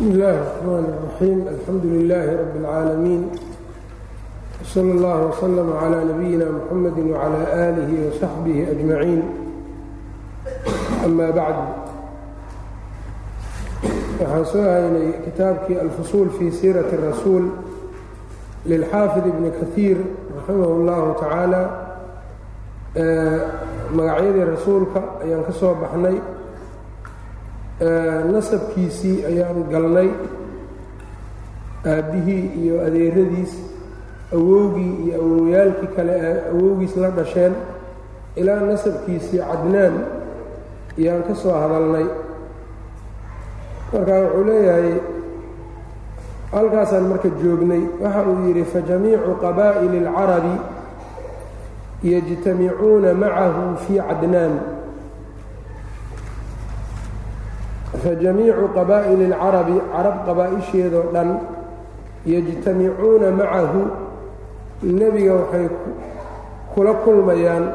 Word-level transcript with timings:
bsm 0.00 0.05
اllahi 0.11 0.37
الرحmn 0.37 0.85
الرaxيim 0.87 1.39
alxamdu 1.53 1.87
لilaahi 1.95 2.35
rab 2.41 2.53
اlcaalamiin 2.55 3.23
wslى 4.63 4.91
اllah 4.95 5.17
wslm 5.31 5.69
عlى 5.81 5.99
nabiyina 6.11 6.45
mxamadi 6.57 7.01
وعlى 7.11 7.41
آlih 7.67 7.89
وصaxbih 8.07 8.57
أجmaciin 8.73 9.21
ama 11.05 11.27
bacd 11.37 11.67
waxaan 14.19 14.45
soo 14.51 14.63
haynay 14.73 15.07
kitaabkii 15.25 15.77
alfusuul 15.85 16.29
fii 16.37 16.51
siiraةi 16.59 16.93
الrasuul 16.99 17.45
lilxaafid 18.71 19.25
ibni 19.31 19.49
kahiir 19.59 19.97
raximah 20.37 20.69
اllahu 20.77 21.07
tacaala 21.21 21.61
magacyadii 23.97 24.45
rasuulka 24.55 24.99
ayaan 25.23 25.43
ka 25.47 25.51
soo 25.59 25.73
baxnay 25.81 26.15
nasabkiisii 27.81 29.25
ayaan 29.25 29.63
galnay 29.71 30.09
aabbihii 31.85 32.45
iyo 32.61 32.75
adeeradiis 32.87 33.53
awowgii 34.33 34.93
iyo 35.05 35.15
awowyaalkii 35.21 35.87
kale 35.95 36.13
ee 36.21 36.35
awowgiis 36.51 36.95
la 36.97 37.09
dhasheen. 37.11 37.53
Ilaa 38.35 38.59
nasabkiisii 38.69 39.39
cadnaan 39.49 39.95
ayaan 40.99 41.23
ka 41.27 41.35
soo 41.35 41.51
hadalnay. 41.61 42.05
Marka 43.93 44.13
wuxuu 44.21 44.43
leeyahay 44.47 44.93
halkaasaan 46.51 47.03
marka 47.11 47.29
joognay 47.43 47.83
waxa 48.03 48.21
uu 48.29 48.45
yidhi 48.47 48.63
fajamiicu 48.73 49.31
qabaa'ili 49.41 49.97
اlcarabi 50.05 50.55
yajtamicuuna 52.03 53.13
macahu 53.13 53.75
fii 53.87 53.99
cadnaan 54.09 54.53
fajamiicu 57.99 58.69
qabaa'ili 58.75 59.25
اlcarabi 59.33 59.75
carab 59.93 60.15
qabaa-isheedoo 60.25 61.11
dhan 61.13 61.39
yajtamicuuna 62.25 63.31
macahu. 63.31 63.81
Nebiga 64.83 65.33
waxay 65.35 65.67
kula 66.73 66.93
kulmayaan 67.03 67.65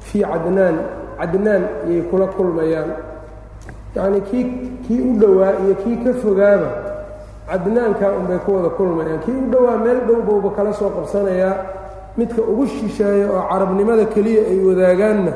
fii 0.00 0.24
cadnaan 0.24 0.76
cadnaan 1.18 1.62
ayay 1.86 2.02
kula 2.10 2.26
kulmayaan. 2.26 2.90
Yacnii 3.94 4.20
kii 4.30 4.44
kii 4.86 5.00
u 5.00 5.12
dhowaa 5.20 5.52
iyo 5.64 5.74
kii 5.84 5.96
ka 6.04 6.12
fogaaba 6.22 6.68
cadnaankaa 7.50 8.12
unbay 8.18 8.38
ku 8.38 8.56
wada 8.56 8.68
kulmayaan. 8.68 9.20
Kii 9.20 9.36
u 9.36 9.50
dhowaa 9.52 9.76
meel 9.76 10.00
dhow 10.08 10.50
kala 10.56 10.72
soo 10.72 10.90
qabsanayaa. 10.90 11.56
Midka 12.16 12.42
ugu 12.42 12.66
shisheeya 12.66 13.28
oo 13.30 13.44
carabnimada 13.50 14.04
keliya 14.04 14.42
ay 14.48 14.58
wadaagaanna 14.64 15.32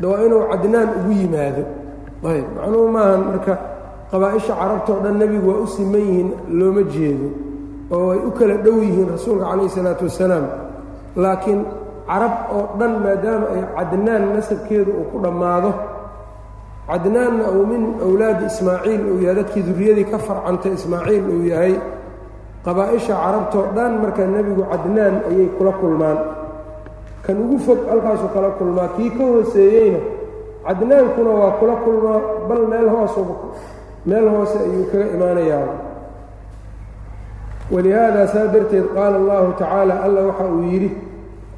de 0.00 0.06
inuu 0.26 0.48
cadnaan 0.50 0.88
ugu 0.98 1.12
yimaado 1.12 1.83
ayb 2.30 2.46
macnuhu 2.56 2.86
maahan 2.96 3.20
marka 3.30 3.54
qabaa-isha 4.10 4.52
carabtao 4.60 4.96
dhan 5.04 5.14
nebigu 5.20 5.46
waa 5.50 5.62
u 5.64 5.66
siman 5.74 6.00
yihiin 6.08 6.28
looma 6.58 6.82
jeedo 6.94 7.28
oo 7.96 8.10
ay 8.14 8.20
u 8.28 8.30
kala 8.38 8.54
dhow 8.64 8.76
yihiin 8.84 9.08
rasuulka 9.14 9.44
calayhi 9.50 9.68
isalaatu 9.72 10.02
wassalaam 10.08 10.44
laakiin 11.22 11.60
carab 12.08 12.34
oo 12.56 12.64
dhan 12.80 12.92
maadaama 13.04 13.46
ay 13.54 13.62
cadnaan 13.76 14.22
nasabkeedu 14.36 14.90
uu 15.00 15.06
ku 15.12 15.16
dhammaado 15.24 15.70
cadnaanna 16.88 17.44
uu 17.56 17.64
min 17.72 17.82
awlaadi 18.06 18.44
ismaaciil 18.52 19.00
uu 19.12 19.18
yahay 19.24 19.36
dadkii 19.40 19.62
durriyadii 19.68 20.06
ka 20.12 20.18
farcantay 20.26 20.72
ismaaciil 20.78 21.24
uu 21.34 21.42
yahay 21.52 21.74
qabaa-isha 22.66 23.14
carabtoo 23.24 23.64
dhan 23.76 23.92
marka 24.02 24.22
nebigu 24.34 24.62
cadnaan 24.72 25.14
ayay 25.28 25.48
kula 25.56 25.72
kulmaan. 25.80 26.18
Kan 27.24 27.36
ugu 27.44 27.56
fog 27.66 27.80
halkaasuu 27.90 28.28
kala 28.36 28.50
kulmaa 28.60 28.88
kii 28.96 29.10
ka 29.16 29.24
hooseeyeyna 29.32 30.00
cadnaankuna 30.66 31.30
waa 31.40 31.50
kula 31.60 31.74
kulmaa 31.84 32.20
bal 32.48 32.62
meel 32.72 32.88
hoos 32.94 33.14
meel 34.06 34.26
hoose 34.28 34.56
ayuu 34.64 34.84
kaga 34.92 35.06
imaanayaa. 35.16 35.68
Walihaada 37.72 38.28
saa 38.28 38.46
darteed 38.52 38.86
qaala 38.94 39.16
allahu 39.16 39.52
tacaala 39.58 39.94
alla 40.04 40.20
waxa 40.28 40.44
uu 40.52 40.62
yidhi 40.72 40.90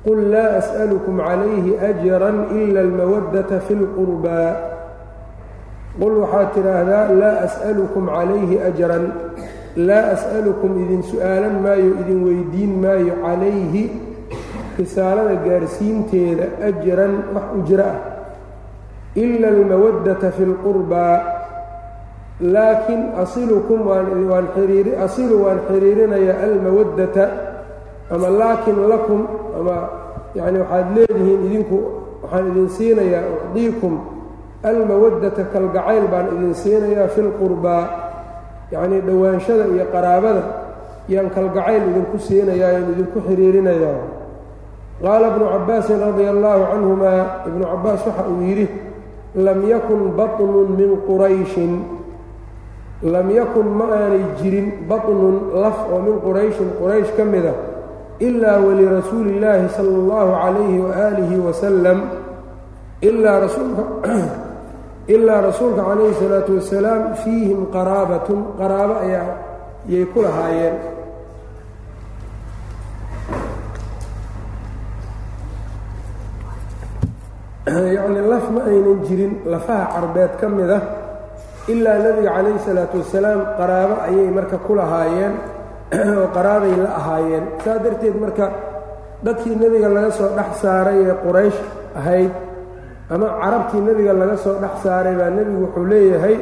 qul 0.06 0.20
laa 0.32 0.50
as'alukum 0.62 1.18
calayhi 1.18 1.72
ajran 1.90 2.36
ila 2.60 2.80
almawaddata 2.86 3.60
fi 3.66 3.74
lqurbaa 3.74 4.50
qul 6.00 6.14
waxaad 6.22 6.48
tidhaahdaa 6.54 7.04
laa 7.20 7.36
as'alukum 7.46 8.04
calayhi 8.06 8.56
ajran 8.68 9.04
laa 9.88 10.04
as'alukum 10.14 10.72
idin 10.82 11.02
su'aalan 11.10 11.54
maayo 11.66 11.90
idin 12.02 12.20
weydiin 12.26 12.72
maayo 12.84 13.14
calayhi 13.26 13.84
risaalada 14.78 15.34
gaarsiinteeda 15.46 16.46
ajran 16.70 17.12
wax 17.34 17.46
ujro 17.58 17.82
ah 17.92 17.96
ila 19.22 19.48
almawaddata 19.48 20.30
fi 20.36 20.42
lqurbaa 20.52 21.16
laakiin 22.40 23.02
asilukum 23.22 23.80
waan 23.88 24.46
xiriiri 24.54 24.92
asilu 25.04 25.44
waan 25.44 25.60
xiriirinayaa 25.68 26.36
almawaddata 26.46 27.24
ama 28.14 28.28
laakin 28.40 28.76
lakum 28.92 29.20
ama 29.58 29.76
yacni 30.36 30.58
waxaad 30.62 30.86
leedihiin 30.96 31.40
idinku 31.48 31.78
waxaan 32.22 32.44
idin 32.52 32.68
siinayaa 32.76 33.24
ucdiikum 33.34 33.94
almawaddata 34.70 35.42
kalgacayl 35.52 36.04
baan 36.12 36.26
idin 36.36 36.54
siinayaa 36.62 37.08
fi 37.14 37.20
lqurbaa 37.28 37.84
yacnii 38.72 39.00
dhowaanshada 39.08 39.64
iyo 39.74 39.84
qaraabada 39.94 40.42
yaan 41.08 41.28
kalgacayl 41.36 41.82
idinku 41.90 42.16
siinayaa 42.26 42.70
yaan 42.76 42.86
idinku 42.92 43.18
xiriirinayaa 43.26 43.98
qaala 45.02 45.26
ibnu 45.32 45.44
cabbaasin 45.54 45.98
radia 46.04 46.30
allaahu 46.36 46.62
canhumaa 46.72 47.22
ibnu 47.48 47.64
cabbaas 47.72 48.00
waxa 48.06 48.22
uu 48.32 48.42
yidhi 48.48 48.66
lam 49.35 49.59
yakun 49.67 50.11
baطnun 50.17 50.75
min 50.79 50.91
qurayshin 51.07 51.73
lam 53.03 53.27
yakun 53.31 53.67
ma 53.79 53.85
aanay 53.97 54.23
jirin 54.41 54.67
baطnun 54.89 55.55
laf 55.63 55.77
oo 55.91 55.99
min 56.05 56.15
qurayshin 56.25 56.69
quraysh 56.79 57.11
ka 57.17 57.23
mida 57.23 57.53
ilaa 58.19 58.59
walirasuuli 58.65 59.37
illaahi 59.37 59.69
sala 59.77 59.89
اllahu 60.01 60.31
calayhi 60.43 60.77
waaalihi 60.85 61.35
wasalam 61.47 61.99
ilaa 63.01 63.39
rasuulka 63.45 63.83
ilaa 65.07 65.41
rasuulka 65.49 65.81
calayhi 65.89 66.13
salaatu 66.21 66.51
wasalaam 66.59 67.01
fiihim 67.23 67.65
qaraabatun 67.73 68.39
qaraabo 68.59 68.95
ayaa 69.05 69.29
yay 69.89 70.05
ku 70.13 70.21
lahaayeen 70.21 70.75
Yacni 77.66 78.20
laf 78.30 78.46
ma 78.50 78.62
aynan 78.70 78.98
jirin 79.06 79.32
lafaha 79.44 79.86
carbeed 79.94 80.32
ka 80.38 80.48
mid 80.48 80.70
ah 80.70 80.82
ilaa 81.68 81.98
nebiga 81.98 82.30
calayhi 82.36 82.62
salaatu 82.62 83.02
wasalaam 83.02 83.40
qaraabo 83.58 83.94
ayay 84.06 84.28
marka 84.30 84.56
ku 84.66 84.72
lahaayeen 84.78 85.34
oo 86.18 86.26
qaraabay 86.34 86.74
la 86.78 86.90
ahaayeen. 87.00 87.44
Saa 87.64 87.78
darteed 87.78 88.14
marka 88.22 88.46
dadkii 89.24 89.56
nebiga 89.58 89.88
laga 89.90 90.10
soo 90.10 90.30
dhex 90.38 90.50
saaray 90.62 90.98
ee 91.10 91.16
quraysh 91.24 91.58
ahayd 91.98 92.32
ama 93.10 93.26
carabtii 93.42 93.82
nebiga 93.88 94.12
laga 94.12 94.36
soo 94.44 94.54
dhex 94.62 94.74
saaray 94.84 95.14
baa 95.18 95.30
nebigu 95.30 95.58
wuxuu 95.66 95.86
leeyahay 95.92 96.36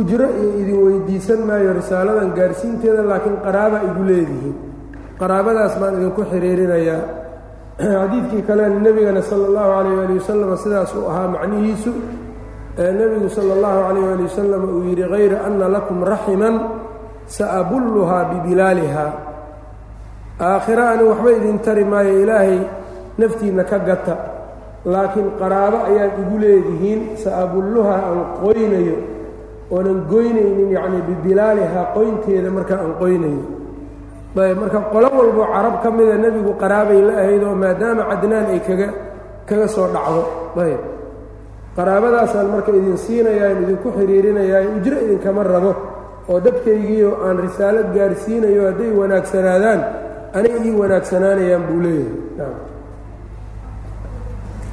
ujro 0.00 0.26
iyo 0.40 0.50
idin 0.60 0.78
weydiisan 0.84 1.40
maayo 1.48 1.72
risaaladan 1.80 2.36
gaarsiinteeda 2.36 3.02
laakiin 3.08 3.36
qaraaba 3.44 3.78
igu 3.88 4.02
leedihiin. 4.10 4.56
Qaraabadaas 5.20 5.74
baan 5.80 5.96
idinku 5.96 6.22
xiriirinayaa 6.28 7.19
xadiidkii 7.80 8.42
kalena 8.48 8.76
nebigana 8.84 9.22
sala 9.22 9.44
allahu 9.48 9.70
calayh 9.72 9.94
waali 9.98 10.14
wasalam 10.20 10.50
sidaas 10.64 10.92
uu 10.98 11.06
ahaa 11.10 11.28
macnihiisu 11.34 11.92
ee 12.82 12.92
nebigu 12.98 13.28
sala 13.36 13.52
allahu 13.56 13.78
calayh 13.88 14.04
waali 14.08 14.24
wasalam 14.28 14.62
uu 14.74 14.82
yidhi 14.88 15.04
hayra 15.12 15.38
anna 15.48 15.66
lakum 15.76 15.98
raximan 16.12 16.54
saabulluhaa 17.36 18.24
bibilaaliha 18.30 19.06
aakhira 20.40 20.84
ani 20.92 21.04
waxba 21.10 21.30
idin 21.38 21.58
tari 21.64 21.84
maayo 21.84 22.12
ilaahay 22.22 22.58
naftiinna 23.18 23.64
ka 23.70 23.78
gata 23.88 24.14
laakiin 24.92 25.28
qaraabo 25.40 25.78
ayaad 25.92 26.12
igu 26.22 26.36
leedihiin 26.44 27.00
sa-abulluhaa 27.22 28.00
aan 28.08 28.20
qoynayo 28.44 28.96
oonan 29.74 29.98
goynaynin 30.12 30.68
yacnii 30.76 31.02
bibilaalihaa 31.08 31.86
qoynteeda 31.96 32.50
markaa 32.56 32.78
aan 32.84 32.92
qoynayo 33.02 33.42
marka 34.34 34.78
qolo 34.92 35.08
walbo 35.18 35.42
carab 35.52 35.82
ka 35.82 35.90
mida 35.90 36.14
nebigu 36.16 36.52
qaraabay 36.62 37.00
la 37.02 37.14
ahayd 37.22 37.42
oo 37.42 37.54
maadaama 37.54 38.02
cadnaan 38.10 38.46
ay 38.54 38.60
kaga 38.68 38.88
kaga 39.48 39.66
soo 39.68 39.88
dhacdo. 39.94 40.22
Ayb 40.62 40.80
qaraabadaasaan 41.76 42.46
marka 42.54 42.70
idin 42.78 42.96
siinayaa 42.96 43.50
in 43.54 43.58
idinku 43.64 43.88
xiriirinayaa 43.96 44.62
ujro 44.78 44.96
idinkama 45.04 45.42
rabo 45.42 45.72
oo 46.30 46.38
dadkaygiio 46.46 47.10
aan 47.26 47.36
risaalo 47.44 47.80
gaarsiinayo 47.94 48.62
hadday 48.70 48.90
wanaagsanaadaan 49.00 49.80
anay 50.38 50.54
ii 50.66 50.72
wanaagsanaanayaan 50.80 51.62
buu 51.68 51.80
leeyahay. 51.84 52.54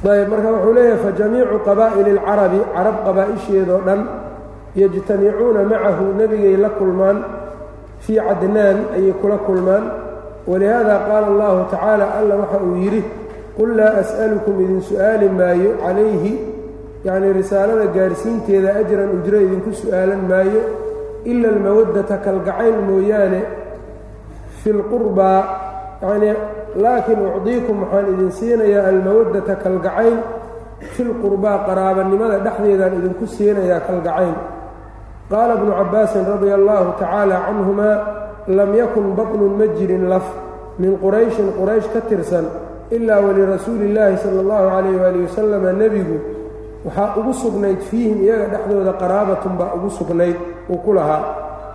Ayb 0.06 0.28
marka 0.32 0.48
wuxuu 0.54 0.72
leeyahay 0.78 1.00
fajamiicu 1.04 1.56
qabaa'ili 1.66 2.10
اlcarabi 2.16 2.60
carab 2.74 2.96
qabaa-isheedoo 3.06 3.80
dhan 3.86 4.00
yajtamicuuna 4.80 5.60
macahu 5.70 6.04
nebigay 6.18 6.56
la 6.64 6.70
kulmaan 6.78 7.18
fii 8.08 8.16
cadnaan 8.28 8.78
ayay 8.96 9.12
kula 9.20 9.36
kulmaan 9.46 9.84
walihaada 10.50 10.94
qaala 11.08 11.26
allahu 11.32 11.58
tacaala 11.72 12.04
alla 12.18 12.34
waxa 12.42 12.58
uu 12.66 12.76
yidhi 12.84 13.02
qul 13.58 13.70
laa 13.78 13.94
as'alukum 14.02 14.56
idin 14.64 14.80
su'aali 14.88 15.26
maayo 15.38 15.70
calayhi 15.84 16.32
yacnii 17.06 17.32
risaalada 17.40 17.86
gaarsiinteeda 17.96 18.70
ajran 18.80 19.10
ujro 19.20 19.38
idinku 19.46 19.70
su'aalan 19.82 20.22
maayo 20.30 20.60
ila 21.30 21.46
almawaddata 21.54 22.14
kalgacayl 22.26 22.76
mooyaane 22.88 23.40
fi 24.60 24.68
lqurbaa 24.78 25.40
yacnii 26.02 26.34
laakiin 26.84 27.20
ucdiikum 27.36 27.76
waxaan 27.82 28.06
idin 28.14 28.30
siinayaa 28.38 28.84
almawaddata 28.92 29.54
kalgacayl 29.64 30.16
fi 30.94 31.02
lqurbaa 31.10 31.56
qaraabanimada 31.68 32.36
dhexdeedaan 32.46 32.92
idinku 33.00 33.24
siinayaa 33.36 33.80
kalgacayl 33.88 34.34
qaala 35.30 35.54
bnu 35.60 35.72
cabbaasin 35.78 36.24
radia 36.30 36.54
allaahu 36.60 36.90
tacaala 37.00 37.36
canhumaa 37.46 37.96
lam 38.58 38.70
yakun 38.80 39.06
batnun 39.18 39.52
ma 39.60 39.66
jirin 39.76 40.04
laf 40.12 40.26
min 40.78 40.92
qurayshin 41.02 41.48
quraysh 41.58 41.88
ka 41.92 42.00
tirsan 42.08 42.46
ilaa 42.96 43.20
walirasuuli 43.26 43.84
illaahi 43.92 44.16
sala 44.22 44.40
allahu 44.44 44.64
calayh 44.72 44.94
waali 45.02 45.18
wasalama 45.26 45.70
nebigu 45.80 46.16
waxaa 46.86 47.08
ugu 47.20 47.32
sugnayd 47.42 47.80
fiihim 47.90 48.18
iyaga 48.24 48.46
dhexdooda 48.52 48.92
qaraabatun 49.02 49.52
baa 49.60 49.70
ugu 49.76 49.90
sugnayd 49.98 50.36
uu 50.72 50.78
ku 50.84 50.90
lahaa 50.96 51.22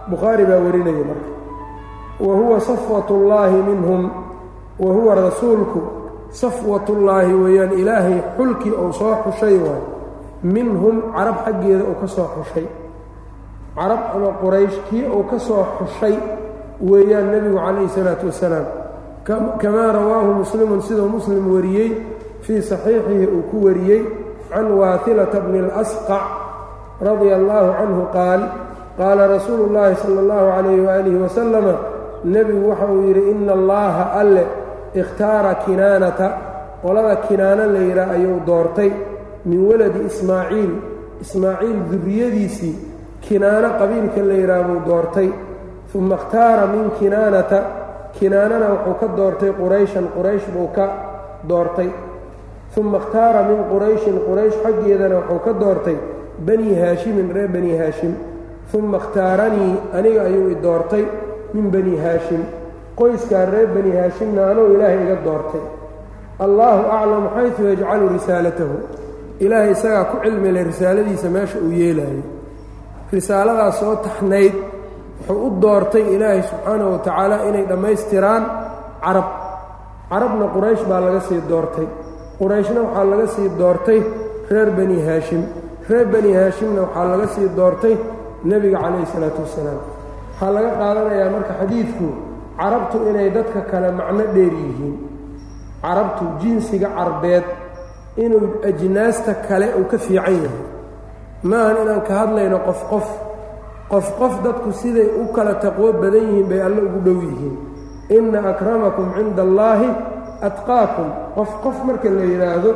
bukhaari 0.10 0.46
baa 0.50 0.60
warinaya 0.66 1.04
marka 1.10 1.30
wa 2.26 2.34
huwa 2.40 2.58
safwatullaahi 2.70 3.58
minhum 3.70 4.02
wa 4.84 4.90
huwa 4.98 5.16
rasuulku 5.16 5.82
safwatullaahi 6.42 7.34
weeyaan 7.34 7.72
ilaahay 7.82 8.18
xulkii 8.38 8.72
uu 8.84 8.92
soo 9.00 9.14
xushay 9.26 9.56
waay 9.66 9.82
minhum 10.56 10.96
carab 11.16 11.38
xaggeeda 11.46 11.84
uu 11.92 11.96
ka 12.02 12.08
soo 12.08 12.28
xushay 12.38 12.66
carab 13.76 14.02
ama 14.16 14.30
quraysh 14.42 14.78
kii 14.90 15.06
uu 15.16 15.24
ka 15.30 15.38
soo 15.40 15.64
xushay 15.78 16.16
weeyaan 16.90 17.28
nebigu 17.34 17.58
calayhi 17.58 17.90
salaatu 17.90 18.26
wasalaam. 18.30 18.68
Kamaa 19.62 19.92
rawaahu 19.98 20.32
muslimun 20.44 20.82
siduu 20.82 21.08
muslim 21.10 21.44
wariyey 21.54 21.92
fii 22.46 22.62
saxiixihi 22.62 23.26
uu 23.36 23.44
ku 23.50 23.66
wariyey 23.66 24.02
can 24.52 24.68
waatilata 24.80 25.40
bni 25.46 25.60
اlasqac 25.64 26.26
radia 27.02 27.36
allaahu 27.40 27.70
canhu 27.80 28.04
qaal 28.16 28.42
qaala 29.00 29.24
rasuulu 29.34 29.72
llaahi 29.74 29.96
sala 30.04 30.20
allahu 30.24 30.48
calayh 30.56 30.80
waalihi 30.88 31.18
wasalama 31.24 31.74
nebigu 32.34 32.70
waxa 32.70 32.86
uu 32.94 33.02
yidhi 33.08 33.24
ina 33.32 33.52
allaaha 33.60 34.04
alle 34.22 34.44
ikhtaara 35.02 35.54
kinaanata. 35.66 36.28
Qolada 36.84 37.16
kinaano 37.28 37.64
la 37.74 37.80
yidhaah 37.80 38.16
ayuu 38.16 38.44
doortay 38.46 38.92
min 39.48 39.60
waladi 39.70 40.00
ismaaciil. 40.12 40.72
Ismaaciil 41.24 41.78
durriyadiisii 41.92 42.76
kinaano 43.26 43.70
qabiilka 43.80 44.22
la 44.30 44.34
yidhaah 44.42 44.64
buu 44.68 44.80
doortay. 44.86 45.30
Uma 45.96 46.16
ikhtaara 46.16 46.66
min 46.74 46.92
kinaanata. 47.00 47.60
Kinaanana 48.18 48.68
wuxuu 48.74 48.96
ka 49.00 49.08
doortay 49.18 49.52
qurayshan 49.60 50.06
quraysh 50.16 50.48
buu 50.54 50.70
ka 50.76 50.86
doortay. 51.50 51.90
Uma 52.78 52.98
ikhtaara 52.98 53.42
min 53.50 53.60
qurayshin 53.72 54.18
quraysh 54.28 54.58
xaggeedana 54.64 55.16
wuxuu 55.20 55.40
ka 55.46 55.54
doortay 55.62 55.98
bani 56.48 56.76
haashimin 56.82 57.34
reer 57.36 57.48
bani 57.48 57.72
haashim. 57.78 58.14
Uma 58.74 58.98
ikhtaaranii 58.98 59.74
aniga 59.98 60.22
ayuu 60.30 60.50
i 60.52 60.56
doortay 60.66 61.06
min 61.54 61.70
bani 61.72 61.96
haashim. 62.04 62.42
Qoyskaa 62.98 63.46
reer 63.52 63.68
bani 63.76 63.92
haashimna 63.98 64.42
anuu 64.52 64.74
ilaahay 64.74 65.02
iga 65.06 65.18
doortay. 65.26 65.64
Allaahu 66.46 66.82
aclam 66.98 67.26
xaysu 67.36 67.62
yajcalu 67.70 68.06
risaalatahu. 68.16 68.76
Ilaahay 69.40 69.72
isagaa 69.72 70.06
ku 70.12 70.18
cilmile 70.24 70.64
risaaladiisa 70.64 71.30
meesha 71.30 71.58
uu 71.66 71.72
yeelaayo 71.82 72.24
risaaladaas 73.16 73.76
soo 73.80 73.96
taxnayd 74.06 74.56
wuxuu 75.28 75.46
u 75.48 75.50
doortay 75.64 76.04
ilaahay 76.16 76.42
subxaanahu 76.50 76.92
wa 76.94 77.00
tacaala 77.06 77.36
inay 77.50 77.66
dhammaystiraan 77.72 78.44
carab. 79.06 79.28
Carabna 80.12 80.46
quraysh 80.56 80.84
baa 80.90 81.02
laga 81.06 81.22
sii 81.28 81.42
doortay. 81.52 81.88
Qurayshna 82.40 82.80
waxaa 82.86 83.06
laga 83.12 83.28
sii 83.36 83.50
doortay 83.60 84.00
reer 84.52 84.70
bani 84.78 84.98
haashim. 85.08 85.44
Reer 85.90 86.06
bani 86.14 86.32
haashimna 86.40 86.82
waxaa 86.86 87.06
laga 87.12 87.28
sii 87.36 87.48
doortay 87.58 87.96
nebiga 88.50 88.78
calayhi 88.84 89.08
salaatu 89.14 89.40
wassalaam 89.46 89.80
waxaa 90.32 90.52
laga 90.56 90.72
qaadanayaa 90.82 91.30
marka 91.36 91.54
xadiidku 91.60 92.08
carabtu 92.60 92.98
inay 93.10 93.30
dadka 93.38 93.62
kale 93.72 93.90
macno 94.00 94.24
dheer 94.36 94.54
yihiin. 94.64 94.96
Carabtu 95.84 96.24
jinsiga 96.42 96.90
carbeed 96.98 97.46
inuu 98.24 98.48
ajnaasta 98.70 99.32
kale 99.48 99.68
uu 99.80 99.86
ka 99.92 99.98
fiican 100.06 100.36
yahay 100.46 100.62
maahan 101.50 101.76
inaan 101.84 102.02
ka 102.08 102.14
hadlayno 102.22 102.58
qof 102.68 102.82
qof 102.92 103.08
qof 103.92 104.08
qof 104.20 104.34
dadku 104.46 104.70
siday 104.82 105.08
u 105.22 105.24
kala 105.36 105.54
taqwo 105.64 105.88
badan 106.02 106.24
yihiin 106.30 106.48
bay 106.52 106.62
alle 106.68 106.82
ugu 106.88 107.00
dhow 107.06 107.20
yihiin. 107.28 107.56
Inna 108.18 108.40
akramakum 108.52 109.08
cinda 109.16 109.42
allaahi 109.48 109.90
atqaakum. 110.48 111.08
Qof 111.36 111.52
qof 111.64 111.78
marka 111.88 112.08
la 112.18 112.24
yidhaahdo 112.32 112.72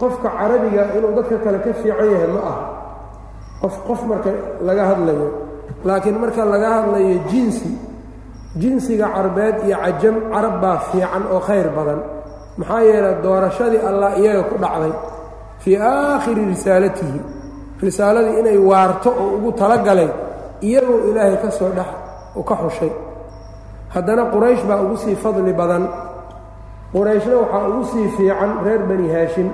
qofka 0.00 0.28
carabiga 0.38 0.82
inuu 0.96 1.12
dadka 1.18 1.36
kale 1.44 1.58
ka 1.64 1.70
fiican 1.80 2.08
yahay 2.14 2.30
ma 2.34 2.40
aha. 2.50 2.64
Qof 3.62 3.74
qof 3.86 4.00
marka 4.10 4.30
laga 4.66 4.84
hadlayo. 4.90 5.28
Laakiin 5.86 6.16
marka 6.22 6.42
laga 6.52 6.68
hadlayo 6.76 7.14
jinsi 7.30 7.70
jinsiga 8.62 9.06
carbeed 9.14 9.56
iyo 9.66 9.76
cajam 9.84 10.16
carab 10.32 10.54
baa 10.62 10.78
fiican 10.90 11.22
oo 11.34 11.40
khayr 11.48 11.68
badan. 11.76 12.00
Maxaa 12.58 12.82
yeelay 12.88 13.14
doorashadii 13.24 13.82
allah 13.90 14.10
iyaga 14.20 14.42
ku 14.50 14.54
dhacday 14.62 14.92
fii 15.62 15.76
aakhiri 15.78 16.42
risaalatihi 16.52 17.18
risaaladii 17.86 18.38
inay 18.40 18.58
waarto 18.70 19.10
oo 19.22 19.28
ugu 19.36 19.50
talagalay 19.60 20.08
iyagoo 20.68 21.00
ilaahay 21.10 21.36
ka 21.42 21.50
soo 21.58 21.70
dhex 21.78 21.90
ka 22.48 22.54
xushay. 22.62 22.92
Haddana 23.94 24.22
quraysh 24.34 24.62
baa 24.68 24.80
ugu 24.84 24.96
sii 25.02 25.16
fadli 25.22 25.52
badan. 25.60 25.84
Qurayshna 26.94 27.34
waxaa 27.42 27.68
ugu 27.70 27.82
sii 27.92 28.08
fiican 28.16 28.50
reer 28.64 28.82
bani 28.88 29.06
haashim. 29.14 29.48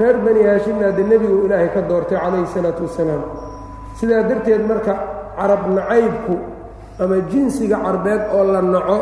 Reer 0.00 0.16
bani 0.24 0.40
haashimna 0.48 0.84
hadde 0.88 1.02
nebigu 1.10 1.36
ilaahay 1.46 1.68
ka 1.74 1.80
doortay 1.88 2.18
calayhi 2.22 2.46
salaatu 2.54 2.82
wassalaam 2.86 3.22
sidaa 3.98 4.22
darteed 4.30 4.62
marka 4.70 4.94
carab 5.38 5.62
nacaybku 5.76 6.34
ama 7.02 7.16
jinsiga 7.30 7.76
carbeed 7.84 8.22
oo 8.36 8.44
la 8.52 8.60
naco 8.74 8.98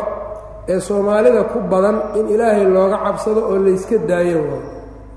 ee 0.71 0.79
soomaalida 0.87 1.43
ku 1.53 1.57
badan 1.71 1.97
in 2.19 2.25
ilaahay 2.33 2.65
looga 2.75 2.97
cabsado 3.05 3.41
oo 3.49 3.57
layska 3.65 3.97
daayo 4.09 4.39
waayo 4.49 4.69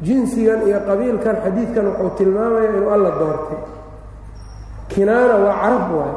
jinsigan 0.06 0.60
iyo 0.68 0.78
qabiilkan 0.88 1.36
xadiidkan 1.44 1.84
wuxuu 1.90 2.10
tilmaamayaa 2.18 2.72
inuu 2.76 2.90
alla 2.94 3.10
doortay. 3.20 3.58
Kinaana 4.92 5.34
waa 5.44 5.54
carab 5.62 5.84
waay 5.96 6.12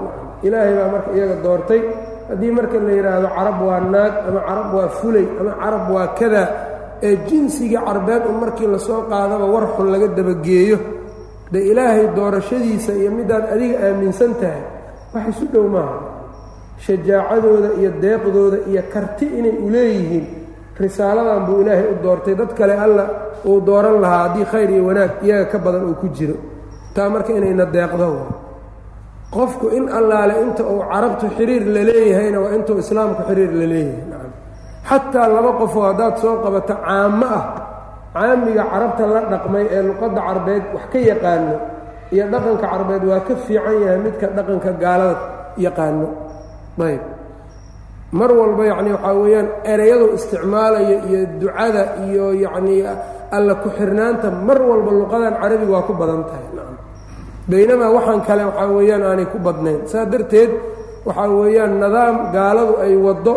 ilaahay 0.48 0.74
baa 0.80 0.90
marka 0.94 1.10
iyaga 1.18 1.36
doortay. 1.46 1.82
Haddii 2.30 2.52
marka 2.58 2.78
la 2.86 2.92
yidhaahdo 2.98 3.28
carab 3.38 3.58
waa 3.68 3.80
naag 3.94 4.14
ama 4.28 4.40
carab 4.50 4.70
waa 4.78 4.90
fulay 5.00 5.26
ama 5.40 5.52
carab 5.62 5.84
waa 5.96 6.08
kada 6.20 6.44
ee 7.08 7.16
jinsigii 7.28 7.82
carbeed 7.88 8.24
un 8.32 8.38
markii 8.44 8.68
la 8.74 8.80
soo 8.88 9.02
qaadaba 9.12 9.46
war 9.54 9.66
xun 9.76 9.88
laga 9.94 10.08
dabageeyo 10.18 10.78
de 11.52 11.60
ilaahay 11.70 12.08
doorashadiisa 12.18 12.92
iyo 13.02 13.12
midaad 13.18 13.46
adiga 13.54 13.76
aaminsan 13.88 14.32
tahay 14.42 14.64
wax 15.14 15.24
isu 15.36 15.46
dhow 15.54 15.66
maaha. 15.76 15.98
Shajaacadooda 16.86 17.70
iyo 17.80 17.90
deeqdooda 18.04 18.58
iyo 18.72 18.82
karti 18.94 19.26
inay 19.40 19.56
u 19.66 19.68
leeyihiin 19.74 20.26
risaaladan 20.82 21.46
buu 21.48 21.62
ilaahay 21.62 21.88
u 21.94 21.96
doortay. 22.04 22.36
Dad 22.40 22.52
kale 22.58 22.74
alla 22.86 23.06
uu 23.46 23.60
dooran 23.68 23.98
lahaa 24.04 24.22
haddii 24.28 24.46
khayr 24.52 24.70
iyo 24.76 24.84
wanaag 24.90 25.12
iyaga 25.26 25.46
ka 25.52 25.58
badan 25.66 25.84
uu 25.90 25.96
ku 26.02 26.08
jiro. 26.18 26.36
Taa 26.96 27.10
marka 27.14 27.32
inayna 27.34 27.66
deeqdo. 27.76 28.08
Qofku 29.34 29.68
in 29.78 29.86
allaale 29.90 30.34
inta 30.46 30.64
uu 30.64 30.82
carabtu 30.92 31.26
xiriir 31.38 31.64
la 31.76 31.82
leeyahayna 31.90 32.38
waa 32.44 32.54
intuu 32.58 32.78
islaamku 32.84 33.22
xiriir 33.30 33.52
la 33.60 33.66
leeyahay. 33.74 34.30
Xataa 34.90 35.28
laba 35.36 35.52
qofoo 35.60 35.84
haddaad 35.90 36.16
soo 36.22 36.36
qabato 36.44 36.76
caamo 36.86 37.26
ah 37.38 37.44
caamiga 38.14 38.64
carabta 38.72 39.04
la 39.14 39.20
dhaqmay 39.32 39.66
ee 39.76 39.82
luqadda 39.90 40.22
carbeed 40.28 40.64
wax 40.76 40.86
ka 40.94 41.00
yaqaano 41.12 41.56
iyo 42.14 42.24
dhaqanka 42.34 42.66
carbeed 42.74 43.04
waa 43.10 43.22
ka 43.28 43.34
fiican 43.46 43.76
yahay 43.84 44.00
midka 44.06 44.28
dhaqanka 44.38 44.72
gaalada 44.84 45.18
yaqaano. 45.66 46.08
Ayb 46.88 47.02
mar 48.20 48.30
walba 48.40 48.64
yacni 48.72 48.90
waxaa 48.96 49.16
weeyaan 49.22 49.48
ereyadu 49.74 50.06
isticmaalayo 50.18 50.98
iyo 51.10 51.20
ducada 51.42 51.84
iyo 52.08 52.26
yacnii 52.46 52.82
alla 53.38 53.54
ku-xirnaanta 53.64 54.28
mar 54.48 54.60
walba 54.70 54.92
luqadan 55.00 55.34
carabiga 55.42 55.72
waa 55.76 55.88
ku 55.90 55.94
badan 56.02 56.22
tahay. 56.30 56.46
Nacam 56.58 56.76
baynamaa 57.52 57.90
waxaan 57.98 58.22
kale 58.28 58.44
waxaa 58.50 58.70
weeyaan 58.78 59.04
aanay 59.10 59.28
ku 59.34 59.38
badnayn. 59.46 59.80
Saa 59.92 60.06
darteed 60.12 60.52
waxaa 61.08 61.30
weeyaan 61.40 61.74
nidaam 61.84 62.16
gaaladu 62.36 62.74
ay 62.86 62.94
waddo 63.06 63.36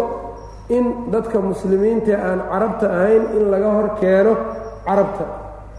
in 0.76 0.84
dadka 1.12 1.36
muslimiintae 1.50 2.16
aan 2.28 2.40
carabta 2.50 2.86
ahayn 2.98 3.24
in 3.36 3.44
laga 3.52 3.68
hor 3.76 3.88
keeno 4.00 4.32
carabta. 4.86 5.24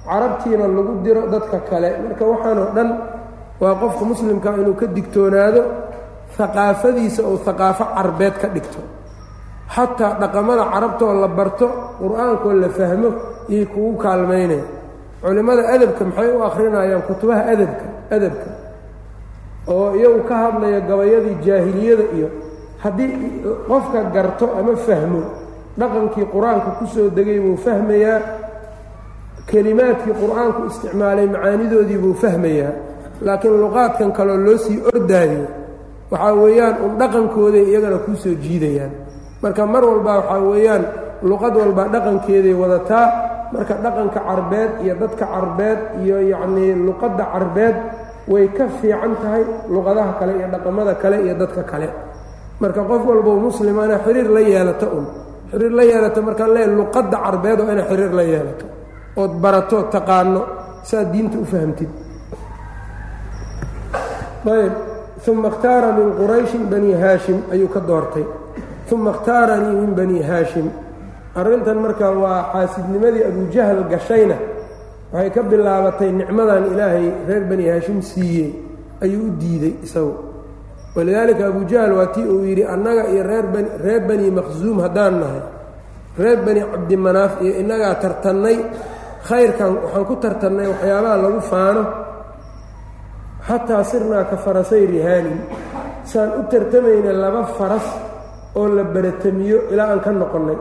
Carabtiina 0.08 0.66
lagu 0.78 0.92
diro 1.06 1.22
dadka 1.34 1.58
kale. 1.70 1.90
Marka 2.04 2.24
waxaanoo 2.32 2.70
dhan 2.76 2.90
waa 3.62 3.74
qofka 3.82 4.04
muslimka 4.12 4.50
inuu 4.62 4.74
ka 4.82 4.86
digtoonaado 4.96 5.62
haqaafadiisa 6.38 7.22
ou 7.30 7.36
haqaafo 7.46 7.84
carbeed 7.96 8.36
ka 8.42 8.48
dhigto. 8.56 8.80
Xataa 9.76 10.14
dhaqamada 10.22 10.64
carabtoo 10.74 11.14
la 11.22 11.28
barto 11.28 11.68
qur'aankoo 12.00 12.54
la 12.62 12.70
fahmo 12.78 13.10
iyay 13.50 13.66
kugu 13.74 13.98
kaalmaynaya 14.04 14.64
culimmada 15.22 15.64
adabka 15.76 16.04
maxay 16.10 16.30
u 16.38 16.44
akhrinayaan 16.48 17.02
kutubaha 17.08 17.42
adabka 17.54 17.86
adabka 18.16 18.50
oo 19.74 19.90
iyagu 20.00 20.22
ka 20.30 20.36
hadlaya 20.44 20.80
gabayadii 20.90 21.38
jaahiliyada 21.46 22.06
iyo 22.18 22.30
haddii 22.84 23.12
qofka 23.68 24.00
garto 24.16 24.46
ama 24.60 24.74
fahmo 24.88 25.22
dhaqankii 25.80 26.26
qur'aanka 26.34 26.70
ku 26.80 26.86
soo 26.94 27.10
degay 27.18 27.40
buu 27.44 27.58
fahmayaa 27.66 28.20
kelimaadkii 29.50 30.14
qur'aanku 30.22 30.62
isticmaalay 30.72 31.28
macaanidoodii 31.34 31.98
buu 32.04 32.14
fahmayaa 32.24 32.72
laakiin 33.26 33.56
luqaadkan 33.64 34.10
kaleo 34.18 34.38
loo 34.46 34.58
sii 34.66 34.80
ordaayo 34.96 35.44
waxaa 36.12 36.34
weeyaan 36.42 36.76
un 36.86 36.92
dhaqankooday 37.00 37.64
iyagana 37.72 37.98
kuu 38.06 38.16
soo 38.16 38.36
jiidayaan. 38.44 38.92
Marka 39.44 39.66
mar 39.66 39.84
walba 39.90 40.12
waxaa 40.20 40.40
weeyaan 40.50 40.84
luqad 41.30 41.54
walba 41.62 41.84
dhaqankeeday 41.94 42.54
wadataa. 42.62 43.06
Marka 43.54 43.74
dhaqanka 43.84 44.20
carbeed 44.28 44.72
iyo 44.84 44.94
dadka 45.02 45.26
carbeed 45.34 45.80
iyo 46.04 46.18
yacnii 46.32 46.74
luqadda 46.88 47.24
carbeed 47.34 47.76
way 48.28 48.46
ka 48.58 48.66
fiican 48.80 49.14
tahay 49.24 49.44
luqadaha 49.74 50.12
kale 50.20 50.34
iyo 50.40 50.48
dhaqamada 50.54 50.94
kale 51.02 51.18
iyo 51.26 51.34
dadka 51.42 51.64
kale. 51.64 51.88
Marka 52.60 52.82
qof 52.90 53.02
walbou 53.10 53.40
muslimana 53.40 53.96
xiriir 54.06 54.28
la 54.36 54.42
yeelato 54.42 54.88
un. 54.98 55.06
Xiriir 55.52 55.72
la 55.80 55.84
yeelato 55.84 56.20
markaan 56.28 56.52
lee 56.56 56.68
luqadda 56.80 57.18
carbeed 57.26 57.60
oo 57.62 57.72
inay 57.72 57.86
xiriir 57.92 58.14
la 58.20 58.24
yeelato. 58.24 58.66
Ood 59.22 59.34
barato 59.44 59.78
taqaano 59.94 60.42
saad 60.84 61.08
diinta 61.14 61.38
u 61.40 61.46
fahamtid. 61.46 61.90
Ayb 64.48 64.74
uma 65.28 65.48
اkhtaara 65.52 65.90
min 66.00 66.08
qurayshin 66.20 66.64
bani 66.72 66.92
haashim 67.02 67.40
ayuu 67.54 67.68
ka 67.76 67.80
doortay 67.90 68.26
uma 68.92 69.10
اkhtaaranii 69.16 69.76
min 69.82 69.92
bani 70.00 70.18
haashim 70.30 70.68
arrintan 71.40 71.78
marka 71.84 72.08
waa 72.24 72.42
xaasidnimadii 72.54 73.24
abujahl 73.30 73.80
gashayna 73.92 74.38
waxay 75.14 75.30
ka 75.36 75.42
bilaabatay 75.52 76.10
nicmadan 76.20 76.64
ilaahay 76.72 77.08
reer 77.28 77.44
bani 77.52 77.66
haashim 77.72 78.00
siiyey 78.10 78.50
ayuu 79.04 79.24
u 79.28 79.30
diiday 79.42 79.74
isagu 79.86 80.14
walidaalika 80.96 81.44
abujahl 81.52 81.92
waa 82.00 82.08
tii 82.16 82.26
uu 82.34 82.44
yidhi 82.50 82.64
annaga 82.74 83.04
iyo 83.14 83.24
reer 83.84 84.02
bani 84.10 84.28
maqsuum 84.40 84.78
haddaan 84.86 85.16
nahay 85.22 85.42
reer 86.22 86.40
bani 86.46 86.62
cabdimanaaf 86.72 87.34
iyo 87.44 87.54
innagaa 87.62 87.96
tartannay 88.04 88.58
khayrkan 89.30 89.72
waxaan 89.84 90.06
ku 90.10 90.16
tartannay 90.24 90.68
waxyaabaha 90.74 91.16
lagu 91.24 91.40
faano 91.52 91.82
xataa 93.48 93.84
sirnaa 93.90 94.24
ka 94.30 94.36
farasay 94.44 94.84
rihaanin 94.94 95.40
saan 96.12 96.30
u 96.40 96.42
tartamayna 96.52 97.12
laba 97.24 97.44
faras 97.58 97.88
oo 98.58 98.68
la 98.78 98.84
baratamiyo 98.84 99.58
ilaa 99.72 99.88
aan 99.92 100.00
ka 100.06 100.12
noqonnay 100.12 100.58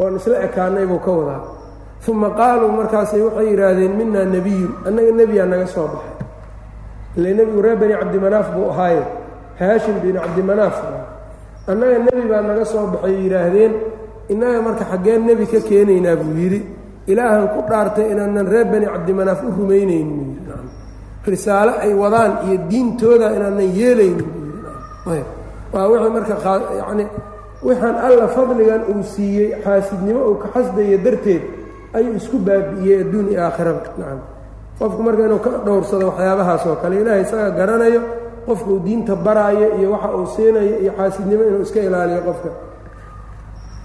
oon 0.00 0.16
isla 0.18 0.36
ekaannay 0.46 0.86
buu 0.90 1.00
ka 1.06 1.10
wadaa. 1.18 1.40
Uma 2.08 2.30
qaaluu 2.38 2.70
markaasay 2.78 3.22
waxay 3.26 3.46
yidhaahdeen 3.50 3.92
minaa 3.98 4.24
nebiyun 4.34 4.72
annaga 4.86 5.12
nebiyaa 5.20 5.46
naga 5.52 5.66
soo 5.74 5.86
baxay. 5.92 6.14
Ile 7.16 7.28
nebigu 7.38 7.60
reer 7.64 7.76
bani 7.80 7.94
cabdimanaaf 8.00 8.48
buu 8.54 8.66
ahaaye. 8.72 9.02
Haashim 9.60 9.96
bin 10.04 10.14
cabdimanaaf 10.24 10.76
annaga 11.70 11.98
nebi 12.06 12.24
baa 12.30 12.42
naga 12.48 12.64
soo 12.72 12.86
baxay 12.92 13.14
yidhaahdeen. 13.24 13.72
Innaga 14.32 14.58
marka 14.66 14.84
xaggeen 14.92 15.20
nebi 15.28 15.44
ka 15.52 15.58
keenaynaa 15.68 16.16
buu 16.20 16.34
yidhi. 16.42 16.60
Ilaahan 17.10 17.44
ku 17.54 17.60
dhaartay 17.70 18.06
inaanan 18.12 18.46
reer 18.52 18.66
bani 18.72 18.86
cabdimanaaf 18.94 19.40
u 19.42 19.50
rumaynaynin 19.58 20.20
risaalo 21.32 21.72
ay 21.84 21.92
wadaan 22.02 22.32
iyo 22.46 22.56
diintooda 22.70 23.26
inaanan 23.36 23.70
yeelaynin 23.78 24.28
waa 25.72 26.10
marka 26.16 26.34
yacni 26.80 27.04
waxaan 27.66 27.96
alla 28.06 28.26
fadligan 28.36 28.82
uu 28.92 29.02
siiyey 29.02 29.48
xaasidnimo 29.64 30.20
uu 30.30 30.36
ka 30.42 30.48
xasdaya 30.54 30.98
darteed 31.04 31.42
ayuu 31.96 32.14
isku 32.20 32.36
baabi'iyey 32.46 32.98
adduun 33.04 33.26
iyo 33.32 33.40
aakhiraba 33.46 33.80
nacam 33.98 34.20
qofku 34.78 35.00
marka 35.06 35.22
inuu 35.28 35.40
ka 35.46 35.50
dhowrsado 35.66 36.04
waxyaabahaas 36.10 36.62
oo 36.70 36.76
kale 36.82 36.94
ilaahay 37.00 37.22
isaga 37.26 37.50
garanayo 37.58 38.00
qofka 38.46 38.68
uu 38.70 38.80
diinta 38.86 39.14
baraayo 39.26 39.68
iyo 39.78 39.88
waxa 39.94 40.08
uu 40.18 40.26
siinayo 40.36 40.74
iyo 40.82 40.92
xaasidnimo 40.98 41.42
inuu 41.48 41.62
iska 41.66 41.80
ilaaliyo 41.88 42.20
qofka. 42.28 42.50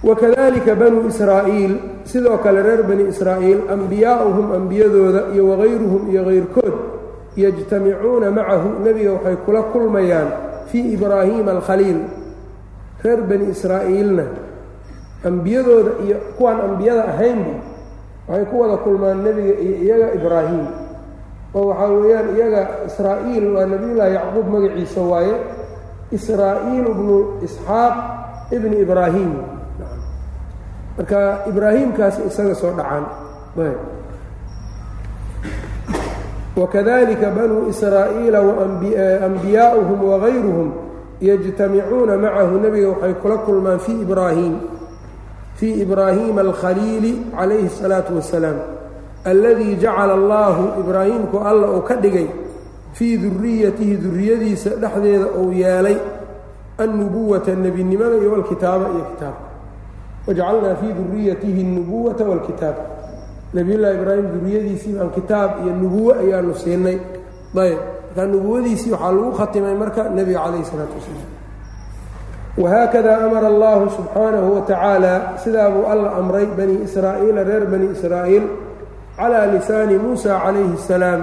Wakadalika 0.02 0.74
banuu 0.74 1.06
israa'iil 1.08 1.74
sidoo 2.04 2.38
kale 2.44 2.62
reer 2.62 2.82
bani 2.82 3.04
israa'iil 3.12 3.60
ambiyaa'uhum 3.74 4.46
ambiyadooda 4.58 5.20
iyo 5.34 5.42
wagayruhum 5.50 6.02
iyo 6.10 6.22
kayrkood 6.28 6.74
yajtamicuuna 7.36 8.30
macahu 8.30 8.68
nebiga 8.84 9.12
waxay 9.16 9.36
kula 9.44 9.62
kulmayaan 9.72 10.28
fii 10.70 10.92
ibraahiima 10.92 11.50
alkhaliil 11.58 12.00
reer 13.04 13.20
bani 13.24 13.50
israa'iilna. 13.50 14.24
Ambiyadooda 15.24 15.90
iyo 16.04 16.16
kuwaan 16.38 16.60
ambiyada 16.60 17.04
ahaynba 17.14 17.54
waxay 18.28 18.44
ku 18.50 18.54
wada 18.60 18.76
kulmaan 18.84 19.22
nebiga 19.24 19.54
iyo 19.58 19.74
iyaga 19.84 20.08
ibraahim. 20.18 20.66
Oo 21.54 21.68
waxaa 21.68 21.90
weeyaan 21.90 22.28
iyaga 22.36 22.60
israa'iil 22.86 23.44
waa 23.54 23.66
nebiyullaahi 23.66 24.14
yacquub 24.14 24.46
magaciisa 24.48 25.00
waaye 25.00 25.34
israa'iil 26.12 26.86
ibnu 26.90 27.16
isxaaq 27.44 27.94
ibni 28.52 28.76
ibraahim. 28.84 29.32
Marka 30.96 31.48
ibraahiimkaasi 31.48 32.20
isaga 32.28 32.54
soo 32.54 32.72
dhacaan 32.76 33.04
wakadalika 36.57 37.29
banuu 37.29 37.69
israa'iila 37.69 38.41
waambiyaa'uhum 38.41 40.09
wagayruhum 40.09 40.71
yجtamicuuna 41.21 42.17
macahu 42.17 42.59
nebiga 42.59 42.87
waxay 42.89 43.13
kula 43.13 43.37
kulmaan 43.37 43.79
fii 43.79 44.01
ibraahim 44.01 44.53
fii 45.55 45.73
ibraahiima 45.81 46.41
alkhaliili 46.41 47.11
calayhi 47.37 47.65
الsalaaةu 47.67 48.15
wasalaam 48.15 48.57
alladii 49.25 49.75
jacala 49.75 50.13
allahu 50.13 50.63
ibraahimku 50.81 51.37
alla 51.39 51.67
uu 51.71 51.81
ka 51.81 51.95
dhigay 51.95 52.27
fii 52.93 53.17
duriyatihi 53.17 53.95
duriyadiisa 53.97 54.69
dhexdeeda 54.69 55.25
uu 55.41 55.51
yeelay 55.51 55.97
annubuwata 56.77 57.55
nebinimada 57.55 58.15
iyo 58.17 58.31
wاlkitaaba 58.31 58.85
iyo 58.95 59.03
kitaabka 59.11 59.47
wajcalnaa 60.27 60.75
fii 60.75 60.93
duriyatihi 61.01 61.61
الnubuwata 61.61 62.23
wاlkitaab 62.23 62.75
nebiyullahi 63.54 63.94
ibraahim 63.98 64.26
duriyadiisii 64.34 64.92
baan 64.98 65.10
kitaab 65.10 65.50
iyo 65.64 65.72
nubuwo 65.76 66.12
ayaanu 66.14 66.54
siinay. 66.54 66.98
Ayb 67.56 67.78
markaa 68.16 68.26
nubuwadiisii 68.26 68.92
waxaa 68.92 69.12
lagu 69.12 69.32
khatimay 69.32 69.74
marka 69.74 70.02
nebiga 70.08 70.40
calayhi 70.44 70.62
isalaatu 70.62 70.94
wasalaam. 70.98 71.30
Wahaakada 72.62 73.12
amara 73.24 73.46
allahu 73.48 73.90
subxaanahu 73.96 74.48
wa 74.54 74.60
tacaala 74.60 75.14
sidaa 75.44 75.70
buu 75.70 75.86
alla 75.88 76.12
amray 76.20 76.46
bani 76.46 76.84
israa'iila 76.84 77.44
reer 77.44 77.64
bani 77.66 77.86
israa'iil 77.96 78.44
calaa 79.16 79.46
lisaani 79.46 79.96
muusa 79.98 80.40
calayhi 80.44 80.76
asalaam 80.76 81.20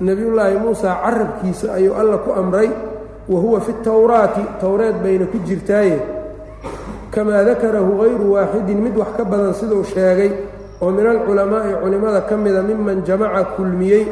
nebiyullaahi 0.00 0.58
muusa 0.58 0.98
carabkiisa 1.04 1.74
ayuu 1.74 1.94
alla 1.94 2.18
ku 2.18 2.32
amray 2.34 2.70
wa 3.28 3.40
huwa 3.40 3.60
fi 3.60 3.72
towraati 3.84 4.42
towreed 4.60 4.96
bayna 5.02 5.26
ku 5.26 5.38
jirtaaye. 5.46 5.98
Kamaa 7.10 7.44
dakarahu 7.44 8.02
hayru 8.02 8.32
waaxidin 8.34 8.78
mid 8.82 8.96
wax 8.96 9.14
ka 9.16 9.24
badan 9.24 9.54
siduu 9.54 9.84
sheegay 9.84 10.30
oo 10.82 10.90
min 10.90 11.06
alculamaa'i 11.06 11.72
culimmada 11.82 12.20
ka 12.28 12.36
mida 12.36 12.62
miman 12.62 12.98
jamaca 13.08 13.44
kulmiyey 13.56 14.04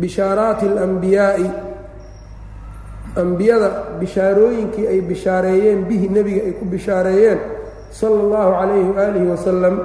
bishaaraati 0.00 0.66
alambiyaa'i 0.72 1.46
ambiyada 3.16 3.70
bishaarooyinkii 4.00 4.86
ay 4.86 5.00
bishaareeyeen 5.00 5.84
bihi 5.88 6.08
nebiga 6.08 6.42
ay 6.48 6.52
ku 6.52 6.64
bishaareeyeen 6.64 7.38
sala 7.90 8.20
allahu 8.24 8.50
calayhi 8.60 8.90
waaalihi 8.96 9.26
wasalam 9.34 9.76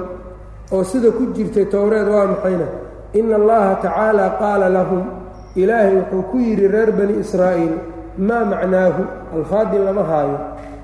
oo 0.72 0.84
sida 0.84 1.10
ku 1.10 1.32
jirtay 1.36 1.64
towreed 1.64 2.08
waa 2.08 2.26
maxayna 2.32 2.66
ina 3.12 3.34
allaha 3.40 3.74
tacaala 3.84 4.24
qaala 4.40 4.68
lahum 4.68 5.02
ilaahay 5.56 5.96
wuxuu 5.96 6.22
ku 6.30 6.36
yidhi 6.38 6.68
reer 6.68 6.90
bani 6.92 7.14
israa'iil 7.24 7.74
maa 8.18 8.44
macnaahu? 8.44 9.02
Alfaadii 9.36 9.78
lama 9.78 10.04
haayo 10.04 10.38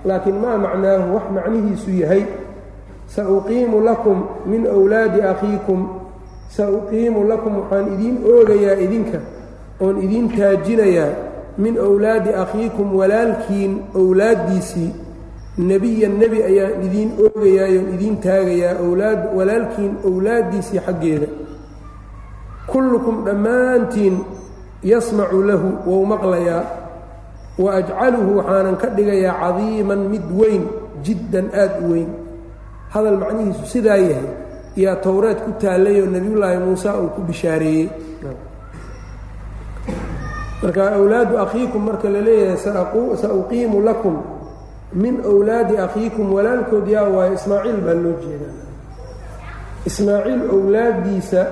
laakiin 0.04 0.36
maa 0.40 0.56
macnaahu? 0.56 1.14
wax 1.14 1.24
macnihiisu 1.36 1.90
yahay 2.02 2.22
sauqiimu 3.14 3.80
lakum 3.80 4.18
min 4.46 4.66
wlaadi 4.66 5.20
akhiikum 5.22 5.88
sauqiimu 6.48 7.24
lakum 7.28 7.52
waxaan 7.60 7.92
idiin 7.94 8.16
oogayaa 8.24 8.76
idinka 8.84 9.18
oon 9.80 10.02
idiin 10.04 10.28
taajinayaa 10.36 11.10
min 11.58 11.78
owlaadi 11.80 12.34
akhiikum 12.34 12.94
walaalkiin 12.94 13.82
owlaaddiisii 13.94 14.90
nebiyan 15.58 16.18
nebi 16.18 16.42
ayaan 16.42 16.82
idiin 16.86 17.10
oogayaayoon 17.24 17.88
idiin 17.94 18.16
taagayaa 18.16 18.74
owlaad 18.86 19.20
walaalkiin 19.36 19.98
owlaaddiisii 20.10 20.80
xaggeeda 20.86 21.26
kullukum 22.66 23.24
dhammaantiin 23.26 24.20
yasmacu 24.82 25.42
lahu 25.42 25.68
wou 25.86 26.06
maqlayaa 26.06 26.62
wa 27.58 27.74
ajcaluhu 27.74 28.38
waxaanan 28.38 28.76
ka 28.76 28.88
dhigayaa 28.96 29.34
cadiiman 29.42 29.98
mid 30.14 30.24
weyn 30.40 30.62
jiddan 31.02 31.50
aad 31.62 31.82
u 31.82 31.92
weyn 31.92 32.08
hadal 32.94 33.16
macnihiisu 33.22 33.64
sidaa 33.74 33.96
yahay 33.96 34.28
yaa 34.84 34.96
towreed 35.04 35.38
ku 35.44 35.50
taallayoo 35.62 36.06
nebiyullaahi 36.14 36.58
muuse 36.64 36.90
uu 37.02 37.08
ku 37.14 37.20
bishaareeyey 37.28 37.86
marka 40.62 40.82
awlaadu 40.98 41.34
akhiikum 41.44 41.80
marka 41.88 42.08
la 42.14 42.20
leeyahay 42.20 42.58
sauqiimu 43.22 43.78
lakum 43.88 44.16
min 44.92 45.20
wlaadi 45.22 45.76
akhiikum 45.86 46.26
walaalkood 46.32 46.86
yaa 46.88 47.08
waayo 47.14 47.34
ismaaciil 47.38 47.78
baa 47.86 47.94
loo 48.04 48.16
jeedaa. 48.24 48.54
Ismaaciil 49.88 50.40
owlaaddiisa 50.56 51.42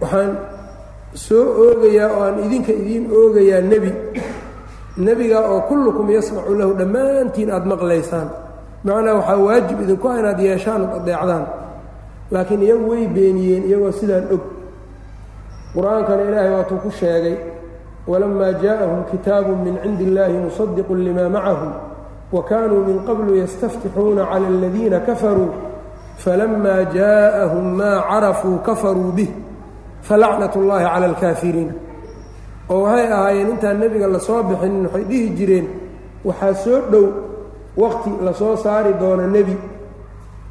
waxaan 0.00 0.30
soo 1.26 1.44
oogayaa 1.68 2.08
oo 2.16 2.22
aan 2.26 2.36
idinka 2.48 2.72
idiin 2.72 3.04
oogayaa 3.20 3.60
nebi. 3.70 3.90
Nebiga 5.04 5.38
oo 5.52 5.60
kullukum 5.68 6.06
yasmacu 6.16 6.52
lahu 6.60 6.72
dhammaantiin 6.80 7.50
aada 7.54 7.66
maqlaysaan 7.72 8.28
macnaa 8.87 9.13
waxaa 9.19 9.37
waajib 9.47 9.77
idinku 9.83 10.05
ah 10.11 10.17
inaad 10.19 10.39
yeeshaan 10.47 10.81
ood 10.85 10.93
adeecdaan 11.01 11.45
laakiin 12.33 12.61
iyagu 12.67 12.85
way 12.91 13.03
beeniyeen 13.15 13.63
iyagoo 13.69 13.91
sidaan 13.99 14.25
og 14.35 14.41
qur-aankana 15.75 16.21
ilaahay 16.29 16.51
waatuu 16.55 16.77
ku 16.83 16.89
sheegay 16.99 17.35
walamaa 18.07 18.51
jaaءahum 18.63 19.01
kitaabu 19.11 19.51
min 19.65 19.75
cindi 19.83 20.03
اllahi 20.09 20.33
musadiqu 20.45 20.93
lima 20.95 21.29
macahum 21.35 21.71
wakanuu 22.35 22.81
min 22.89 22.97
qablu 23.07 23.31
yastaftixuuna 23.43 24.23
clى 24.31 24.47
اladiina 24.53 24.99
kafaruu 25.07 25.49
falama 26.23 26.75
jaaءahum 26.97 27.65
maa 27.79 27.97
carafuu 28.09 28.57
kafaruu 28.67 29.11
bih 29.17 29.31
falacnat 30.07 30.53
اllahi 30.61 30.85
calى 30.93 31.05
اlkaafiriin 31.11 31.71
oo 32.73 32.81
waxay 32.85 33.07
ahaayeen 33.17 33.49
intaan 33.53 33.77
nebiga 33.83 34.07
lasoo 34.15 34.41
bixinin 34.49 34.83
waxay 34.85 35.03
dhihi 35.09 35.29
jireen 35.37 35.65
waxaa 36.27 36.53
soo 36.63 36.79
dhow 36.91 37.05
waqti 37.82 38.10
la 38.26 38.32
soo 38.40 38.56
saari 38.64 38.92
doono 39.00 39.26
nebi. 39.26 39.56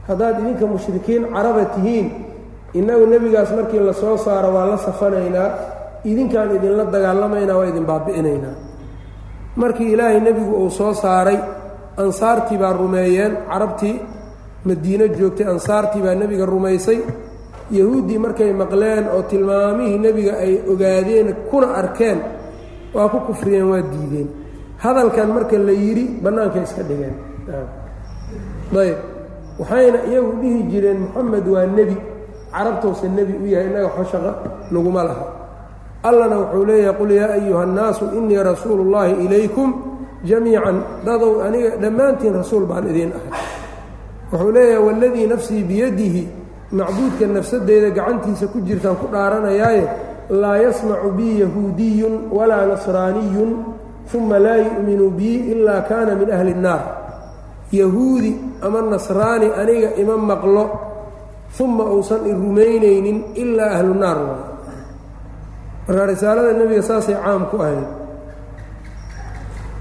Haddaad 0.08 0.36
idinka 0.42 0.66
mushrikiin 0.74 1.24
caraba 1.34 1.64
tihiin 1.76 2.08
innagu 2.80 3.06
nebigaas 3.14 3.50
markii 3.58 3.80
la 3.90 3.94
soo 3.94 4.18
saaro 4.26 4.50
waa 4.56 4.66
la 4.72 4.78
safanaynaa 4.78 5.50
idinkaan 6.12 6.50
idinla 6.58 6.84
dagaalamaynaa 6.94 7.58
waa 7.60 7.68
idin 7.72 7.86
baabi'inaynaa. 7.90 8.56
Markii 9.62 9.92
ilaahay 9.94 10.20
nebigu 10.28 10.54
uu 10.64 10.70
soo 10.70 10.94
saaray 10.94 11.38
ansaartii 12.04 12.58
baa 12.62 12.74
rumeeyeen 12.74 13.34
carabtii 13.52 13.96
madiino 14.68 15.06
joogtay 15.18 15.48
ansaartii 15.54 16.02
baa 16.06 16.16
nebiga 16.22 16.46
rumaysay. 16.46 17.00
Yahuuddii 17.78 18.18
markay 18.26 18.52
maqleen 18.62 19.06
oo 19.16 19.22
tilmaamihii 19.30 19.98
nebiga 20.06 20.34
ay 20.46 20.54
ogaadeen 20.72 21.28
kuna 21.50 21.68
arkeen 21.82 22.20
waa 22.96 23.10
ku 23.10 23.20
kufriyeen 23.28 23.68
waa 23.72 23.82
diideen 23.92 24.28
hadalkan 24.84 25.28
marka 25.36 25.58
la 25.58 25.72
yidhi 25.74 26.06
bannaankay 26.24 26.64
iska 26.68 26.84
dhigeen. 26.90 27.16
Ayb 28.78 28.98
waxayna 29.60 30.00
iyagu 30.10 30.32
dhihi 30.42 30.60
jireen 30.72 31.00
moxamed 31.04 31.46
waa 31.48 31.66
nebi. 31.66 31.98
Carabtowsa 32.54 33.08
nebi 33.10 33.34
u 33.44 33.46
yahay 33.54 33.68
innaga 33.70 33.88
waxba 33.88 34.06
shaqo 34.12 34.32
naguma 34.72 35.04
laha. 35.04 35.26
Allana 36.04 36.36
wuxuu 36.42 36.66
leeyahay 36.66 36.96
qul 37.00 37.12
yaa 37.12 37.32
ayuha 37.38 37.62
annaasu 37.64 38.06
innii 38.18 38.42
rasuulu 38.50 38.82
ullaahi 38.86 39.14
ilaykum 39.26 39.70
jamiican. 40.30 40.78
Dadow 41.06 41.42
aniga 41.46 41.70
dhammaantiin 41.82 42.34
rasuul 42.34 42.66
baan 42.70 42.86
idiin 42.90 43.12
ahay. 43.18 43.32
Wuxuu 44.32 44.52
leeyahay 44.52 44.84
waladii 44.88 45.28
nafsii 45.28 45.64
biyadihi 45.70 46.24
macbuudka 46.72 47.26
nafsadeyda 47.28 47.90
gacantiisa 47.98 48.46
ku 48.52 48.58
jirtaan 48.68 48.96
ku 49.02 49.08
dhaaranayaaye 49.14 49.84
laa 50.30 50.58
yasmacu 50.66 51.10
bii 51.18 51.40
yahuudiyun 51.44 52.16
walaa 52.32 52.66
nasraaniyun 52.68 53.52
uma 54.14 54.40
laa 54.40 54.58
yu'minuu 54.58 55.12
bii 55.12 55.52
ilaa 55.52 55.82
kaana 55.90 56.16
min 56.16 56.32
ahli 56.32 56.52
اnnaar 56.56 56.84
yahuudi 57.72 58.36
ama 58.62 58.82
nasraani 58.82 59.52
aniga 59.52 59.96
ima 59.96 60.18
maqlo 60.18 60.64
uma 61.60 61.84
uusan 61.84 62.24
i 62.28 62.32
rumaynaynin 62.32 63.36
ilaa 63.36 63.80
ahlu 63.80 63.94
naar 63.94 64.20
markaa 65.88 66.06
risaalada 66.06 66.54
nebiga 66.54 66.84
saasay 66.84 67.16
caam 67.16 67.48
ku 67.52 67.58
ahayd 67.60 67.88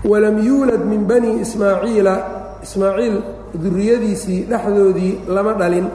walam 0.05 0.39
yuulad 0.39 0.83
min 0.87 1.07
bani 1.07 1.41
ismaaciila 1.45 2.15
ismaaciil 2.63 3.17
duriyadiisii 3.55 4.47
dhexdoodii 4.51 5.29
lama 5.29 5.53
dhalin 5.55 5.87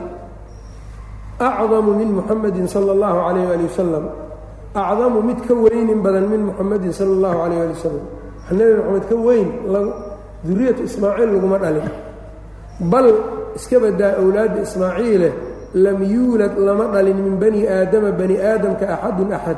acdamu 1.39 1.91
min 1.97 2.09
muxamadin 2.19 2.67
sal 2.67 2.85
allahu 2.89 3.17
calayh 3.25 3.47
ali 3.55 3.63
wasalam 3.65 4.05
acdamu 4.75 5.19
mid 5.23 5.39
ka 5.47 5.53
weynin 5.53 6.00
badan 6.05 6.29
min 6.29 6.41
muxamadin 6.51 6.91
sala 6.93 7.11
allahu 7.17 7.38
calayh 7.43 7.59
ali 7.65 7.73
wasalam 7.73 8.05
nebi 8.58 8.74
moxamed 8.79 9.05
ka 9.10 9.15
weyn 9.27 9.48
duriyatu 10.48 10.81
ismaaciil 10.89 11.29
laguma 11.36 11.58
dhalin 11.63 11.88
bal 12.91 13.08
iska 13.58 13.77
badaa 13.84 14.13
owlaadda 14.24 14.60
ismaaciile 14.67 15.29
lam 15.84 15.98
yuulad 16.13 16.53
lama 16.67 16.86
dhalin 16.93 17.17
min 17.25 17.36
bani 17.41 17.62
aadama 17.67 18.10
bani 18.20 18.36
aadamka 18.50 18.86
axadun 18.96 19.29
axad 19.38 19.58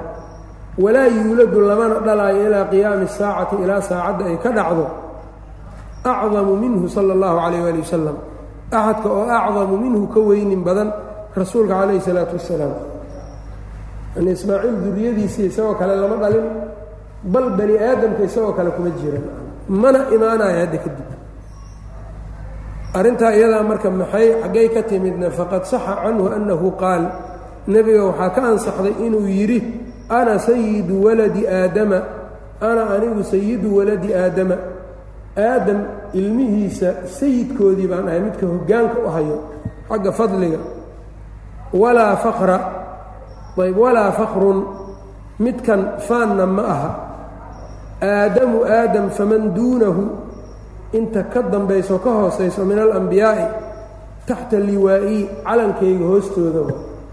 walaa 0.83 1.07
yuuladu 1.17 1.57
lamana 1.69 1.95
dhalaayo 2.07 2.41
ilaa 2.47 2.65
qiyaami 2.71 3.07
saacati 3.17 3.55
ilaa 3.63 3.81
saacadda 3.89 4.23
ay 4.31 4.37
ka 4.43 4.49
dhacdo 4.57 4.85
acdamu 6.03 6.53
minhu 6.63 6.85
sala 6.95 7.13
اllahu 7.15 7.35
calayh 7.43 7.61
ali 7.69 7.79
wasalam 7.85 8.17
axadka 8.71 9.07
oo 9.17 9.25
acdamu 9.29 9.75
minhu 9.83 10.03
ka 10.13 10.19
weynin 10.19 10.61
badan 10.67 10.89
rasuulka 11.39 11.73
calayhi 11.79 12.01
salaatu 12.07 12.35
wasalaam 12.39 12.73
yani 14.15 14.29
ismaaciil 14.37 14.75
duriyadiisii 14.85 15.45
isagoo 15.51 15.75
kale 15.79 15.95
lama 15.95 16.17
dhalin 16.23 16.45
bal 17.23 17.49
bani 17.57 17.75
aadamka 17.77 18.23
isagoo 18.23 18.53
kale 18.53 18.71
kuma 18.71 18.89
jiran 18.99 19.23
mana 19.67 19.99
imaanaya 20.15 20.59
hadda 20.65 20.77
kadib. 20.77 21.09
Arrintaa 22.93 23.33
iyadaa 23.33 23.63
marka 23.63 23.89
maxay 23.89 24.27
xaggay 24.41 24.67
ka 24.69 24.81
timidna 24.83 25.31
faqad 25.31 25.63
saxa 25.65 25.95
canhu 26.03 26.27
annahu 26.29 26.67
qaal 26.81 27.03
nebiga 27.67 28.03
waxaa 28.11 28.29
ka 28.35 28.41
ansaxday 28.51 28.95
inuu 29.05 29.27
yidhi 29.27 29.59
ana 30.09 30.37
sayidu 30.39 31.03
waladi 31.05 31.47
aadama 31.47 31.99
ana 32.61 32.83
anigu 32.95 33.23
sayidu 33.23 33.77
waladi 33.77 34.13
aadama 34.13 34.57
aadam 35.37 35.79
ilmihiisa 36.13 37.07
sayidkoodii 37.07 37.87
baan 37.87 38.07
ahay 38.07 38.19
midka 38.19 38.45
hoggaanka 38.45 38.97
u 38.99 39.09
hayo 39.09 39.37
xagga 39.89 40.11
fadliga. 40.11 40.59
Walaa 41.73 42.15
fakra 42.21 42.57
ayb 43.57 43.77
walaa 43.77 44.11
fakrun 44.11 44.59
midkan 45.39 45.97
faanna 46.07 46.45
ma 46.45 46.63
aha 46.73 46.89
aadamu 48.03 48.57
aadam 48.77 49.05
faman 49.17 49.43
duunahu 49.55 50.03
inta 50.97 51.23
ka 51.33 51.41
dambayso 51.53 51.95
ka 52.03 52.09
hoosayso 52.19 52.61
min 52.69 52.77
alambiyaa'i 52.85 53.45
taxta 54.27 54.57
liwaa'i 54.69 55.17
calankayga 55.47 56.05
hoostooda 56.11 56.61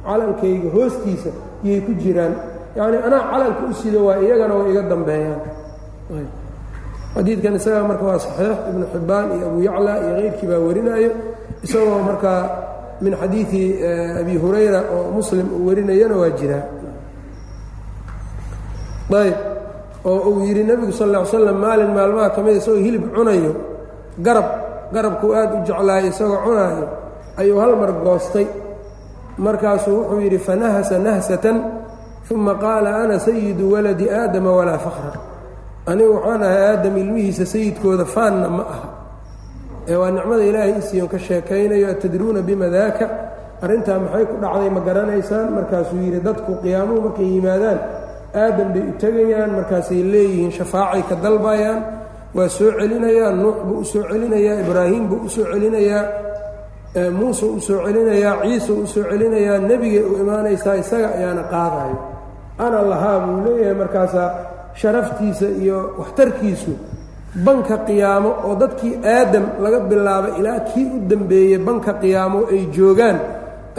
calankayga 0.07 0.69
hoostiisa 0.77 1.31
yay 1.67 1.81
ku 1.87 1.93
jiraan. 2.03 2.35
Yacnii 2.77 3.03
anaa 3.07 3.23
calanka 3.31 3.63
u 3.71 3.75
sido 3.75 3.99
waa 4.07 4.19
iyagana 4.25 4.55
way 4.59 4.71
iga 4.73 4.83
dambeeyaan. 4.93 5.41
Xadiidkan 7.15 7.55
isagaa 7.59 7.85
marka 7.91 8.05
waa 8.09 8.19
saxiix 8.25 8.59
ibnu 8.71 8.85
xibbaan 8.93 9.27
iyo 9.37 9.47
abu 9.51 9.59
yacla 9.69 9.93
iyo 10.05 10.13
keyrkii 10.19 10.47
baa 10.51 10.61
warinaayo 10.67 11.11
isagoo 11.67 11.99
markaa 12.09 12.41
min 13.03 13.13
xadiidi 13.21 13.63
abi 14.21 14.35
hurayra 14.43 14.81
oo 14.95 15.11
muslim 15.19 15.47
uu 15.57 15.67
warinayana 15.69 16.15
waa 16.23 16.31
jiraa. 16.39 16.65
Ayb 19.21 19.37
oo 20.05 20.19
uu 20.31 20.41
yidhi 20.47 20.63
nebigu 20.65 20.93
sal 20.93 21.09
ll 21.13 21.17
ly 21.21 21.27
slam 21.33 21.59
maalin 21.65 21.91
maalmaha 21.97 22.29
ka 22.35 22.41
mida 22.45 22.57
isagoo 22.61 22.83
hilib 22.87 23.05
cunayo 23.17 23.53
garab 24.27 24.47
garabkuu 24.95 25.33
aad 25.41 25.51
u 25.57 25.59
jeclaayay 25.69 26.09
isagoo 26.13 26.41
cunaayo 26.47 26.87
ayuu 27.41 27.59
hal 27.63 27.73
mar 27.81 27.91
goostay. 28.05 28.47
Markaasuu 29.39 29.97
wuxuu 29.99 30.21
yidhi 30.21 30.39
fanahasa 30.39 30.99
nahsatan 30.99 31.57
uma 32.31 32.55
qaala 32.55 32.91
ana 33.03 33.19
sayidu 33.19 33.73
waladi 33.73 34.07
aadama 34.11 34.51
walaa 34.59 34.79
fakra 34.87 35.13
anigu 35.91 36.13
waxaan 36.17 36.43
ahay 36.49 36.63
aadam 36.71 36.95
ilmihiisa 37.03 37.45
sayidkooda 37.53 38.05
faanna 38.15 38.49
ma 38.57 38.63
aha. 38.75 38.89
Ee 39.89 39.97
waa 40.01 40.11
nicmada 40.17 40.45
ilaahay 40.51 40.75
isiyon 40.79 41.09
ka 41.13 41.19
sheekaynayo 41.19 41.87
atadruuna 41.95 42.41
bima 42.49 42.69
daaka? 42.77 43.07
Arrintaa 43.65 43.99
maxay 44.05 44.25
ku 44.31 44.35
dhacday 44.43 44.71
ma 44.77 44.81
garanaysaan. 44.89 45.47
Markaasuu 45.57 45.99
yidhi 46.05 46.21
dadku 46.27 46.53
qiyaamuhu 46.63 47.01
markay 47.07 47.29
yimaadaan 47.35 47.79
aadam 48.35 48.69
bay 48.75 48.83
u 48.91 48.93
tegayaan 49.03 49.51
markaasay 49.59 50.03
leeyihiin 50.13 50.53
shafaacay 50.59 51.03
ka 51.09 51.15
dalbayaan 51.25 51.81
waa 52.37 52.49
soo 52.57 52.71
celinayaa 52.79 53.31
nuux 53.43 53.57
buu 53.67 53.79
u 53.81 53.85
soo 53.93 54.03
celinayaa 54.11 54.57
ibraahim 54.65 55.05
buu 55.11 55.21
u 55.27 55.29
soo 55.35 55.45
celinayaa 55.53 56.03
muuse 57.19 57.47
u 57.47 57.61
soo 57.67 57.79
celinayaa 57.87 58.35
ciise 58.43 58.73
u 58.73 58.87
soo 58.93 59.05
celinayaa 59.11 59.59
nebigay 59.69 60.03
u 60.11 60.13
imaanaysaa 60.23 60.75
isaga 60.83 61.09
ayaana 61.19 61.43
qaadayo. 61.53 61.97
Ana 62.65 62.79
lahaa 62.91 63.19
buu 63.27 63.39
leeyahay 63.47 63.75
markaasaa 63.83 64.29
sharaftiisa 64.81 65.47
iyo 65.63 65.79
waxtarkiisu. 65.99 66.73
Banka 67.47 67.77
qiyaamo 67.87 68.31
oo 68.47 68.55
dadkii 68.63 68.95
aadam 69.17 69.45
laga 69.63 69.81
bilaabay 69.91 70.33
ilaa 70.41 70.61
kii 70.71 70.87
u 70.97 70.99
dambeeyey 71.11 71.59
banka 71.67 71.93
qiyaamo 72.03 72.39
ay 72.53 72.63
joogaan 72.77 73.19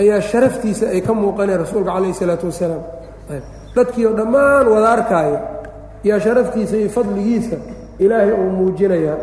ayaa 0.01 0.21
sharaftiisa 0.29 0.85
ay 0.95 1.01
ka 1.07 1.13
muuqaneen 1.19 1.59
rasuulka 1.63 1.91
calayh 1.95 2.11
isalaatu 2.15 2.45
wasalaam 2.51 2.83
dadkii 3.75 4.05
oo 4.09 4.13
dhammaan 4.19 4.65
wada 4.73 4.89
arkaayo 4.97 5.39
yaa 6.03 6.19
sharaftiisa 6.19 6.75
iyo 6.77 6.89
fadligiisa 6.89 7.55
ilaahay 8.03 8.31
uu 8.33 8.49
muujinayaa. 8.57 9.17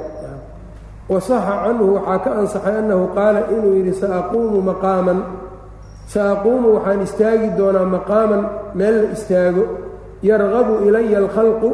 Wasaxa 1.08 1.54
canhu 1.64 1.84
waxaa 1.96 2.18
ka 2.24 2.30
ansaxay 2.40 2.74
annahu 2.80 3.04
qaala 3.16 3.40
inuu 3.54 3.72
yidhi 3.80 3.92
saaquumu 4.00 4.58
maqaaman. 4.70 5.18
Saaquumu 6.14 6.68
waxaan 6.76 7.00
istaagi 7.06 7.48
doonaa 7.58 7.88
maqaaman 7.96 8.42
meel 8.78 8.96
la 9.02 9.08
istaago. 9.16 9.64
Yarqabu 10.28 10.74
ilaya 10.88 11.18
alkhalqu 11.24 11.68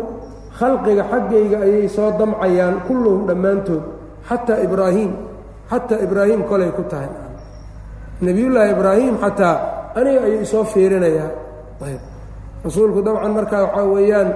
khalqiga 0.59 1.05
xaggayga 1.11 1.59
ayay 1.67 1.89
soo 1.97 2.11
damcayaan 2.19 2.77
kulluhum 2.87 3.23
dhammaantood 3.29 3.83
xataa 4.29 4.59
ibraahim 4.67 5.11
xataa 5.71 5.99
ibraahim 6.07 6.41
kolay 6.51 6.71
ku 6.79 6.83
tahay. 6.93 7.11
Nebiyullaahi 8.23 8.71
ibraahim 8.77 9.15
xataa 9.25 9.57
aniga 9.99 10.21
ayuu 10.27 10.41
isoo 10.47 10.65
fiirinayaa 10.73 11.31
rasuulku 12.65 13.01
dabcan 13.07 13.33
markaa 13.39 13.63
waxaa 13.67 13.87
weeyaan 13.95 14.29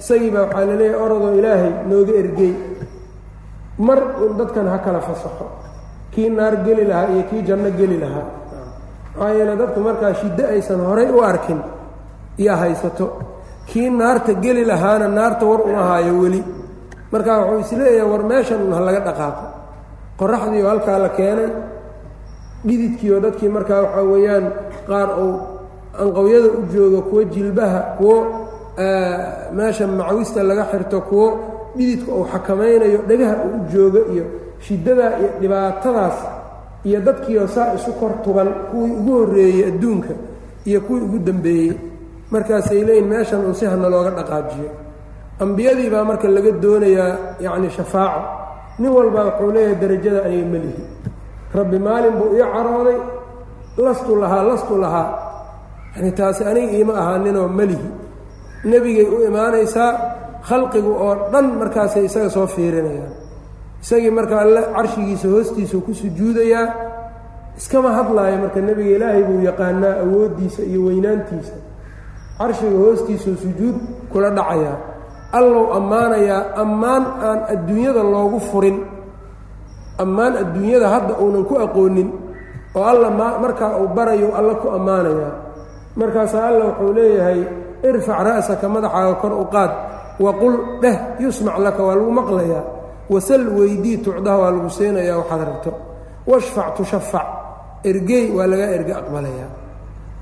isagii 0.00 0.30
baa 0.34 0.42
waxaa 0.46 0.64
la 0.70 0.74
leeyahay 0.80 1.00
orodoo 1.04 1.32
ilaahay 1.40 1.72
nooga 1.90 2.12
ergey. 2.22 2.52
Mar 3.86 3.98
un 4.24 4.32
dadkan 4.38 4.66
ha 4.72 4.78
kala 4.84 5.00
fasaxo. 5.08 5.46
Kii 6.12 6.30
naar 6.38 6.54
geli 6.66 6.84
lahaa 6.90 7.08
iyo 7.12 7.22
kii 7.30 7.42
janno 7.48 7.70
geli 7.78 7.96
lahaa. 8.04 8.26
Maxaa 9.16 9.34
yeele 9.36 9.54
dadku 9.60 9.80
markaa 9.80 10.12
shiddo 10.20 10.44
aysan 10.54 10.80
horay 10.88 11.08
u 11.10 11.20
arkin 11.30 11.60
iyo 12.42 12.54
haysato. 12.60 13.06
Kii 13.68 13.90
naarta 13.90 14.32
geli 14.44 14.64
lahaana 14.64 15.08
naarta 15.08 15.44
war 15.50 15.60
uma 15.68 15.82
haayo 15.90 16.12
weli. 16.22 16.42
Markaa 17.12 17.38
wuxuu 17.40 17.60
is 17.60 17.72
leeyahay 17.80 18.10
war 18.12 18.22
meeshan 18.30 18.60
ha 18.76 18.80
laga 18.86 19.00
dhaqaaqo. 19.08 19.44
Qoraxdiioo 20.18 20.68
halkaa 20.72 20.98
la 21.04 21.08
keenay 21.18 21.50
dhididkiioo 22.66 23.20
dadkii 23.24 23.48
markaa 23.56 23.80
waxaa 23.82 24.02
weeyaan 24.12 24.44
qaar 24.88 25.08
uu 25.24 25.32
anqowyada 26.02 26.48
u 26.58 26.62
joogo 26.72 27.00
kuwo 27.08 27.22
jilbaha 27.24 27.80
kuwo 27.98 28.16
meesha 29.56 29.86
macwista 29.86 30.42
laga 30.42 30.64
xirto 30.70 31.00
kuwo 31.08 31.26
dhididka 31.76 32.12
uu 32.12 32.24
xakamaynayo 32.32 32.98
dhagaha 33.08 33.34
uu 33.44 33.56
u 33.56 33.60
joogo 33.72 34.00
iyo 34.14 34.24
shiddadaa 34.60 35.10
iyo 35.20 35.28
dhibaatadaas 35.40 36.18
iyo 36.84 37.00
dadkiioo 37.00 37.46
saa 37.46 37.74
isu 37.74 37.92
kor 38.00 38.12
tuban 38.24 38.48
kuwii 38.70 38.92
ugu 39.00 39.12
horreeyey 39.18 39.64
adduunka 39.68 40.12
iyo 40.64 40.80
kuwii 40.80 41.00
ugu 41.06 41.18
dambeeyey. 41.18 41.72
Markaasay 42.30 42.84
leeyihiin 42.84 43.08
meeshan 43.10 43.40
uun 43.44 43.54
si 43.54 43.64
hana 43.66 43.88
looga 43.88 44.10
dhaqaajiyo. 44.10 44.70
Ambiyadii 45.40 45.90
baa 45.90 46.04
marka 46.04 46.28
laga 46.28 46.50
doonayaa 46.50 47.16
yacni 47.40 47.70
shafaaco. 47.70 48.20
Nin 48.78 48.90
walbaa 48.90 49.24
wuxuu 49.24 49.52
leeyahay 49.52 49.76
derajada 49.80 50.24
aniga 50.24 50.46
melihi 50.52 50.82
rabbi 51.54 51.78
maalin 51.78 52.12
buu 52.18 52.34
ii 52.36 52.44
carooday 52.54 52.96
lastu 53.78 54.16
lahaa 54.16 54.42
lastu 54.42 54.74
lahaa 54.78 55.08
yani 55.96 56.10
taasi 56.12 56.44
aniga 56.44 56.72
iima 56.78 56.94
ahaaninoo 57.00 57.48
melihi 57.48 57.88
nebigay 58.70 59.06
u 59.14 59.16
imaanaysaa 59.28 59.90
khalqigu 60.48 60.92
oo 61.04 61.14
dhan 61.32 61.46
markaasay 61.60 62.04
isaga 62.08 62.30
soo 62.30 62.46
fiirinayaan. 62.46 63.12
Isagii 63.82 64.10
marka 64.10 64.40
alle 64.44 64.60
carshigiisa 64.74 65.28
hoostiisau 65.28 65.80
ku 65.86 65.92
sujuudayaa 65.94 66.66
iskama 67.58 67.90
hadlaayo 67.98 68.36
marka 68.44 68.60
nebiga 68.60 68.90
ilaahay 68.96 69.22
buu 69.28 69.40
yaqaanaa 69.48 69.94
awooddiisa 70.04 70.62
iyo 70.70 70.80
weynaantiisa. 70.88 71.54
Carshiga 72.38 72.76
hoostiisau 72.82 73.34
sujuud 73.42 73.76
kula 74.12 74.30
dhacayaa 74.30 74.76
allow 75.38 75.64
ammaanayaa 75.78 76.40
ammaan 76.62 77.02
aan 77.28 77.38
adduunyada 77.54 78.02
loogu 78.02 78.40
furin. 78.50 78.78
Ammaan 80.02 80.32
adduunyada 80.42 80.88
hadda 80.94 81.14
uunan 81.22 81.44
ku 81.48 81.54
aqoonin 81.64 82.08
oo 82.76 82.84
alla 82.84 83.08
markaa 83.44 83.76
uu 83.80 83.88
barayo 83.96 84.28
alla 84.38 84.54
ku 84.62 84.68
ammaanayaa 84.78 85.32
markaasaa 86.00 86.46
alla 86.48 86.64
wuxuu 86.70 86.92
leeyahay 86.98 87.40
irfac 87.88 88.18
ra'saka 88.28 88.66
madaxaaga 88.68 89.14
kor 89.22 89.32
u 89.32 89.44
qaad 89.54 89.72
waqul 90.24 90.54
dheh 90.82 90.96
yusmac 91.24 91.56
laka 91.58 91.82
waa 91.86 91.96
lagu 91.98 92.12
maqlayaa 92.20 92.64
wasal 93.12 93.42
weydii 93.58 93.96
tucdaha 94.04 94.38
waa 94.42 94.50
lagu 94.56 94.70
siinayaa 94.70 95.18
waxaad 95.20 95.42
rabto. 95.48 95.72
Washfac 96.26 96.68
tushafac 96.76 97.26
ergey 97.84 98.24
waa 98.36 98.46
lagaa 98.50 98.70
erge 98.76 98.92
aqbalayaa. 99.00 99.50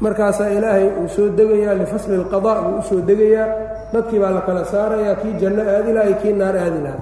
Markaasaa 0.00 0.48
ilaahay 0.56 0.86
uu 1.00 1.08
soo 1.08 1.28
degayaa 1.38 1.74
lifasli 1.80 2.14
اlqada 2.20 2.52
buu 2.66 2.78
u 2.78 2.82
soo 2.88 3.00
degayaa 3.08 3.48
dadkii 3.92 4.18
baa 4.22 4.30
la 4.36 4.40
kala 4.46 4.64
saarayaa 4.64 5.14
kii 5.22 5.34
janno 5.40 5.62
aadi 5.62 5.90
iyo 5.90 6.14
kii 6.22 6.32
naar 6.40 6.56
aadi 6.64 6.80
laha 6.86 6.98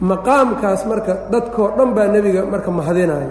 maqaamkaas 0.00 0.86
marka 0.86 1.12
dadkoo 1.32 1.68
dhan 1.76 1.90
baa 1.96 2.08
nebiga 2.14 2.42
marka 2.52 2.70
mahadinaya 2.70 3.30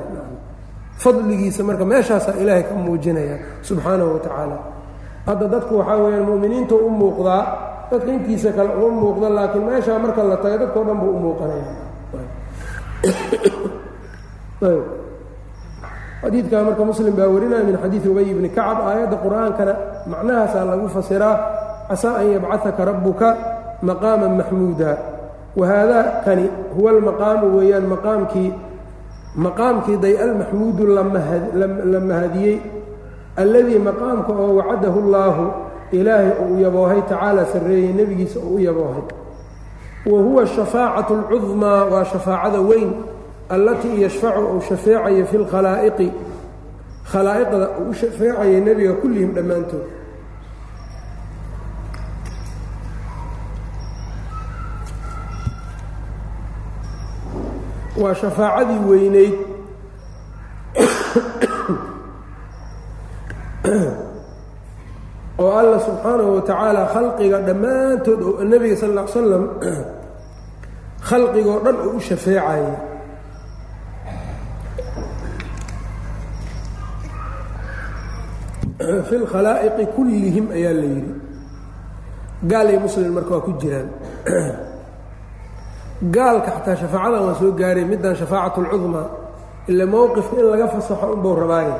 fadligiisa 1.03 1.63
marka 1.63 1.85
meeshaasaa 1.85 2.35
ilaahay 2.41 2.63
ka 2.63 2.75
muujinaya 2.75 3.37
subxaanahu 3.61 4.13
wa 4.13 4.19
tacaala 4.25 4.57
hadda 5.27 5.45
dadku 5.53 5.73
waxaa 5.79 5.97
weyaan 6.03 6.25
mu'miniinta 6.29 6.75
u 6.75 6.89
muuqdaa 6.99 7.43
dadka 7.91 8.09
intiisa 8.17 8.49
kale 8.57 8.71
uma 8.77 8.89
muuqda 9.01 9.27
laakiin 9.37 9.63
meeshaa 9.69 9.99
marka 10.03 10.21
la 10.31 10.37
taga 10.43 10.57
dadkao 10.63 10.83
dhan 10.87 10.97
buu 11.01 11.11
u 11.17 11.19
muuqanaya. 11.25 11.65
Xadiidkaa 16.21 16.63
marka 16.65 16.83
muslim 16.89 17.13
baa 17.17 17.29
warinaya 17.33 17.63
min 17.67 17.77
xadiidi 17.83 18.07
ubay 18.09 18.25
bni 18.37 18.49
kacab 18.49 18.79
aayadda 18.89 19.17
qur'aankana 19.25 19.73
macnahaasaa 20.11 20.65
lagu 20.69 20.87
fasiraa 20.95 21.35
casaa 21.89 22.13
an 22.21 22.25
yabcahaka 22.33 22.81
rabbuka 22.89 23.27
maqaama 23.87 24.27
maxmuuda 24.39 24.91
wahaada 25.59 25.99
kani 26.25 26.45
huwa 26.75 26.89
almaqaamu 26.95 27.45
weeyaan 27.57 27.85
maqaamkii 27.93 28.49
maqaamkii 29.45 29.97
day 30.03 30.15
almaxmuudu 30.25 30.83
la 31.93 31.99
mahadiyey 32.09 32.55
alladii 33.41 33.79
maqaamka 33.87 34.31
oo 34.43 34.55
wacadahu 34.59 34.99
allaahu 35.05 35.43
ilaahay 35.97 36.31
uu 36.45 36.57
yaboohay 36.65 37.01
tacaala 37.09 37.45
sarreeyey 37.53 37.93
nebigiisa 37.97 38.39
uu 38.39 38.55
u 38.55 38.59
yaboohay. 38.59 39.03
Wa 40.11 40.19
huwa 40.25 40.47
shafaacatu 40.47 41.13
alcudmaa 41.15 41.83
waa 41.91 42.05
shafaacada 42.05 42.59
weyn 42.69 42.91
allatii 43.49 44.01
yashfacu 44.05 44.41
uu 44.53 44.61
shafeecayo 44.69 45.25
fi 45.25 45.37
lkhalaa'iqi. 45.37 46.07
Khalaa'iqda 47.11 47.67
uu 47.79 47.89
u 47.89 47.93
shafeecayo 47.93 48.59
nebiga 48.67 48.93
kullihim 49.01 49.31
dhammaantood. 49.35 49.85
Waa 58.01 58.13
shafaacadii 58.15 58.79
weyneyd 58.89 59.33
oo 65.41 65.51
alla 65.59 65.77
subxaanahu 65.87 66.35
wa 66.35 66.41
tacaala 66.41 66.81
khalqiga 66.95 67.37
dhammaantood 67.47 68.19
oo 68.21 68.43
nebiga 68.43 68.75
sal 68.81 68.91
ll 68.97 69.07
slam 69.07 69.43
khalqigoo 71.09 71.59
dhan 71.65 71.75
oo 71.85 71.91
u 71.97 71.99
shafeecaya 71.99 72.75
fi 79.07 79.15
lkhalaa'iqi 79.23 79.85
kullihim 79.95 80.45
ayaa 80.51 80.73
la 80.73 80.87
yidhi. 80.93 81.13
Gaal 82.51 82.69
iyo 82.69 82.79
muslim 82.79 83.13
marka 83.17 83.31
waa 83.35 83.45
ku 83.47 83.51
jiraan. 83.61 83.89
Gaalka 86.15 86.51
xataa 86.55 86.75
shafaacadan 86.75 87.21
waa 87.27 87.39
soo 87.39 87.51
gaaray 87.51 87.85
middan 87.85 88.15
shafaacat 88.15 88.57
اlcudmaa 88.57 89.07
ila 89.67 89.85
mowqifka 89.85 90.35
in 90.39 90.45
laga 90.51 90.67
fasaxo 90.67 91.05
unbau 91.15 91.35
rabaaye 91.39 91.73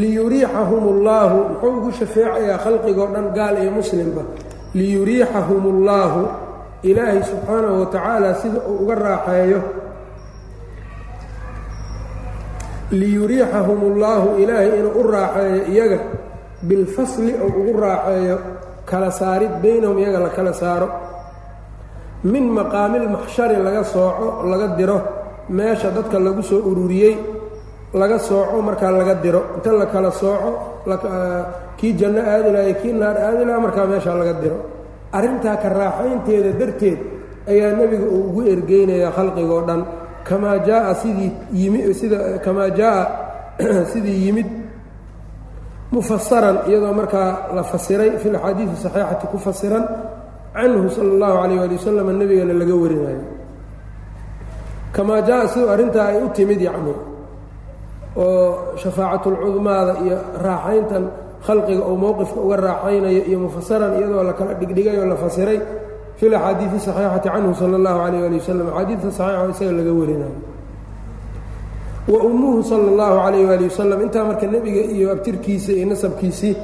liyuriixahum 0.00 0.82
اllaahu 0.94 1.36
muxuu 1.50 1.72
ugu 1.78 1.90
shafeecayaa 1.98 2.58
khalqigoo 2.64 3.08
dhan 3.14 3.26
gaal 3.36 3.56
iyo 3.62 3.70
muslimba 3.78 4.22
liyuriixahum 4.78 5.62
اllaahu 5.74 6.20
ilaahay 6.90 7.20
subxaanahu 7.30 7.76
wa 7.82 7.86
tacaala 7.94 8.28
sida 8.42 8.58
uu 8.70 8.76
uga 8.82 8.94
raaxeeyo 9.06 9.60
liyuriixahum 13.00 13.78
اllaahu 13.92 14.28
ilaahay 14.42 14.68
inuu 14.80 14.94
u 15.00 15.02
raaxeeyo 15.14 15.62
iyaga 15.72 15.98
bilfasli 16.68 17.32
ou 17.44 17.48
ugu 17.60 17.72
raaxeeyo 17.84 18.36
kala 18.90 19.10
saarid 19.10 19.52
baynahum 19.62 19.98
iyaga 20.02 20.18
la 20.26 20.28
kala 20.36 20.52
saaro 20.62 20.88
min 22.32 22.44
maqaamilmaxshari 22.58 23.56
laga 23.66 23.82
sooco 23.94 24.26
laga 24.50 24.68
diro 24.78 24.98
meesha 25.56 25.88
dadka 25.96 26.18
lagu 26.26 26.42
soo 26.50 26.60
ururiyey 26.70 27.14
laga 27.93 28.19
sooco 28.19 28.61
markaa 28.61 28.91
laga 28.91 29.15
diro. 29.15 29.55
Inta 29.55 29.71
la 29.71 29.85
kala 29.85 30.11
sooco 30.11 30.83
kii 31.77 31.93
janno 31.97 32.21
aadi 32.21 32.73
kii 32.81 32.93
naar 32.93 33.17
aadi 33.17 33.45
laha 33.45 33.59
markaa 33.59 33.85
meeshaa 33.85 34.15
laga 34.15 34.33
diro. 34.41 34.57
Arrintaa 35.11 35.55
ka 35.57 35.69
raaxaynteeda 35.69 36.51
darteed 36.59 36.99
ayaa 37.47 37.75
nebiga 37.75 38.05
uu 38.05 38.23
ugu 38.29 38.41
ergeynayaa 38.47 39.11
khalqigoo 39.11 39.61
dhan. 39.67 39.85
Kamaa 40.23 40.57
jaaa 40.59 40.93
sidii 40.95 41.31
yimi 41.53 41.93
sida 41.93 42.39
kamaa 42.45 42.69
jaaa 42.69 43.05
sidii 43.93 44.25
yimid 44.25 44.61
mufasaran 45.91 46.57
iyadoo 46.67 46.93
markaa 46.93 47.51
la 47.55 47.63
fasiray 47.63 48.17
fi 48.17 48.29
laxaadiidi 48.29 48.75
saxiixati 48.79 49.27
ku 49.27 49.37
fasiran 49.37 49.85
canhu 50.55 50.89
sala 50.89 51.11
allahu 51.15 51.35
calayh 51.41 51.59
ali 51.63 51.75
wasalam 51.75 52.07
nebigana 52.15 52.53
laga 52.53 52.75
warinayo 52.75 53.23
kamaa 54.95 55.21
jaa 55.21 55.47
siduu 55.51 55.69
arrintaa 55.69 56.07
ay 56.15 56.23
u 56.23 56.29
timid 56.31 56.61
yacni 56.61 56.95
oo 58.17 58.75
shafaacatlcudmaada 58.81 59.93
iyo 60.05 60.17
raaxayntan 60.45 61.03
khalqiga 61.45 61.83
oo 61.89 61.95
mowqifka 62.03 62.39
uga 62.45 62.55
raaxaynayo 62.67 63.21
iyo 63.29 63.37
mufasaran 63.45 63.91
iyadoo 63.99 64.23
la 64.23 64.33
kala 64.33 64.53
dhigdhigay 64.59 64.97
oo 65.01 65.05
la 65.05 65.15
fasiray 65.23 65.59
fi 66.19 66.25
laxaadiidi 66.29 66.77
saxiixati 66.85 67.29
canhu 67.33 67.53
sala 67.59 67.75
allahu 67.79 67.97
calayh 68.03 68.23
ali 68.27 68.37
wasalam 68.39 68.67
axaadiidta 68.69 69.09
saxiixa 69.19 69.49
isaga 69.53 69.71
laga 69.79 69.93
warinayo. 69.99 70.35
Wa 72.11 72.17
ummuhu 72.27 72.59
sala 72.69 72.85
allahu 72.91 73.15
calayh 73.23 73.49
ali 73.55 73.63
wasalam 73.71 73.99
intaa 74.05 74.23
marka 74.29 74.45
nebiga 74.53 74.81
iyo 74.95 75.05
abtirkiisa 75.15 75.71
iyo 75.77 75.85
nasabkiisii 75.91 76.55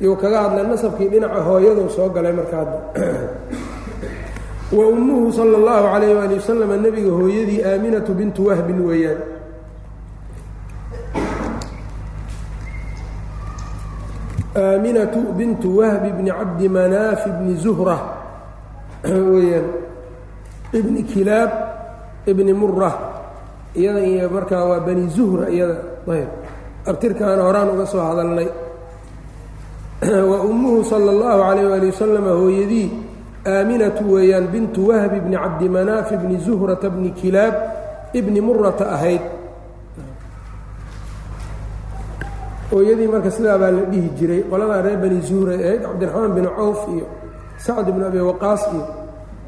iyuu 0.00 0.16
kaga 0.22 0.38
hadla 0.42 0.62
nasabkii 0.72 1.08
dhinaca 1.12 1.40
hooyaduu 1.46 1.88
soo 1.96 2.08
galay 2.14 2.32
marka 2.38 2.56
hadda 2.60 2.78
wa 4.76 4.84
ummuhu 4.92 5.32
sala 5.32 5.54
allahu 5.60 5.84
calayh 5.92 6.18
ali 6.24 6.34
wasalam 6.40 6.70
nebiga 6.82 7.10
hooyadii 7.18 7.60
aaminatu 7.64 8.10
bintu 8.18 8.40
wahbin 8.50 8.80
weeyaan 8.88 9.20
aaminatu 14.56 15.20
bintu 15.38 15.68
wahbi 15.78 16.10
bni 16.16 16.30
cabdi 16.32 16.66
manaafi 16.68 17.28
bni 17.38 17.54
zuhra 17.64 17.96
weeyaan 19.04 19.68
ibni 20.72 21.02
kilaab 21.04 21.50
ibni 22.26 22.52
mura 22.52 22.92
iyada 23.76 24.00
iyo 24.00 24.28
markaa 24.32 24.64
waa 24.64 24.80
bani 24.80 25.04
zuhra 25.16 25.46
iyada 25.52 25.76
ayb 26.08 26.30
abtirkaana 26.90 27.42
horaan 27.46 27.68
uga 27.76 27.86
soo 27.86 28.00
hadalnay 28.08 28.48
wa 30.30 30.38
ummuhu 30.48 30.84
sala 30.84 31.10
اllahu 31.12 31.38
calayh 31.44 31.64
waali 31.70 31.86
wasalama 31.92 32.30
hooyadii 32.40 32.88
aaminatu 33.46 34.02
weeyaan 34.12 34.46
bintu 34.52 34.88
wahbi 34.88 35.20
bni 35.20 35.36
cabdimanaaf 35.36 36.08
bni 36.22 36.36
zuhrata 36.46 36.88
bni 36.90 37.10
kilaab 37.20 37.54
ibni 38.16 38.40
murata 38.40 38.84
ahayd 38.96 39.20
ooyadii 42.72 43.06
marka 43.06 43.30
sidaa 43.30 43.58
baa 43.58 43.70
la 43.70 43.82
dhihi 43.92 44.08
jiray 44.18 44.42
qoladaa 44.50 44.82
reer 44.82 44.98
bani 44.98 45.20
zuhra 45.22 45.54
ahayd 45.54 45.82
cabdiraxmaan 45.82 46.32
bin 46.34 46.44
cawf 46.56 46.80
iyo 46.94 47.06
sacd 47.66 47.86
bn 47.94 48.02
abi 48.10 48.20
waqaas 48.20 48.62
iyo 48.72 48.84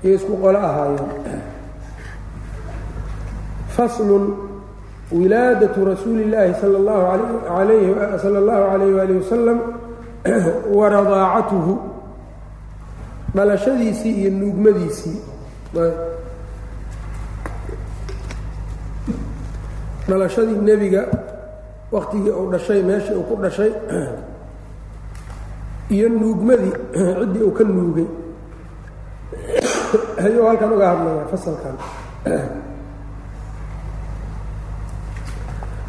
iyo 0.04 0.14
isku 0.14 0.36
qolo 0.42 0.58
ahaayeen 0.58 1.42
faslun 3.76 4.24
wilaadatu 5.12 5.84
rasuuli 5.84 6.22
illaahi 6.26 6.54
sal 6.60 6.74
اllahu 6.80 7.04
alayh 7.60 7.84
sala 8.22 8.38
اllahu 8.42 8.64
alayh 8.74 8.88
waalih 8.96 9.16
wasalam 9.22 9.58
wa 10.78 10.88
radaacatuhu. 10.88 11.72
Dhalashadiisii 13.34 14.12
iyo 14.20 14.30
nuugmadiisii. 14.30 15.18
Dhalashadii 20.08 20.58
nebiga 20.68 21.02
waktigii 21.92 22.30
uu 22.30 22.50
dhashay 22.52 22.82
meeshii 22.82 23.14
uu 23.16 23.22
ku 23.22 23.36
dhashay 23.42 23.72
iyo 25.94 26.08
nuugmadii 26.08 26.72
ciddii 27.20 27.42
uu 27.42 27.50
ka 27.52 27.64
nuugay. 27.64 28.08
Ayuu 30.24 30.44
halkan 30.44 30.72
uga 30.72 30.86
hadlaya 30.92 31.24
fasalkan. 31.32 31.74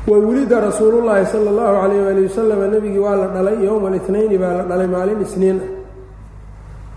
Wawulida 0.08 0.60
rasuulu 0.60 1.04
llaahi 1.06 1.26
sala 1.28 1.52
اllahu 1.52 1.76
alayh 1.84 2.08
ali 2.08 2.22
wasalam 2.26 2.60
nebigii 2.72 2.98
waa 3.04 3.16
la 3.16 3.28
dhalay 3.28 3.60
yowma 3.62 3.92
اlitnayni 3.92 4.38
baa 4.38 4.54
la 4.54 4.64
dhalay 4.64 4.88
maalin 4.88 5.22
isniin. 5.22 5.58
Ah 5.60 5.80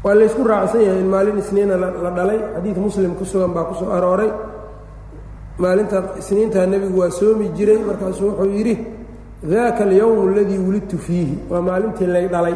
waa 0.02 0.14
laysku 0.14 0.42
raacsan 0.42 0.82
yahay 0.82 1.00
in 1.00 1.10
maalin 1.10 1.38
isniina 1.38 1.76
la 1.76 2.10
dhalay. 2.10 2.38
Xadiid 2.54 2.78
muslim 2.78 3.14
ku 3.14 3.24
sugan 3.24 3.50
baa 3.54 3.64
ku 3.64 3.74
soo 3.74 3.90
arooray 3.90 4.30
maalinta 5.58 6.02
isniintaa 6.18 6.66
nebigu 6.66 7.00
waa 7.00 7.10
soomi 7.10 7.48
jiray 7.56 7.78
markaasuu 7.78 8.28
wuxuu 8.30 8.50
yidhi 8.56 8.76
daaka 9.42 9.84
alyowm 9.84 10.28
aladii 10.28 10.58
wulidtu 10.58 10.98
fiihi. 10.98 11.38
Waa 11.50 11.60
maalintii 11.60 12.06
lay 12.06 12.28
dhalay. 12.28 12.54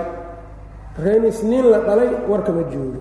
Marka 0.98 1.26
isniin 1.28 1.66
la 1.70 1.78
dhalay 1.80 2.08
warkama 2.28 2.62
joogo. 2.72 3.00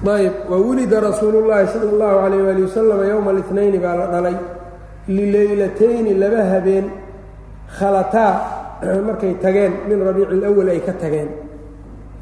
Ayb 0.00 0.32
wawulida 0.50 1.00
rasuulu 1.00 1.46
llaahi 1.48 1.66
sala 1.72 1.90
allahu 1.92 2.18
alayh 2.26 2.44
waali 2.46 2.62
wasalama 2.62 3.04
yowma 3.04 3.30
اlitnayni 3.32 3.78
baa 3.78 3.96
la 3.96 4.06
dhalay. 4.06 4.36
Lileylatayni 5.08 6.14
laba 6.14 6.44
habeen 6.52 6.90
khalataa 7.78 8.32
markay 9.06 9.34
tageen 9.34 9.72
min 9.88 10.00
rabiic 10.08 10.30
اlwal 10.30 10.68
ay 10.68 10.80
ka 10.80 10.92
tageen. 10.92 11.28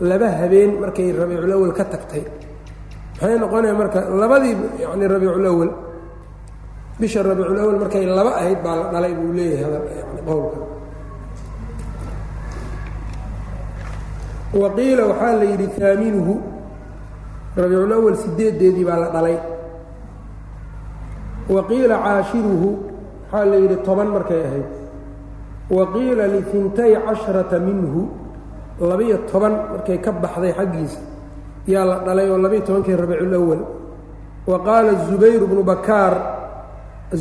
Laba 0.01 0.29
habeen 0.40 0.81
markay 0.81 1.12
rabiiculawal 1.12 1.72
ka 1.72 1.85
tagtay 1.85 2.24
maxay 3.20 3.38
noqonaya 3.38 3.74
marka 3.74 4.00
labadii 4.07 4.57
yani 4.83 5.04
rabiiculawal 5.09 5.70
bisha 7.00 7.22
rabiiculawal 7.22 7.78
markay 7.83 8.07
laba 8.07 8.33
ahayd 8.38 8.59
baa 8.62 8.76
la 8.76 8.85
dhalay 8.92 9.12
buu 9.14 9.33
leeyahay 9.33 9.72
yani 9.98 10.22
qowlka. 10.26 10.59
Wa 14.54 14.68
qiila 14.76 15.02
waxaa 15.11 15.35
la 15.35 15.44
yidhi 15.44 15.66
aaminuhu 15.83 16.33
rabiiculawal 17.57 18.16
sideedeedii 18.16 18.85
baa 18.85 18.98
la 19.02 19.09
dhalay. 19.11 19.38
Wa 21.48 21.62
qiila 21.66 21.94
caashiruhu 21.98 22.68
waxaa 23.26 23.44
la 23.44 23.57
yidhi 23.57 23.76
toban 23.83 24.09
markay 24.14 24.42
ahayd. 24.46 24.68
Wa 25.70 25.85
qiila 25.92 26.24
lifintay 26.26 26.94
casharata 27.07 27.59
minhu 27.59 28.09
labiyo 28.81 29.18
toban 29.26 29.52
markay 29.74 29.98
ka 29.98 30.12
baxday 30.12 30.54
xaggiisa 30.54 31.00
yaa 31.72 31.85
la 31.90 31.96
dhalay 32.07 32.26
oo 32.33 32.38
labiyo 32.44 32.62
tobankii 32.66 32.96
rabiiculawal. 33.02 33.61
Wa 34.50 34.59
qaala 34.66 34.92
zubayr 35.09 35.42
bnu 35.50 35.62
bakaar 35.62 36.14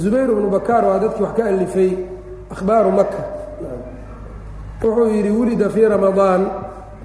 zubayr 0.01 0.29
bnu 0.37 0.49
bakaar 0.55 0.83
waa 0.89 0.99
dadkii 1.03 1.23
wax 1.23 1.33
ka 1.37 1.43
alifay 1.51 1.91
akhbaaru 2.53 2.91
maka 2.99 3.19
wuxuu 4.81 5.09
yidhi 5.15 5.29
wulida 5.37 5.69
fii 5.69 5.87
ramadaan. 5.93 6.41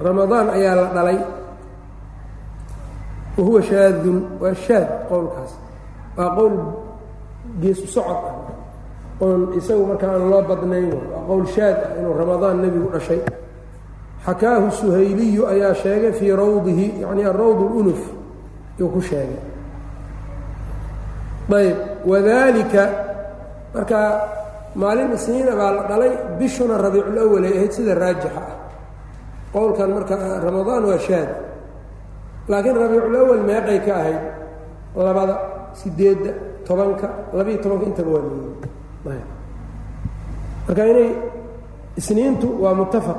Ramadaan 0.01 0.47
ayaa 0.57 0.75
la 0.77 0.85
dhalay. 0.95 1.19
Wa 3.37 3.45
huwa 3.45 3.63
shaadun 3.63 4.19
waa 4.41 4.55
shaad 4.55 4.89
qowlkaas. 5.09 5.53
Waa 6.17 6.31
qowl 6.37 6.55
geesu 7.61 7.87
socod 7.87 8.23
ah. 8.29 8.35
Oon 9.23 9.41
isagu 9.59 9.87
marka 9.87 10.07
aan 10.13 10.31
loo 10.31 10.43
badnayn 10.51 10.91
waa 11.13 11.23
qowl 11.29 11.47
shaad 11.55 11.77
ah 11.87 11.99
inuu 11.99 12.15
ramadaan 12.21 12.57
nebigu 12.63 12.89
dhashay 12.95 13.21
xakaahu 14.27 14.71
suhayliyu 14.71 15.47
ayaa 15.47 15.75
sheegay 15.75 16.13
fii 16.13 16.33
rawdihi 16.33 17.03
yacni 17.03 17.25
arawd 17.25 17.59
اlunuf 17.67 18.01
yuu 18.79 18.89
ku 18.89 19.01
sheegay. 19.01 19.41
Ayb 21.53 21.77
wadalika 22.07 22.83
marka 23.75 23.99
maalin 24.75 25.13
isniina 25.13 25.53
baa 25.57 25.71
la 25.73 25.83
dhalay 25.91 26.13
bishuna 26.39 26.79
rabiiculawal 26.79 27.45
ay 27.45 27.55
ahayd 27.59 27.73
sida 27.73 27.95
raajixa 27.95 28.41
ah. 28.41 28.57
Qowlkan 29.53 29.91
marka 29.93 30.17
ramadaan 30.41 30.83
waa 30.89 30.99
shaad. 30.99 31.29
Laakiin 32.49 32.77
rabiiculawal 32.77 33.43
meeqay 33.45 33.79
ka 33.85 33.93
ahayd 34.01 34.23
labada 34.97 35.35
sideedda 35.75 36.31
tobanka 36.65 37.09
labiiyo 37.33 37.59
tobanka 37.63 37.87
intaba 37.87 38.11
waa 38.11 38.23
leeyihi 38.23 39.25
marka 40.67 40.83
inay 40.87 41.11
isniintu 41.97 42.49
waa 42.63 42.75
mutafaq 42.75 43.19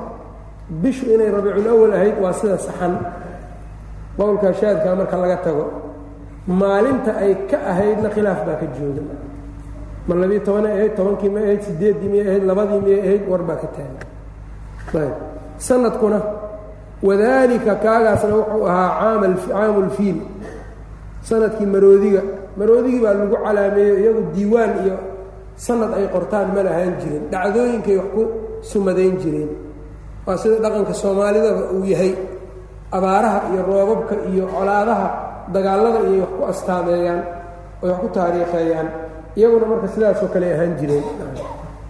bishu 0.81 1.05
inay 1.13 1.29
rabiiculawal 1.35 1.93
ahayd 1.93 2.15
waa 2.23 2.33
sida 2.33 2.57
saxan. 2.57 2.93
Qowlkaa 4.17 4.53
shaadkaa 4.53 4.95
marka 4.95 5.17
laga 5.17 5.37
tago. 5.45 5.65
Maalinta 6.47 7.11
ay 7.23 7.33
ka 7.49 7.57
ahaydna 7.71 8.09
khilaaf 8.15 8.39
baa 8.47 8.57
ka 8.61 8.65
jooga. 8.77 9.01
Ma 10.07 10.13
labiiyo 10.15 10.41
tobanay 10.45 10.71
ahayd 10.77 10.93
tobankii 10.97 11.29
may 11.29 11.43
ahayd 11.43 11.61
sideeddii 11.67 12.09
miyay 12.11 12.27
ahayd 12.29 12.43
labadii 12.49 12.79
miyay 12.85 13.01
ahayd 13.07 13.23
war 13.31 13.41
baa 13.47 13.57
ka 13.63 13.67
taagan. 13.75 15.13
Sanadkuna 15.57 16.19
wadaalika 17.03 17.75
kaagaasna 17.83 18.35
wuxuu 18.35 18.65
ahaa 18.67 19.21
caamu 19.47 19.81
lfiil 19.87 20.17
sannadkii 21.23 21.65
maroodiga. 21.65 22.21
Maroodigii 22.57 23.01
baa 23.01 23.13
lagu 23.17 23.35
calaameeyo 23.45 23.95
iyagu 24.01 24.21
diiwaan 24.35 24.71
iyo 24.85 24.95
sanad 25.55 25.91
ay 25.97 26.05
qortaan 26.13 26.47
ma 26.55 26.61
lahaan 26.67 26.93
jirin. 27.01 27.23
Dhacdooyinkay 27.31 27.97
wax 27.97 28.07
ku 28.13 28.21
sumadayn 28.61 29.15
jireen 29.17 29.49
waa 30.25 30.37
sida 30.41 30.55
dhaqanka 30.63 30.93
soomaalidaba 31.01 31.61
uu 31.75 31.85
yahay. 31.93 32.13
Abaaraha 32.97 33.39
iyo 33.53 33.61
roobabka 33.69 34.15
iyo 34.31 34.45
colaadaha 34.53 35.07
dagaallada 35.53 35.99
iyay 36.09 36.19
wax 36.21 36.29
ku 36.37 36.41
astaameeyaan 36.51 37.21
oy 37.83 37.89
wax 37.89 37.99
ku 38.01 38.07
taariikheeyaan 38.15 38.87
iyaguna 39.37 39.65
marka 39.71 39.87
sidaasoo 39.93 40.29
kale 40.33 40.47
ahaan 40.55 40.73
jireen. 40.79 41.03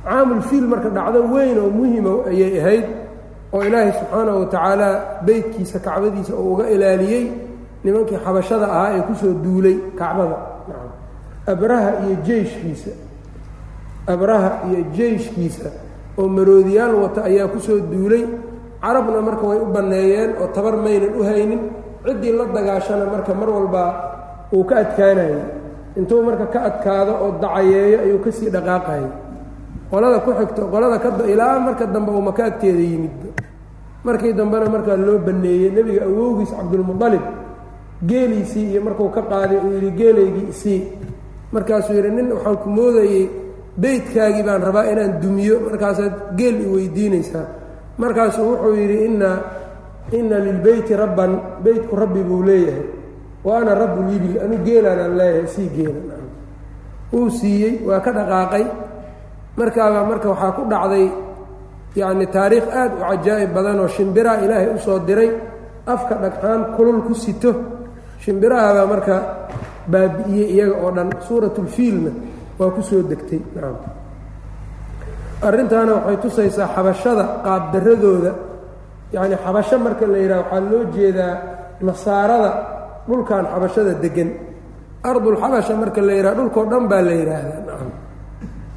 Caamulfiil 0.06 0.66
marka 0.72 0.90
dhacdo 0.98 1.20
weyn 1.34 1.58
oo 1.64 1.70
muhima 1.80 2.12
ayay 2.32 2.54
ahayd 2.62 2.86
oo 3.54 3.62
ilaahay 3.68 3.92
subxaanahu 4.00 4.38
watacaala 4.44 4.88
beytkiisa 5.28 5.78
kacbadiisa 5.86 6.34
uu 6.42 6.54
uga 6.54 6.66
ilaaliyey 6.76 7.24
nimankii 7.84 8.20
xabashada 8.26 8.66
ahaa 8.76 8.90
ee 8.98 9.02
ku 9.08 9.14
soo 9.22 9.34
duulay 9.44 9.76
kacbada. 10.00 10.38
Abraha 11.54 11.90
iyo 12.08 12.16
jeyshkiisa. 12.28 12.92
Abraha 14.14 14.50
iyo 14.72 14.80
jeyshkiisa 14.98 15.70
oo 16.20 16.28
maroodiyaal 16.28 16.94
wata 17.04 17.20
ayaa 17.30 17.48
ku 17.54 17.60
soo 17.60 17.80
duulay. 17.92 18.24
Carabna 18.84 19.20
marka 19.22 19.44
way 19.50 19.60
u 19.64 19.68
banneeyeen 19.76 20.32
oo 20.42 20.48
tabar 20.56 20.76
maynan 20.78 21.14
u 21.20 21.24
haynin. 21.24 21.62
Ciddii 22.06 22.34
la 22.38 22.46
dagaashana 22.56 23.06
marka 23.14 23.34
mar 23.34 23.50
walbaa 23.50 23.90
uu 24.54 24.64
ka 24.70 24.76
adkaanayay. 24.84 25.44
Intuu 25.98 26.22
marka 26.28 26.46
ka 26.54 26.60
adkaado 26.70 27.14
oo 27.24 27.32
dacayeeyo 27.42 27.98
ayuu 28.06 28.20
ka 28.26 28.30
sii 28.32 28.50
dhaqaaqayay. 28.56 29.08
Qolada 29.92 30.20
ku 30.26 30.32
xigto 30.40 30.62
qolada 30.74 30.98
ka 31.04 31.10
ilaa 31.34 31.60
marka 31.60 31.86
dambe 31.86 32.12
uu 32.12 32.22
maka 32.22 32.44
yimidba 32.62 33.30
markii 34.04 34.34
dambena 34.34 34.68
markaa 34.68 34.98
loo 35.00 35.18
banneeyey 35.28 35.72
nebiga 35.72 36.04
awowgiis 36.06 36.52
cabdulmualib 36.52 37.24
geeliisii 38.04 38.72
iyo 38.76 38.82
markuu 38.84 39.10
ka 39.16 39.22
qaaday 39.32 39.58
uu 39.64 39.72
yidhi 39.80 39.92
geelaygii 40.00 40.48
isii 40.52 40.82
markaasuu 41.54 41.94
yidhi 41.96 42.12
nin 42.12 42.28
waxaan 42.36 42.58
ku 42.64 42.70
moodayey 42.70 43.30
beytkaagii 43.82 44.44
baan 44.48 44.62
rabaa 44.68 44.86
inaan 44.92 45.22
dumiyo. 45.22 45.56
Markaasaad 45.70 46.14
geel 46.38 46.58
i 46.62 46.68
weydiinaysaa 46.74 47.46
markaasuu 47.98 48.46
wuxuu 48.52 48.74
yidhi 48.80 48.98
inna 49.06 49.30
inna 50.18 50.38
lilbeyti 50.46 50.96
rabban 50.96 51.32
beytku 51.64 51.96
rabbi 51.96 52.22
buu 52.24 52.44
leeyahay. 52.48 52.86
Wa 53.44 53.58
ana 53.60 53.76
rabulibil 53.76 54.36
anu 54.44 54.56
geelaanaan 54.66 55.18
leeyahay 55.20 55.48
sii 55.56 55.70
geelan 55.76 56.24
wuu 57.14 57.30
siiyey 57.30 57.74
waa 57.88 58.00
ka 58.06 58.12
dhaqaaqay. 58.18 58.66
Markaabaa 59.58 60.06
marka 60.10 60.28
waxaa 60.34 60.52
ku 60.58 60.62
dhacday 60.72 61.06
yacni 61.96 62.26
taariikh 62.36 62.68
aad 62.82 62.92
u 62.98 63.02
cajaa'ib 63.10 63.52
badan 63.56 63.80
oo 63.80 63.88
shimbiraa 63.88 64.38
ilaahay 64.46 64.70
u 64.76 64.80
soo 64.86 65.00
diray. 65.08 65.32
Afka 65.86 66.16
dhagxaan 66.24 66.62
kulul 66.76 67.02
ku 67.08 67.14
sito. 67.14 67.52
Shimbirahabaa 68.24 68.86
marka 68.94 69.16
baabi'iyey 69.92 70.48
iyaga 70.56 70.76
oo 70.84 70.92
dhan 70.96 71.10
suuratulfiilna 71.28 72.12
waa 72.60 72.70
ku 72.76 72.82
soo 72.90 73.02
degtay. 73.12 73.42
Arrintaana 75.48 75.92
waxay 75.98 76.18
tusaysaa 76.24 76.68
xabashada 76.76 77.24
qaabdaradooda. 77.46 78.32
Yacni 79.14 79.36
xabasho 79.46 79.76
marka 79.86 80.06
la 80.14 80.18
yidhaha 80.24 80.42
waxaa 80.44 80.62
loo 80.72 80.84
jeedaa 80.96 81.34
nasaarada 81.88 82.52
dhulkan 83.08 83.44
xabashada 83.54 83.94
deggan. 84.04 84.30
Ardulxabasha 85.10 85.74
marka 85.82 86.02
la 86.08 86.14
yidhaha 86.18 86.36
dhulkao 86.40 86.64
dhan 86.72 86.84
baa 86.92 87.02
la 87.08 87.14
yidhaahdaa 87.20 88.02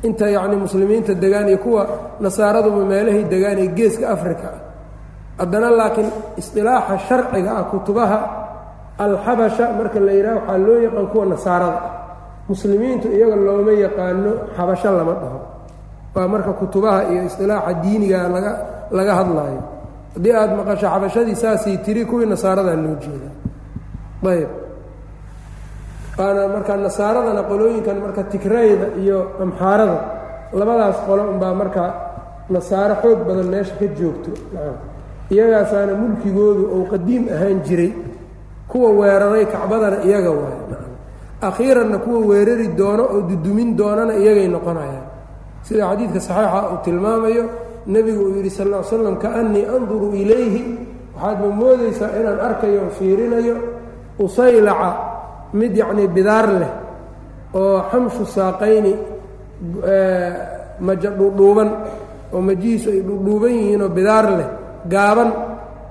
inta 0.06 0.26
yacni 0.36 0.56
muslimiinta 0.64 1.12
degaan 1.22 1.48
iyo 1.48 1.58
kuwa 1.64 1.82
nasaaraduba 2.20 2.82
meelahay 2.90 3.24
degaan 3.32 3.58
ee 3.64 3.68
geeska 3.78 4.06
africa 4.16 4.48
haddana 5.40 5.68
laakiin 5.78 6.08
isqilaaxa 6.40 6.94
sharciga 7.08 7.50
ah 7.60 7.64
kutubaha 7.72 8.18
alxabasha 9.04 9.64
marka 9.78 9.98
la 10.06 10.12
yidhaha 10.18 10.36
waxaa 10.38 10.58
loo 10.66 10.78
yaqaan 10.86 11.06
kuwa 11.12 11.24
nasaarada. 11.32 11.78
ah 11.80 11.95
muslimiintu 12.48 13.06
iyaga 13.16 13.36
looma 13.46 13.72
yaqaano 13.84 14.30
xabasho 14.56 14.90
lama 14.98 15.14
dhaho. 15.22 15.40
Waa 16.14 16.28
marka 16.28 16.52
kutubaha 16.60 17.00
iyo 17.12 17.22
isqilaaxa 17.28 17.72
diiniga 17.82 18.28
laga 18.34 18.52
laga 18.90 19.12
hadlaayo. 19.20 19.62
Haddii 20.14 20.32
aada 20.32 20.54
maqasho 20.60 20.86
xabashadii 20.94 21.36
saasay 21.42 21.76
tiri 21.84 22.02
kuwii 22.10 22.26
nasaaradaa 22.32 22.76
loo 22.84 22.96
jeeda 23.02 23.28
ayb 24.32 24.50
waana 26.18 26.48
marka 26.54 26.72
nasaaradana 26.86 27.42
qolooyinkan 27.50 27.96
marka 28.04 28.22
tigrayda 28.32 28.86
iyo 29.02 29.18
amxaarada 29.44 29.98
labadaas 30.58 30.98
qolo 31.06 31.22
unbaa 31.32 31.54
marka 31.60 31.82
nasaaro 32.54 32.94
xoog 33.02 33.18
badan 33.28 33.48
meesha 33.52 33.74
ka 33.80 33.86
joogto. 33.98 34.30
Iyagaasaana 35.34 35.92
mulkigoodu 36.02 36.62
uu 36.74 36.84
qadiim 36.92 37.24
ahaan 37.34 37.58
jiray. 37.66 37.92
Kuwa 38.70 38.90
weeraray 38.98 39.44
kacbadana 39.52 39.96
iyaga 40.08 40.30
waay 40.38 40.58
akhiiranna 41.40 41.98
kuwa 41.98 42.18
weerari 42.30 42.68
doono 42.78 43.04
oo 43.14 43.20
dudumin 43.28 43.76
doonana 43.76 44.14
iyagay 44.16 44.48
noqonayaan. 44.48 45.06
Sida 45.66 45.84
xadiidka 45.90 46.20
saxiixa 46.20 46.60
uu 46.72 46.78
tilmaamayo 46.84 47.44
nebigu 47.86 48.22
uu 48.24 48.36
yidhi 48.36 48.50
sal 48.50 48.68
l 48.72 48.84
slam 48.84 49.16
kaannii 49.24 49.64
anduru 49.74 50.08
ilayhi. 50.22 50.62
Waxaadma 51.16 51.48
moodaysaa 51.60 52.10
inaan 52.20 52.40
arkayo 52.40 52.80
o 52.86 52.90
fiirinayo 52.98 53.56
usaylaca 54.24 54.90
mid 55.58 55.72
yacnii 55.76 56.08
bidaar 56.16 56.46
leh 56.60 56.72
oo 57.54 57.78
xamshu 57.90 58.24
saaqayni 58.36 58.92
maja 60.86 61.10
dhudhuuban 61.18 61.68
oo 62.34 62.40
majihiisu 62.48 62.88
ay 62.94 63.00
dhudhuuban 63.08 63.52
yihiinoo 63.58 63.88
bidaar 63.96 64.26
leh 64.38 64.48
gaaban 64.92 65.30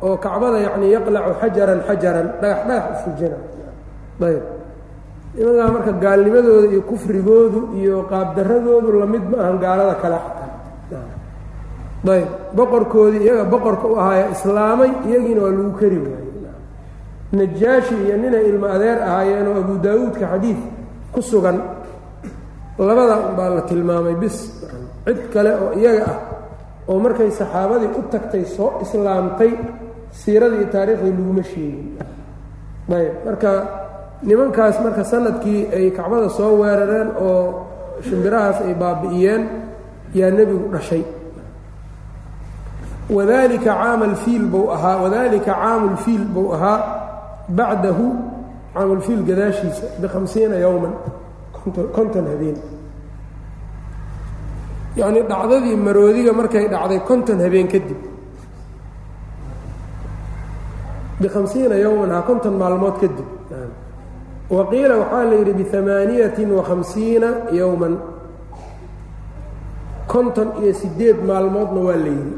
oo 0.05 0.15
kacbada 0.23 0.57
yacnii 0.67 0.91
yaqlacu 0.95 1.31
xajaran 1.41 1.79
xajaran 1.87 2.27
dhagax 2.41 2.59
dhagax 2.67 2.85
u 2.91 2.95
fujina. 3.03 3.37
Ayb 4.27 4.43
nimankaa 5.37 5.69
marka 5.75 5.91
gaalnimadooda 6.03 6.67
iyo 6.73 6.81
kufrigoodu 6.89 7.59
iyo 7.79 7.95
qaabdaradoodu 8.11 8.89
la 9.01 9.05
mid 9.13 9.23
ma 9.31 9.37
ahan 9.43 9.57
gaalada 9.63 9.95
kale 10.03 10.17
xataa. 10.25 11.07
Ayb 12.15 12.27
boqorkoodii 12.57 13.21
iyaga 13.25 13.43
boqorka 13.53 13.85
u 13.93 13.95
ahaaya 14.01 14.25
islaamay 14.35 14.91
iyagiina 15.07 15.41
waa 15.45 15.53
lagu 15.57 15.71
kari 15.81 15.97
waayey. 16.05 16.23
Najaashi 17.37 17.95
iyo 18.05 18.15
ninay 18.23 18.43
ilmo 18.49 18.67
adeer 18.75 18.97
ahaayeen 19.09 19.47
oo 19.51 19.57
abu 19.63 19.73
daawuudka 19.85 20.25
xadiid 20.31 20.59
ku 21.13 21.19
sugan 21.21 21.57
labada 22.87 23.15
unbaa 23.29 23.49
la 23.57 23.61
tilmaamay 23.69 24.15
bis. 24.23 24.37
Cid 25.05 25.19
kale 25.33 25.51
oo 25.63 25.71
iyaga 25.81 26.03
ah 26.11 26.17
oo 26.89 26.97
markay 27.05 27.29
saxaabadii 27.39 27.91
u 27.99 28.01
tagtay 28.13 28.43
soo 28.55 28.69
islaamtay 28.83 29.51
siiradii 30.19 30.65
taariikhdii 30.73 31.11
laguma 31.17 31.43
sheegin. 31.51 31.87
Ayb 32.97 33.13
marka 33.25 33.51
nimankaas 34.27 34.75
marka 34.83 35.03
sannadkii 35.11 35.61
ay 35.77 35.85
kacbada 35.97 36.29
soo 36.37 36.53
weerareen 36.61 37.09
oo 37.27 37.41
shimbirahaas 38.07 38.57
ay 38.67 38.73
baabi'iyeen 38.81 39.43
yaa 40.19 40.31
nebigu 40.37 40.67
dhashay. 40.73 41.03
Wadalika 43.09 43.65
caama 43.69 44.05
alfiil 44.05 44.45
buu 44.53 44.71
ahaa 44.75 44.97
wadalika 45.03 45.53
caamu 45.53 45.85
lfiil 45.93 46.23
buu 46.33 46.53
ahaa 46.55 46.79
bacdahu 47.57 48.05
caamulfiil 48.73 49.21
gadaashiisa 49.29 49.85
bihamsiina 50.01 50.55
yowman 50.65 50.93
konton 51.95 52.25
habeen. 52.31 52.57
Yacnii 54.99 55.23
dhacdadii 55.31 55.75
maroodiga 55.85 56.33
markay 56.33 56.65
dhacday 56.73 56.99
konton 57.09 57.39
habeen 57.45 57.67
kadib. 57.73 57.99
Bihamsiina 61.21 61.75
yowman 61.85 62.09
ha 62.15 62.21
konton 62.27 62.53
maalmood 62.61 62.97
kadib 63.01 63.27
wa 64.49 64.65
qiila 64.69 64.97
waxaa 64.97 65.23
la 65.25 65.35
yidhi 65.35 65.53
biamaaniyatin 65.53 66.51
wakhamsiina 66.51 67.27
yowman 67.51 67.97
konton 70.07 70.49
iyo 70.61 70.73
sideed 70.73 71.17
maalmoodna 71.25 71.79
waa 71.81 71.95
la 71.97 72.11
yidhi. 72.17 72.35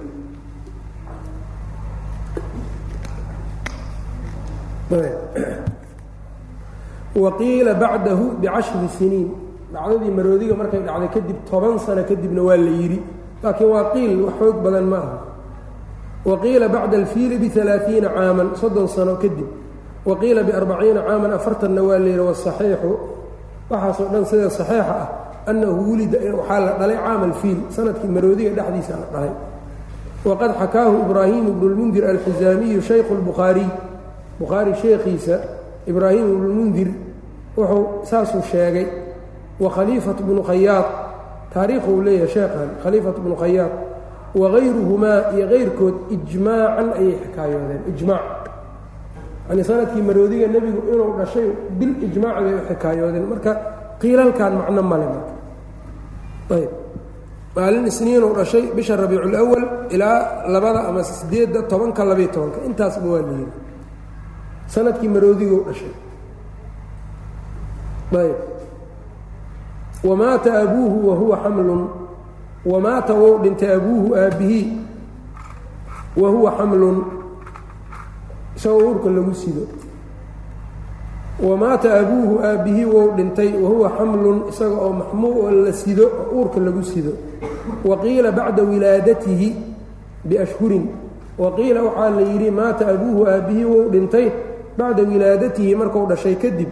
Waqiila 7.15 7.73
bacdahu 7.73 8.37
bicashri 8.39 8.87
siniin. 8.97 9.29
Dhacdadii 9.73 10.11
maroodiga 10.11 10.55
markay 10.55 10.79
dhacday 10.79 11.09
kadib 11.11 11.37
toban 11.49 11.79
sano 11.79 12.03
kadibna 12.03 12.41
waa 12.43 12.57
la 12.57 12.71
yidhi. 12.71 13.01
Laakiin 13.43 13.69
waa 13.69 13.91
qiil 13.93 14.21
wax 14.21 14.33
xoog 14.39 14.57
badan 14.63 14.85
ma 14.85 14.97
aha. 14.97 15.17
Waqiila 16.25 16.69
bacda 16.69 16.97
alfiili 16.97 17.37
bialaaiina 17.37 18.09
caaman 18.09 18.55
soddon 18.55 18.87
sano 18.87 19.15
kadib 19.15 19.47
waqiila 20.09 20.41
biarbaciina 20.47 21.01
caaman 21.07 21.31
afartanna 21.37 21.81
waa 21.87 21.99
yidhi 21.99 22.19
wasaxiixu 22.29 22.91
waxaasoo 23.71 24.07
dhan 24.13 24.25
sida 24.29 24.49
saxiixa 24.49 24.95
ah 25.03 25.07
annahu 25.49 25.79
wulida 25.89 26.17
waxaa 26.39 26.59
la 26.65 26.71
dhalay 26.79 26.97
caama 27.05 27.25
alfiil 27.29 27.57
sannadkii 27.75 28.07
maroodiga 28.15 28.51
dhexdiisa 28.57 28.93
la 29.01 29.07
dhalay. 29.13 29.33
Waqad 30.25 30.51
xakaahu 30.61 30.95
ibraahimu 31.05 31.51
bnu 31.57 31.67
lmundir 31.73 32.03
alxizaamiyu 32.11 32.81
shaykhu 32.81 33.13
lbukhaariy 33.19 33.69
bukhaari 34.39 34.73
sheekhiisa 34.81 35.35
ibraahim 35.87 36.25
ibnulmundir 36.33 36.89
wuxuu 37.57 38.05
saasuu 38.09 38.41
sheegay 38.51 38.87
wa 39.59 39.69
khaliifatu 39.75 40.23
bnu 40.23 40.41
khayaad 40.43 40.85
taariikhu 41.53 41.89
uu 41.95 42.01
leeyahay 42.01 42.27
sheekhan 42.33 42.69
khaliifatu 42.83 43.19
bnu 43.21 43.35
khayaad 43.35 43.71
wagayruhumaa 44.35 45.31
iyo 45.35 45.45
kayrkood 45.47 45.95
ijmaacan 46.15 46.87
ayay 46.99 47.15
xikaayoodeen 47.23 47.81
ijmaac 47.91 48.46
yani 49.49 49.63
sannadkii 49.63 50.01
maroodiga 50.01 50.47
nebigu 50.47 50.81
inuu 50.93 51.17
dhashay 51.17 51.47
bil 51.79 51.93
ijmaac 52.03 52.35
bay 52.43 52.53
u 52.53 52.61
xikaayoodeen 52.69 53.25
marka 53.31 53.51
qiilalkan 54.01 54.53
macno 54.59 54.81
male 54.83 55.05
marka. 55.13 55.33
Ayb. 56.55 56.71
Maalin 57.55 57.85
isniinuu 57.87 58.33
dhashay 58.37 58.63
bisha 58.75 58.95
rabiiculawal 58.95 59.89
ilaa 59.89 60.47
labada 60.47 60.87
ama 60.87 61.03
sideedda 61.03 61.61
tobanka 61.71 62.05
labayo 62.05 62.27
tobanka. 62.27 62.59
Intaasba 62.67 63.07
waa 63.07 63.21
layidhi 63.21 63.51
sannadkii 64.67 65.09
maroodiguu 65.09 65.63
dhashay. 65.67 65.93
Ayb. 68.11 68.37
Wamaata 70.03 70.59
abuuhu 70.61 71.09
wahuwa 71.09 71.37
xamlun. 71.43 71.81
Wamaata 72.65 73.13
wou 73.13 73.39
dhintay 73.43 73.73
abuuhu 73.75 74.15
aabbihii. 74.15 74.77
Wa 76.17 76.29
huwa 76.29 76.51
xamlun 76.57 76.97
isagoo 78.57 78.81
uurka 78.87 79.09
lagu 79.09 79.33
sido. 79.35 79.63
Wamaata 81.39 81.99
abuuhu 81.99 82.39
aabbihii 82.43 82.85
wou 82.85 83.11
dhintay 83.15 83.53
wahuwa 83.53 83.91
xamlun 83.97 84.41
isaga 84.49 84.75
oo 84.75 84.93
maxmuu 84.93 85.49
la 85.65 85.73
sido 85.73 86.05
oo 86.09 86.35
uurka 86.41 86.59
lagu 86.59 86.83
sido. 86.83 87.13
Waqiila 87.85 88.31
bacda 88.31 88.63
wilaadatihi 88.63 89.55
biashhurin. 90.25 90.89
Waqiila 91.37 91.83
waxaa 91.83 92.09
la 92.09 92.21
yidhi 92.21 92.51
maata 92.51 92.87
abuuhu 92.87 93.27
aabbihii 93.27 93.65
wou 93.65 93.89
dhintay 93.89 94.31
bacda 94.77 95.03
wilaadatihi 95.03 95.75
marku 95.75 96.05
dhashay 96.09 96.35
kadib 96.35 96.69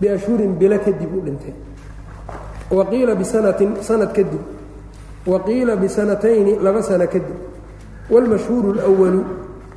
biashhurin 0.00 0.52
bilo 0.60 0.78
kadib 0.78 1.16
u 1.16 1.20
dhintay. 1.24 1.54
Waqiila 2.70 3.14
bisanatin 3.14 3.80
sanad 3.80 4.12
kadib. 4.12 4.42
Waqiila 5.26 5.76
bisanatayni 5.76 6.58
laba 6.60 6.82
sano 6.82 7.06
kadib. 7.06 7.36
Wاlmashhuuru 8.10 8.78
اlwalu 8.78 9.24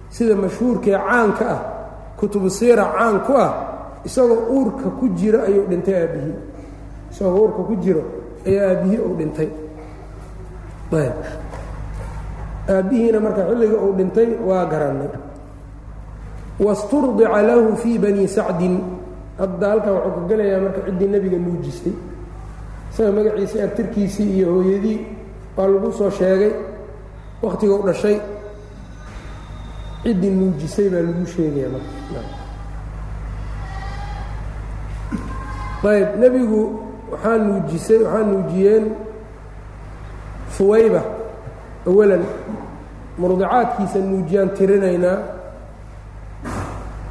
sida 0.10 0.36
mashhuurkee 0.36 0.98
caanka 1.08 1.46
ah 1.56 1.62
kutubu 2.20 2.50
siira 2.50 2.84
caan 2.98 3.20
ku 3.26 3.34
ah 3.38 3.52
isagoo 4.06 4.42
uurka 4.56 4.88
ku 5.00 5.06
jiro 5.20 5.40
ayuu 5.48 5.66
dhintay 5.70 5.96
aabbihii 6.04 6.36
isagoo 7.12 7.38
uurka 7.42 7.62
ku 7.70 7.76
jiro 7.84 8.04
ayaa 8.48 8.66
aabbihii 8.72 9.00
uu 9.08 9.16
dhintay. 9.20 9.50
Aabbihiina 12.70 13.20
marka 13.20 13.42
xilliga 13.50 13.78
uu 13.82 13.94
dhintay 13.98 14.30
waa 14.48 14.66
garannay. 14.66 15.10
Wasturdica 16.60 17.42
lahu 17.42 17.76
fii 17.82 17.98
bani 18.00 18.28
sacdin. 18.28 18.76
Hadda 19.40 19.66
halkan 19.72 19.94
wuxuu 19.96 20.14
ka 20.20 20.28
gelayaa 20.30 20.60
marka 20.66 20.80
ciddii 20.88 21.08
nebiga 21.14 21.38
nuujistay 21.40 21.94
isaga 22.92 23.12
magaciisii 23.18 23.62
abtirkiisii 23.68 24.30
iyo 24.38 24.48
hooyadii 24.54 25.00
waa 25.58 25.68
lagu 25.72 25.92
soo 25.96 26.10
sheegay 26.12 26.52
wakhtiguu 27.42 27.84
dhashay 27.88 28.18
ciddii 30.04 30.32
nuujisay 30.40 30.88
baa 30.90 31.02
lagu 31.08 31.26
sheegaya 31.34 31.70
marka 31.74 32.22
ayb 35.90 36.10
nebigu 36.20 36.62
waxaa 37.12 37.38
nuujisay 37.38 37.98
waxaa 38.04 38.24
nuujiyeen 38.32 38.86
huwayba 40.58 41.02
awalan 41.88 42.24
murdicaadkiisa 43.18 44.00
nuujiyaan 44.00 44.50
tirinaynaa 44.58 45.18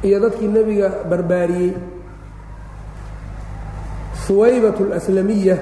iyo 0.03 0.19
dadkii 0.19 0.47
nebiga 0.47 0.89
barbaariyey 1.09 1.73
huwaybat 4.27 4.77
اlaslamiya 4.81 5.57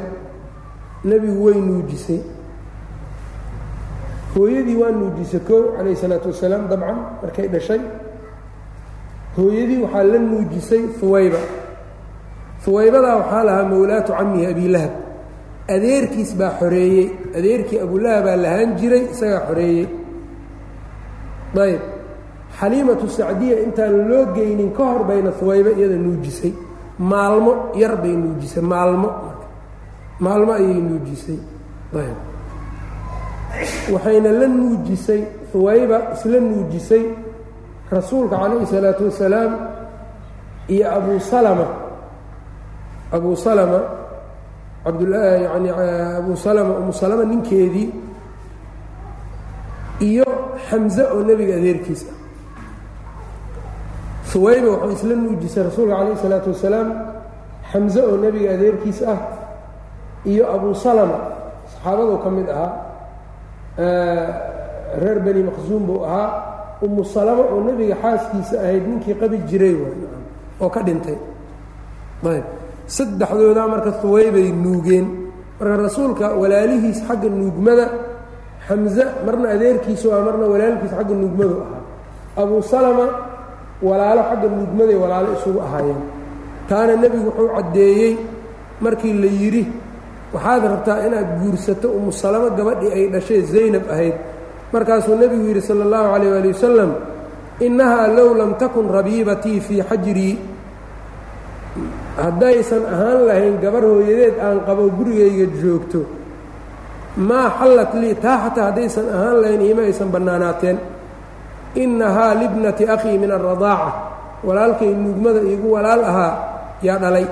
nebigu 1.03 1.45
way 1.45 1.55
nuujisay 1.61 2.19
hooyadii 4.37 4.75
waa 4.81 4.91
nuujisay 4.91 5.39
kow 5.47 5.61
calayh 5.77 5.93
الsalaatu 5.97 6.27
wasalaam 6.31 6.63
dabcan 6.71 6.97
markay 7.21 7.47
dhashay. 7.53 7.81
Hooyadii 9.37 9.81
waxaa 9.83 10.03
la 10.03 10.19
nuujisay 10.19 10.83
huwayba 11.01 11.41
huwaybadaa 12.65 13.15
waxaa 13.21 13.43
lahaa 13.43 13.63
mowlaatu 13.73 14.11
camihi 14.17 14.45
abilahab 14.45 14.93
adeerkiis 15.75 16.31
baa 16.39 16.51
xoreeyey. 16.59 17.05
Adeerkii 17.37 17.79
abulahabaa 17.85 18.35
lahaan 18.43 18.75
jiray 18.79 19.03
isagaa 19.13 19.41
xoreeyey. 19.47 19.87
Ayb 21.63 21.81
xaliimatu 22.59 23.09
sacdiya 23.09 23.59
intaan 23.65 23.95
loo 24.09 24.25
geynin 24.35 24.71
ka 24.77 24.83
hor 24.83 25.03
bayna 25.09 25.31
huwayba 25.39 25.71
iyada 25.77 25.97
nuujisay. 26.05 26.53
Maalmo 26.99 27.71
yar 27.81 27.95
bay 28.03 28.15
nuujisay. 28.23 28.63
Maalmo. 28.63 29.09
Maalmo 30.19 30.51
ayay 30.53 30.79
nuujisay. 30.89 31.39
Ayb 32.01 32.17
waxayna 33.93 34.31
la 34.31 34.47
nuujisay 34.47 35.21
huwayba 35.53 35.97
isla 36.13 36.39
nuujisay 36.39 37.03
rasuulka 37.91 38.35
calayhi 38.37 38.65
salaatu 38.67 39.05
wasalaam 39.05 39.51
iyo 40.67 40.85
abu 40.91 41.19
salama. 41.19 41.67
Abu 43.11 43.35
salama 43.39 43.79
cabdula 44.83 45.17
yani 45.47 45.69
abu 46.19 46.35
salama 46.37 46.73
umu 46.77 46.93
salama 46.93 47.23
ninkeedii 47.25 47.89
iyo 49.99 50.25
xamze 50.69 51.03
oo 51.03 51.23
nebiga 51.23 51.55
adeerkiis 51.55 52.05
ah 52.11 52.15
huwayba 54.33 54.67
waxay 54.71 54.93
isla 54.95 55.15
nuujisay 55.15 55.63
rasuulka 55.63 55.95
calayh 55.95 56.13
isalaatu 56.19 56.49
wasalaam 56.51 56.89
xamze 57.71 57.99
oo 58.01 58.17
nebiga 58.17 58.49
adeerkiis 58.53 59.01
ah 59.07 59.17
iyo 60.25 60.43
abu 60.53 60.75
salama. 60.75 61.17
Saxaabaduu 61.71 62.17
ka 62.23 62.29
mid 62.29 62.49
ahaa 62.49 62.71
reer 63.77 65.19
beni 65.25 65.41
maqsuum 65.49 65.83
buu 65.87 66.01
ahaa 66.05 66.29
umu 66.81 67.05
salama 67.05 67.43
oo 67.53 67.61
nebiga 67.67 67.95
xaaskiisa 68.03 68.55
ahayd 68.63 68.83
ninkii 68.89 69.15
qabi 69.21 69.37
jiray 69.49 69.75
oo 70.61 70.69
ka 70.69 70.81
dhintay. 70.81 71.17
Ayb. 72.25 72.45
Saddexdoodaa 72.87 73.67
marka 73.67 73.91
huwaybay 74.01 74.49
nuugeen. 74.51 75.05
Marka 75.59 75.75
rasuulka 75.83 76.25
walaalihiis 76.41 76.99
xagga 77.07 77.29
nuugmada 77.29 77.85
xamze 78.67 79.03
marna 79.25 79.47
adeerkiisu 79.55 80.07
ah 80.13 80.21
marna 80.25 80.45
walaalkiis 80.53 80.91
xagga 80.97 81.13
nuugmadu 81.21 81.55
ahaa. 81.65 81.81
Abu 82.41 82.55
salama 82.63 83.05
walaalo 83.81 84.21
xagga 84.29 84.47
nuugmaday 84.57 84.97
walaalo 85.03 85.29
isugu 85.37 85.59
ahaayeen. 85.61 86.01
Taana 86.69 86.93
nebigu 87.01 87.25
wuxuu 87.29 87.49
caddeeyey 87.55 88.13
markii 88.81 89.13
la 89.13 89.29
yidhi 89.41 89.63
waxaad 90.33 90.63
rabtaa 90.73 90.97
inaad 91.07 91.29
guursato 91.41 91.87
umu 91.97 92.11
salamo 92.11 92.49
gabadhii 92.57 92.91
ay 92.97 93.05
dhashay 93.13 93.41
zaynab 93.53 93.85
ahayd. 93.93 94.15
Markaasuu 94.73 95.15
nebigu 95.15 95.45
yidhi 95.49 95.61
sala 95.61 95.83
اllahu 95.87 96.07
calayh 96.13 96.37
ali 96.39 96.49
wasalam 96.51 96.91
innahaa 97.65 98.07
low 98.17 98.29
lam 98.35 98.51
takun 98.61 98.85
rabiibatii 98.97 99.59
fii 99.59 99.81
xajrii 99.89 100.35
haddaysan 102.17 102.83
ahaan 102.93 103.19
lahayn 103.27 103.55
gabar 103.63 103.83
hooyadeed 103.87 104.35
aan 104.45 104.59
qabo 104.67 104.83
gurigayga 104.97 105.45
joogto 105.61 106.01
maa 107.29 107.47
xallat 107.59 107.91
lii 108.01 108.15
taa 108.23 108.37
xataa 108.43 108.65
haddaysan 108.69 109.07
ahaan 109.15 109.37
lahayn 109.41 109.61
iima 109.61 109.81
aysan 109.89 110.09
bannaanaateen. 110.15 110.77
Innahaa 111.83 112.33
libnati 112.41 112.83
akhii 112.89 113.17
min 113.21 113.31
alradaaca 113.31 113.91
walaalkay 114.43 114.91
nuugmada 115.03 115.41
iigu 115.45 115.67
walaal 115.75 116.03
ahaa 116.11 116.33
yaa 116.81 116.97
dhalay 116.97 117.25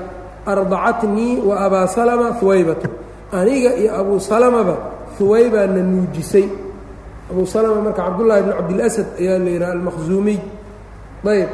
ardacatnii 0.45 1.41
wa 1.47 1.55
abaa 1.65 1.87
salama 1.87 2.27
huwaybatu 2.39 2.87
aniga 3.31 3.75
iyo 3.75 3.95
abuu 3.99 4.19
salamaba 4.19 4.75
huwaybaa 5.19 5.67
na 5.67 5.81
nuujisay. 5.83 6.45
Abuu 7.31 7.45
salama 7.45 7.81
marka 7.81 8.03
cabdullaahi 8.03 8.43
bn 8.43 8.51
cabdilasad 8.53 9.05
ayaa 9.19 9.37
la 9.39 9.49
yidhaha 9.49 9.71
almaqsuumiy 9.71 10.39
ayb 11.31 11.49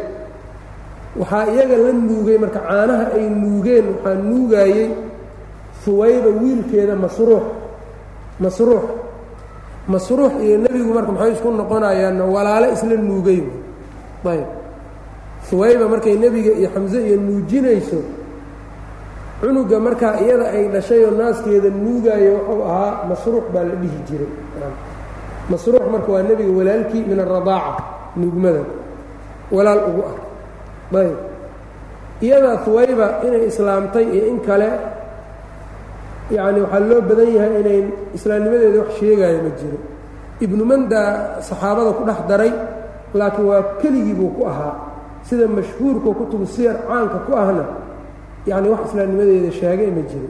waxaa 1.19 1.45
iyaga 1.53 1.77
la 1.83 1.91
nuugay 1.93 2.37
marka 2.43 2.59
caanaha 2.59 3.05
ay 3.17 3.25
nuugeen 3.29 3.85
waxaa 3.95 4.15
nuugaayey 4.29 4.89
huwayba 5.85 6.29
wiilkeeda 6.41 6.95
masruux. 6.95 7.43
Masruux. 8.39 8.83
Masruux 9.87 10.31
iyo 10.45 10.57
nebigu 10.57 10.93
marka 10.93 11.11
maxay 11.11 11.31
isku 11.33 11.49
noqonayaanna 11.51 12.23
walaalo 12.25 12.67
isla 12.75 12.95
nuugay. 13.09 13.41
Ayb 14.31 14.45
huwayba 15.51 15.85
markay 15.93 16.15
nebiga 16.23 16.51
iyo 16.59 16.69
xamse 16.73 16.97
iyo 17.07 17.17
nuujinayso 17.25 17.99
cunuga 19.41 19.77
markaa 19.79 20.21
iyada 20.21 20.45
ay 20.53 20.67
dhashayoo 20.73 21.11
naaskeeda 21.17 21.69
nuugaayo 21.69 22.33
wuxuu 22.37 22.61
ahaa 22.69 22.93
masruux 23.09 23.45
baa 23.53 23.63
la 23.69 23.75
dhihi 23.81 23.99
jiray. 24.07 24.31
Masruux 25.49 25.81
marka 25.91 26.09
waa 26.13 26.23
nebiga 26.23 26.51
walaalkii 26.59 27.03
min 27.09 27.19
aradaaca 27.19 27.83
nuugmada. 28.15 28.63
Walaal 29.51 29.81
ugu 29.89 30.01
ah. 30.05 30.17
Ayb. 31.01 31.17
Iyada 32.21 32.51
huwayba 32.65 33.07
inay 33.25 33.43
islaamtay 33.49 34.05
iyo 34.13 34.23
in 34.31 34.39
kale 34.45 34.69
yacni 36.31 36.61
waxaa 36.61 36.79
loo 36.89 37.01
badan 37.01 37.29
yahay 37.35 37.53
inay 37.61 37.79
islaamnimadeeda 38.13 38.77
wax 38.79 38.91
sheegaayo 39.01 39.39
ma 39.43 39.51
jiro. 39.59 39.77
Ibnu 40.45 40.63
manda 40.65 41.01
saxaabada 41.41 41.91
ku 41.97 42.03
dhex 42.05 42.19
daray 42.29 42.53
laakiin 43.17 43.45
waa 43.49 43.63
keligii 43.81 44.13
buu 44.13 44.29
ku 44.37 44.45
ahaa. 44.45 44.73
Sida 45.25 45.47
mashhuurka 45.47 46.09
kutubu 46.17 46.45
siyar 46.45 46.77
caanka 46.87 47.17
ku 47.25 47.33
ahna 47.33 47.80
yacni 48.47 48.69
wax 48.69 48.79
islaamnimadeeda 48.89 49.51
sheegay 49.51 49.89
ma 49.97 50.01
jiro 50.09 50.29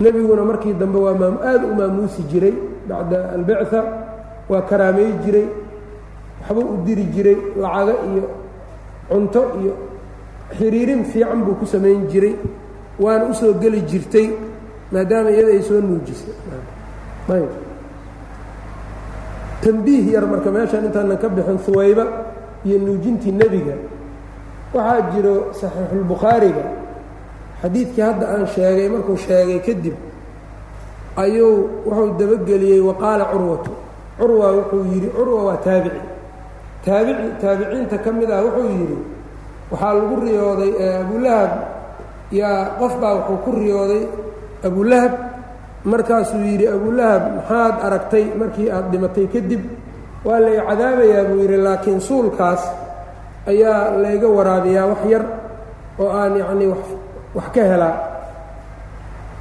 nebiguna 0.00 0.42
markii 0.44 0.74
dambe 0.80 0.98
waa 0.98 1.14
maam 1.14 1.36
aad 1.44 1.62
u 1.64 1.74
maamuusi 1.74 2.22
jiray 2.30 2.54
bacda 2.88 3.18
albicثa 3.36 3.80
waa 4.48 4.62
karaamey 4.62 5.08
jiray 5.24 5.46
waxbuu 6.40 6.66
u 6.74 6.76
diri 6.86 7.04
jiray 7.14 7.36
lacago 7.62 7.94
iyo 8.12 8.24
cunto 9.10 9.42
iyo 9.62 9.72
xiriirin 10.58 11.04
fiican 11.04 11.44
buu 11.44 11.54
ku 11.60 11.66
samayn 11.66 12.06
jiray 12.08 12.34
waana 12.98 13.24
u 13.30 13.34
soo 13.34 13.52
geli 13.60 13.80
jirtay 13.90 14.30
maadaama 14.92 15.30
iyada 15.30 15.52
ay 15.52 15.62
soo 15.62 15.80
nuujisay. 15.80 16.34
Ayb. 17.30 17.50
Tambiih 19.62 20.12
yar 20.16 20.24
marka 20.26 20.50
meeshaan 20.50 20.84
intaanan 20.88 21.18
ka 21.20 21.28
bixin 21.28 21.58
huwayba 21.66 22.04
iyo 22.64 22.78
nuujintii 22.78 23.32
nebiga 23.32 23.74
waxaa 24.74 25.00
jiro 25.12 25.34
saxiixulbukhaariga 25.60 26.64
xadiidkii 27.62 28.02
hadda 28.08 28.24
aan 28.34 28.46
sheegay 28.54 28.88
markuu 28.94 29.16
sheegay 29.26 29.58
kadib 29.66 29.96
ayuu 31.22 31.68
wuxuu 31.86 32.14
dabageliyey 32.18 32.80
waqaala 32.88 33.24
curwatu 33.32 33.72
curwa 34.18 34.46
wuxuu 34.56 34.84
yidhi 34.92 35.08
curwa 35.16 35.40
waa 35.48 35.56
taabici. 35.66 36.00
Taabici 36.84 37.28
taabiciinta 37.42 37.96
ka 38.04 38.10
mid 38.12 38.30
ah 38.30 38.40
wuxuu 38.46 38.68
yidhi 38.78 38.96
waxaa 39.70 39.92
lagu 39.98 40.16
riyooday 40.24 40.72
abulahab 41.02 41.52
yaa 42.40 42.78
qof 42.80 42.92
baa 43.02 43.14
wuxuu 43.18 43.38
ku 43.44 43.50
riyooday 43.60 44.02
abulahab 44.66 45.12
markaasuu 45.84 46.42
yidhi 46.50 46.66
abulahab 46.76 47.22
maxaad 47.36 47.74
aragtay 47.86 48.24
markii 48.40 48.68
aad 48.70 48.86
dhimatay 48.92 49.26
kadib? 49.34 49.62
Waa 50.24 50.38
lay 50.44 50.56
cadaabayaa 50.68 51.24
buu 51.28 51.38
yidhi 51.42 51.56
laakiin 51.66 52.00
suulkaas 52.00 52.62
ayaa 53.50 53.78
layga 54.02 54.28
waraabiyaa 54.36 54.86
wax 54.92 55.02
yar 55.12 55.24
oo 56.02 56.08
aan 56.20 56.32
yacnii 56.42 56.68
wax 56.72 56.82
wax 57.36 57.46
ka 57.54 57.62
helaa 57.72 57.94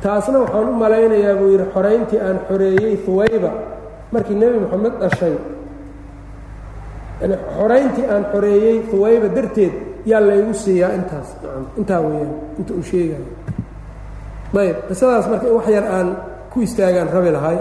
taasna 0.03 0.37
waxaan 0.43 0.67
u 0.69 0.73
malaynayaa 0.83 1.35
buu 1.39 1.49
yidhi 1.53 1.65
xorayntii 1.75 2.19
aan 2.27 2.37
xoreeyey 2.49 2.95
huwayba 3.05 3.51
markii 4.13 4.35
nebi 4.41 4.57
moxamed 4.63 4.93
dhashay. 5.01 5.35
Yani 7.21 7.35
xorayntii 7.57 8.05
aan 8.13 8.23
xoreeyey 8.31 8.75
huwayba 8.91 9.27
darteed 9.35 9.73
yaa 10.11 10.21
laygu 10.27 10.53
siiyaa 10.63 10.91
intaas 10.97 11.27
intaa 11.79 11.99
weeyaan 12.05 12.31
inta 12.59 12.71
uu 12.77 12.83
sheegayo 12.91 13.25
ayb 14.63 14.77
qisadaas 14.87 15.25
marka 15.31 15.45
in 15.49 15.53
wax 15.57 15.67
yar 15.75 15.85
aan 15.97 16.07
ku 16.51 16.57
istaagaan 16.67 17.09
rabi 17.15 17.31
lahay 17.37 17.57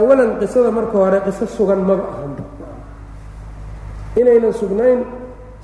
awalan 0.00 0.30
qisada 0.40 0.70
marka 0.78 0.96
hore 1.02 1.18
qiso 1.26 1.44
sugan 1.56 1.80
maba 1.88 2.04
ahanba 2.14 2.44
inaynan 4.20 4.52
sugnayn 4.60 5.00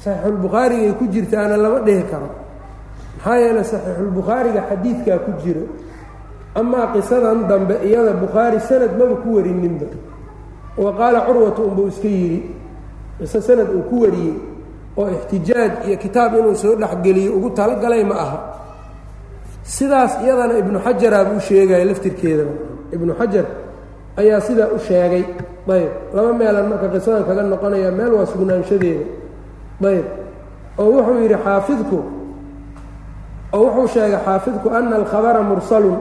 saxiixulbukhaarigay 0.05 0.93
ku 0.99 1.05
jirtaana 1.15 1.57
lama 1.57 1.79
dhihi 1.87 2.03
karo. 2.11 2.29
Maxaa 3.17 3.37
yeeley 3.43 3.65
saxiixulbukhaariga 3.73 4.61
xadiidkaa 4.71 5.19
ku 5.27 5.31
jiro 5.43 5.65
amaa 6.61 6.87
qisadan 6.95 7.39
dambe 7.51 7.75
iyada 7.89 8.13
bukhaari 8.23 8.59
sanad 8.69 8.93
maba 8.99 9.17
ku 9.23 9.29
warininba. 9.37 9.87
Wa 10.77 10.91
qaala 10.99 11.19
curwatu 11.27 11.61
unbuu 11.69 11.89
iska 11.93 12.09
yidhi 12.09 12.41
qiso 13.19 13.39
sanad 13.41 13.69
uu 13.77 13.83
ku 13.91 13.97
wariyey 14.03 14.35
oo 15.01 15.09
ixtijaaj 15.17 15.73
iyo 15.89 15.97
kitaab 16.05 16.33
inuu 16.39 16.55
soo 16.63 16.75
dhexgeliyo 16.81 17.31
ugu 17.37 17.51
talagalay 17.51 18.05
ma 18.05 18.15
aha. 18.25 18.39
Sidaas 19.65 20.13
iyadana 20.25 20.59
ibnu 20.59 20.79
xajaraa 20.85 21.25
buu 21.29 21.41
sheegaya 21.47 21.85
laftirkeedaba 21.89 22.53
ibnu 22.95 23.13
xajar 23.21 23.47
ayaa 24.21 24.41
sidaa 24.47 24.69
u 24.75 24.79
sheegay 24.87 25.25
ayb 25.73 25.91
laba 26.15 26.31
meelan 26.39 26.67
marka 26.71 26.89
qisadan 26.95 27.25
kaga 27.29 27.43
noqonaya 27.53 27.91
meel 27.99 28.13
waa 28.19 28.27
sugnaanshadeeda 28.33 29.05
ayb. 29.85 30.07
Oo 30.79 30.91
wuxuu 30.97 31.21
yidhi 31.23 31.37
xaafidku 31.45 31.99
oo 33.53 33.65
wuxuu 33.65 33.89
sheegay 33.95 34.21
xaafidku 34.25 34.69
ana 34.71 34.97
alkhabara 34.97 35.43
mursalun. 35.43 35.99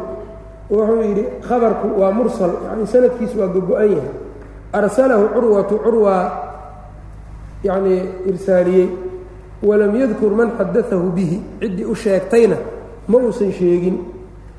Wuxuu 0.71 1.01
yidhi 1.03 1.23
khabarku 1.47 1.87
waa 1.99 2.11
mursal 2.11 2.51
yani 2.67 2.87
sanadkiisu 2.87 3.39
waa 3.39 3.47
gogo-an 3.47 3.91
yahay. 3.91 4.13
Arsalahu 4.73 5.25
curwatu 5.33 5.75
curwa 5.83 6.15
yacnii 7.63 8.01
irsaaliyey 8.29 8.89
walam 9.63 9.95
yadkur 9.95 10.31
man 10.31 10.51
xadaahu 10.57 11.11
bihi. 11.11 11.37
Ciddii 11.59 11.85
u 11.85 11.95
sheegtayna 11.95 12.55
ma 13.07 13.17
uusan 13.17 13.51
sheegin. 13.51 13.97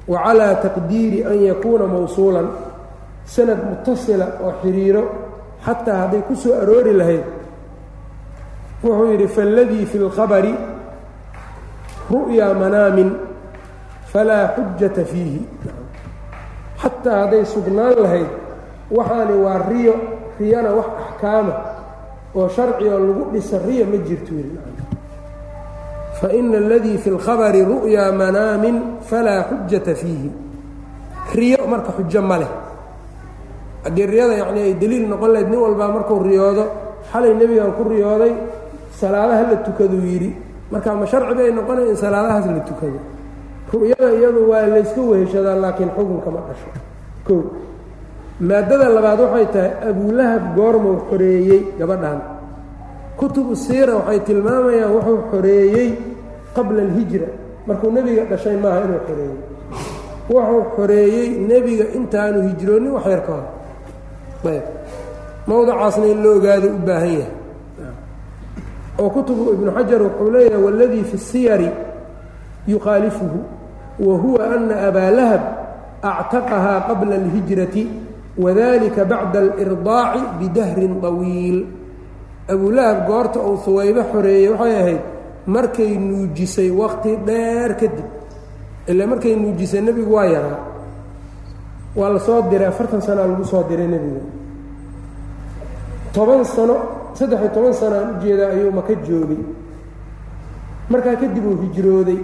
Wa 0.09 0.18
calaa 0.25 0.55
taqdiiri 0.55 1.25
an 1.25 1.39
yakuuna 1.49 1.87
mawsuulan. 1.87 2.49
Sanad 3.25 3.59
mutasila 3.70 4.27
oo 4.45 4.53
xiriiro 4.62 5.03
xataa 5.64 5.97
hadday 5.97 6.23
ku 6.29 6.35
soo 6.37 6.55
aroori 6.61 6.93
lahayd 6.93 7.25
wuxuu 8.85 9.11
yidhi 9.12 9.28
faaladii 9.28 9.87
fi 9.87 9.97
اlkhabari 9.99 10.55
ru'yaa 12.11 12.55
manaamin 12.55 13.11
falaa 14.12 14.47
xujata 14.57 15.05
fiihi. 15.05 15.41
Xataa 16.83 17.18
hadday 17.24 17.45
sugnaan 17.47 17.95
lahayd 18.05 18.30
waxaani 18.97 19.35
waa 19.45 19.59
riyo 19.70 19.95
riyana 20.41 20.70
wax 20.78 20.89
axkaama 21.05 21.55
oo 22.35 22.49
sharcioo 22.49 22.99
lagu 23.07 23.22
dhisa 23.33 23.59
riya 23.66 23.87
ma 23.87 23.97
jirto 24.07 24.35
faina 26.20 26.57
aladii 26.59 26.99
fi 26.99 27.09
اlkhabari 27.14 27.61
ru'yaa 27.64 28.12
manaamin 28.12 28.76
falaa 29.09 29.43
xujata 29.51 29.95
fiihi. 29.95 30.30
Riyo 31.35 31.59
marka 31.70 31.93
xujo 31.97 32.20
ma 32.22 32.37
leh. 32.43 32.51
Haddii 33.85 34.07
riyada 34.07 34.35
yacnii 34.43 34.62
ay 34.68 34.74
deliil 34.74 35.09
noqon 35.09 35.30
lahayd 35.33 35.49
nin 35.51 35.61
walbaa 35.64 35.89
markuu 35.97 36.22
riyoodo 36.22 36.64
xalay 37.11 37.35
nebigan 37.35 37.72
ku 37.78 37.83
riyooday 37.89 38.33
salaadaha 39.01 39.43
la 39.51 39.57
tukaduu 39.66 40.05
yidhi. 40.12 40.30
Marka 40.70 40.95
ma 40.95 41.07
sharci 41.07 41.34
bay 41.34 41.51
noqonaya 41.53 41.88
in 41.90 41.97
salaadahaas 41.97 42.47
la 42.47 42.61
tukado. 42.61 42.99
Ru'yada 43.72 44.09
iyadu 44.18 44.40
waa 44.51 44.66
layska 44.66 45.01
weheshadaa 45.01 45.57
laakiin 45.57 45.90
xukunka 45.97 46.30
ma 46.30 46.40
dhasho. 46.49 46.68
Kow 47.26 47.40
maadada 48.40 48.88
labaad 48.88 49.20
waxay 49.20 49.47
tahay 49.55 49.70
abulahab 49.90 50.43
goormuu 50.57 50.97
xoreeyey 51.11 51.61
gabadhan. 51.78 52.18
Kutubu 53.16 53.55
siira 53.57 53.95
waxay 54.01 54.20
tilmaamayaan 54.26 54.93
wuxuu 54.97 55.18
xoreeyey 55.30 55.88
qabla 56.57 56.82
alhijra. 56.82 57.28
Markuu 57.66 57.90
nebiga 57.93 58.24
dhashay 58.30 58.57
maaha 58.57 58.80
inuu 58.86 59.01
xoreeyey. 59.09 59.38
Wuxuu 60.30 60.62
xoreeyey 60.76 61.28
nebiga 61.51 61.84
intaanu 61.97 62.38
hijroonin 62.49 62.93
wax 62.97 63.07
yar 63.07 63.22
ka 63.26 63.32
hor. 63.32 63.47
Ayb. 64.53 64.64
Mowdacaasna 65.47 66.07
in 66.07 66.18
la 66.24 66.28
ogaado 66.36 66.68
u 66.68 66.78
baahan 66.86 67.12
yahay 67.18 67.30
oo 69.01 69.11
kutubu 69.11 69.53
ibnu 69.55 69.70
xajar 69.76 70.01
wuxuu 70.03 70.30
leeyahay 70.34 70.62
waladii 70.64 71.05
fi 71.11 71.18
siyari 71.18 71.68
yukhaalifuhu 72.68 73.38
wa 74.07 74.14
huwa 74.22 74.45
ana 74.55 74.74
abaa 74.88 75.11
lahab 75.11 75.43
actaqahaa 76.03 76.80
qabla 76.88 77.14
alhijrati 77.14 77.84
wadalika 78.45 79.05
bacda 79.05 79.38
alirdaaci 79.40 80.20
bidahrin 80.40 80.95
طawiil 81.05 81.59
abulahab 82.53 82.99
goorta 83.07 83.38
uu 83.40 83.57
huwaybo 83.64 84.03
xoreeyey 84.12 84.49
waxay 84.49 84.74
ahayd 84.80 85.01
markay 85.47 85.93
nuujisay 85.99 86.70
waqti 86.80 87.11
dheer 87.26 87.70
kadib 87.80 88.07
ilaa 88.90 89.07
markay 89.07 89.34
nuujisay 89.36 89.80
nebigu 89.80 90.14
waa 90.14 90.24
yaraa. 90.26 90.59
Waa 91.97 92.09
la 92.09 92.18
soo 92.20 92.43
diray 92.51 92.68
afartan 92.72 93.01
sanaa 93.03 93.26
lagu 93.30 93.45
soo 93.45 93.62
diray 93.68 93.86
nebiga 93.86 94.20
toban 96.14 96.45
sano 96.45 96.76
saddex-iyo 97.19 97.51
toban 97.55 97.75
sana 97.81 97.97
aan 98.01 98.09
u 98.15 98.21
jeedaa 98.23 98.51
ayuu 98.55 98.73
maka 98.79 98.95
joogay. 99.07 99.43
Markaa 100.93 101.17
kadib 101.23 101.45
uu 101.51 101.57
hijrooday. 101.65 102.21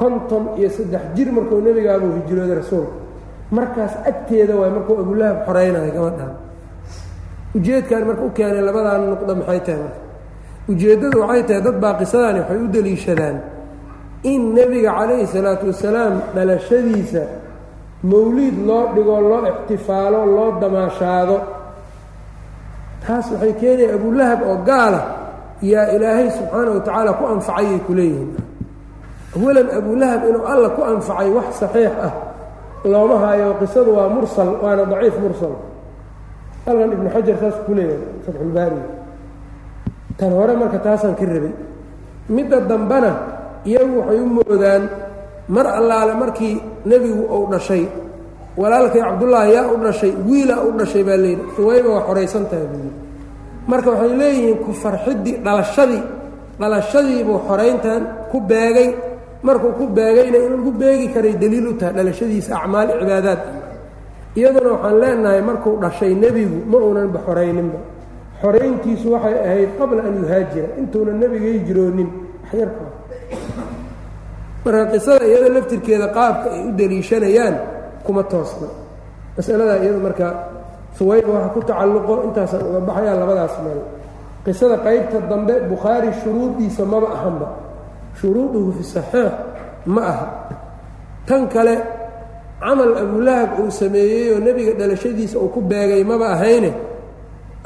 konton 0.00 0.44
iyo 0.58 0.68
saddex 0.76 1.02
jir 1.16 1.28
markuu 1.36 1.60
nebigaabuu 1.66 2.12
hijrooday 2.18 2.56
rasuulka. 2.62 2.96
Markaas 3.56 3.92
agteeda 4.10 4.54
waay 4.60 4.70
markuu 4.76 4.94
abulahab 5.02 5.38
xoreynayo 5.46 5.90
gabadhan 5.96 6.32
ujeedkan 7.56 8.02
marka 8.08 8.22
u 8.28 8.30
keenay 8.36 8.62
labadan 8.68 9.00
nuqdo 9.12 9.32
maxay 9.40 9.60
tahay 9.66 9.80
marka? 9.84 10.00
Ujeeddadu 10.72 11.16
waxay 11.22 11.42
tahay 11.48 11.62
dad 11.66 11.76
baa 11.84 11.94
qisadani 12.00 12.38
waxay 12.42 12.58
u 12.64 12.68
deliishadaan 12.74 13.36
in 14.32 14.40
nebiga 14.56 14.90
calayhi 14.98 15.26
salaatu 15.34 15.64
wasalaam 15.70 16.14
dhalashadiisa 16.34 17.22
mawliid 18.12 18.56
loo 18.68 18.84
dhigo 18.94 19.16
loo 19.30 19.42
ixtifaalo 19.52 20.20
loo 20.36 20.50
damaashaado 20.62 21.36
taas 23.06 23.26
waxay 23.32 23.52
keenaya 23.60 23.94
abulahab 23.96 24.40
oo 24.50 24.56
gaala 24.68 25.00
yaa 25.62 25.86
ilaahay 25.96 26.28
subxaana 26.36 26.70
wa 26.74 26.80
tacaala 26.86 27.10
ku 27.18 27.24
anfacayay 27.34 27.78
ku 27.86 27.92
leeyihiin. 27.98 28.30
Awalan 29.36 29.68
abulahab 29.78 30.20
inuu 30.28 30.44
alla 30.52 30.68
ku 30.76 30.80
anfacay 30.92 31.28
wax 31.36 31.48
saxiix 31.62 31.92
ah 32.06 32.12
looma 32.92 33.16
haayo 33.24 33.54
qisadu 33.60 33.90
waa 33.96 34.08
mursal 34.14 34.50
waana 34.62 34.84
daciif 34.92 35.16
mursal. 35.24 35.54
Halkan 36.66 36.90
ibnu 36.96 37.08
xajar 37.14 37.36
saas 37.42 37.56
ku 37.66 37.72
leeyahay 37.78 38.00
fatxulbaari 38.26 38.80
tan 40.18 40.30
hore 40.36 40.54
marka 40.60 40.78
taasaan 40.86 41.14
ka 41.18 41.24
rabay 41.28 41.54
midda 42.34 42.58
dambena 42.70 43.10
iyagu 43.68 43.94
waxay 44.00 44.18
u 44.24 44.26
moodaan 44.36 44.82
mar 45.54 45.66
allaale 45.78 46.12
markii 46.22 46.54
nebigu 46.90 47.22
uu 47.36 47.46
dhashay 47.52 47.84
walaalkay 48.60 49.02
cabdullaahi 49.08 49.52
yaa 49.56 49.66
u 49.74 49.76
dhashay 49.84 50.12
wiilaa 50.28 50.60
u 50.68 50.70
dhashay 50.78 51.02
baa 51.08 51.16
layidhi 51.24 51.44
suwayba 51.56 51.88
waa 51.94 52.04
xoraysan 52.08 52.44
tahay 52.50 52.66
buu 52.72 52.80
yidhi. 52.84 53.00
Marka 53.70 53.88
waxay 53.92 54.12
leeyihiin 54.20 54.58
ku 54.64 54.70
farxiddii 54.82 55.36
dhalashadii 55.46 56.02
dhalashadiibuu 56.60 57.38
xorayntan 57.48 58.02
ku 58.30 58.40
beegay. 58.40 58.88
Markuu 59.46 59.72
ku 59.78 59.84
beegayna 59.96 60.38
in 60.46 60.52
lagu 60.56 60.70
beegi 60.80 61.06
karay 61.14 61.34
daliil 61.42 61.66
u 61.68 61.72
tahay 61.80 61.92
dhalashadiisa 61.98 62.50
acmaal 62.60 62.88
cibaadaad. 63.00 63.40
Iyaduna 64.38 64.68
waxaan 64.74 64.96
leenahay 65.02 65.42
markuu 65.48 65.74
dhashay 65.82 66.12
nebigu 66.22 66.58
ma 66.70 66.76
uunanba 66.78 67.18
xorayninba. 67.26 67.78
Xorayntiisu 68.42 69.06
waxay 69.14 69.36
ahayd 69.46 69.70
qabla 69.78 70.00
an 70.08 70.14
yuhaajira 70.22 70.68
intuuna 70.80 71.12
nebiga 71.20 71.48
hijroonin 71.56 72.08
waxyarkaa 72.42 72.90
marka 74.64 74.84
qisada 74.92 75.24
iyada 75.30 75.48
laftirkeeda 75.56 76.06
qaabka 76.16 76.46
ay 76.56 76.60
u 76.68 76.70
deliishanayaan 76.78 77.54
kuma 78.06 78.22
toosna. 78.32 78.68
Masaladaa 79.36 79.78
iyada 79.84 79.98
marka 80.06 80.26
suwayba 80.98 81.28
waxa 81.36 81.48
ku 81.54 81.60
tacalluqo 81.68 82.14
intaasaan 82.30 82.62
uga 82.70 82.80
baxayaa 82.88 83.16
labadaas 83.20 83.54
meel. 83.64 83.80
Qisada 84.44 84.76
qaybta 84.86 85.18
dambe 85.30 85.54
bukhaari 85.70 86.10
shuruudiisa 86.22 86.82
maba 86.92 87.08
ahanba. 87.16 87.48
Shuruuduhu 88.20 88.70
fi 88.78 88.82
saxiix 88.94 89.32
ma 89.86 90.02
aha. 90.12 90.26
Tan 91.26 91.42
kale 91.52 91.74
camal 92.62 92.92
abulahab 93.02 93.50
uu 93.60 93.70
sameeyey 93.70 94.32
oo 94.34 94.40
nebiga 94.40 94.72
dhalashadiisa 94.80 95.36
uu 95.38 95.48
ku 95.54 95.60
beegay 95.60 96.02
maba 96.04 96.26
ahayne. 96.38 96.72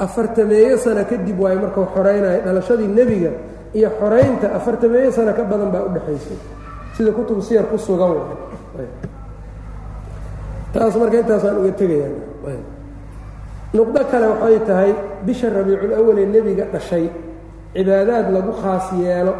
Afartameeyo 0.01 0.77
sano 0.81 1.05
kadib 1.05 1.37
waayo 1.39 1.59
markuu 1.61 1.85
xoraynayo 1.93 2.41
dhalashadii 2.45 2.87
nebiga 2.89 3.31
iyo 3.77 3.89
xoraynta 3.99 4.47
afartameeyo 4.57 5.11
sano 5.13 5.31
ka 5.37 5.43
badan 5.45 5.69
baa 5.71 5.85
udhexaysay 5.87 6.37
sida 6.97 7.11
kutub 7.13 7.37
siyar 7.45 7.65
ku 7.69 7.77
sugan 7.77 8.17
taas 10.73 10.93
marka 10.99 11.17
intaasaan 11.23 11.57
uga 11.61 11.71
tegayaan. 11.79 12.15
Nuqdo 13.75 13.99
kale 14.11 14.25
waxay 14.33 14.59
tahay 14.67 14.91
bisha 15.25 15.47
rabiicul 15.55 16.17
ee 16.21 16.25
nebiga 16.33 16.65
dhashay 16.73 17.05
cibaadaad 17.75 18.25
lagu 18.35 18.51
khaas 18.61 18.85
yeelo 19.01 19.33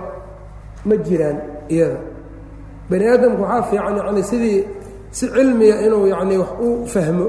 ma 0.87 0.95
jiraan 1.05 1.37
iyada. 1.73 1.99
Bani 2.89 3.05
aadamku 3.13 3.41
waxaa 3.43 3.63
fiican 3.69 3.95
yacni 3.99 4.23
sidii 4.31 4.59
si 5.17 5.25
cilmiya 5.35 5.75
inuu 5.85 6.05
yacnii 6.13 6.37
wax 6.43 6.51
u 6.65 6.67
fahmo 6.93 7.27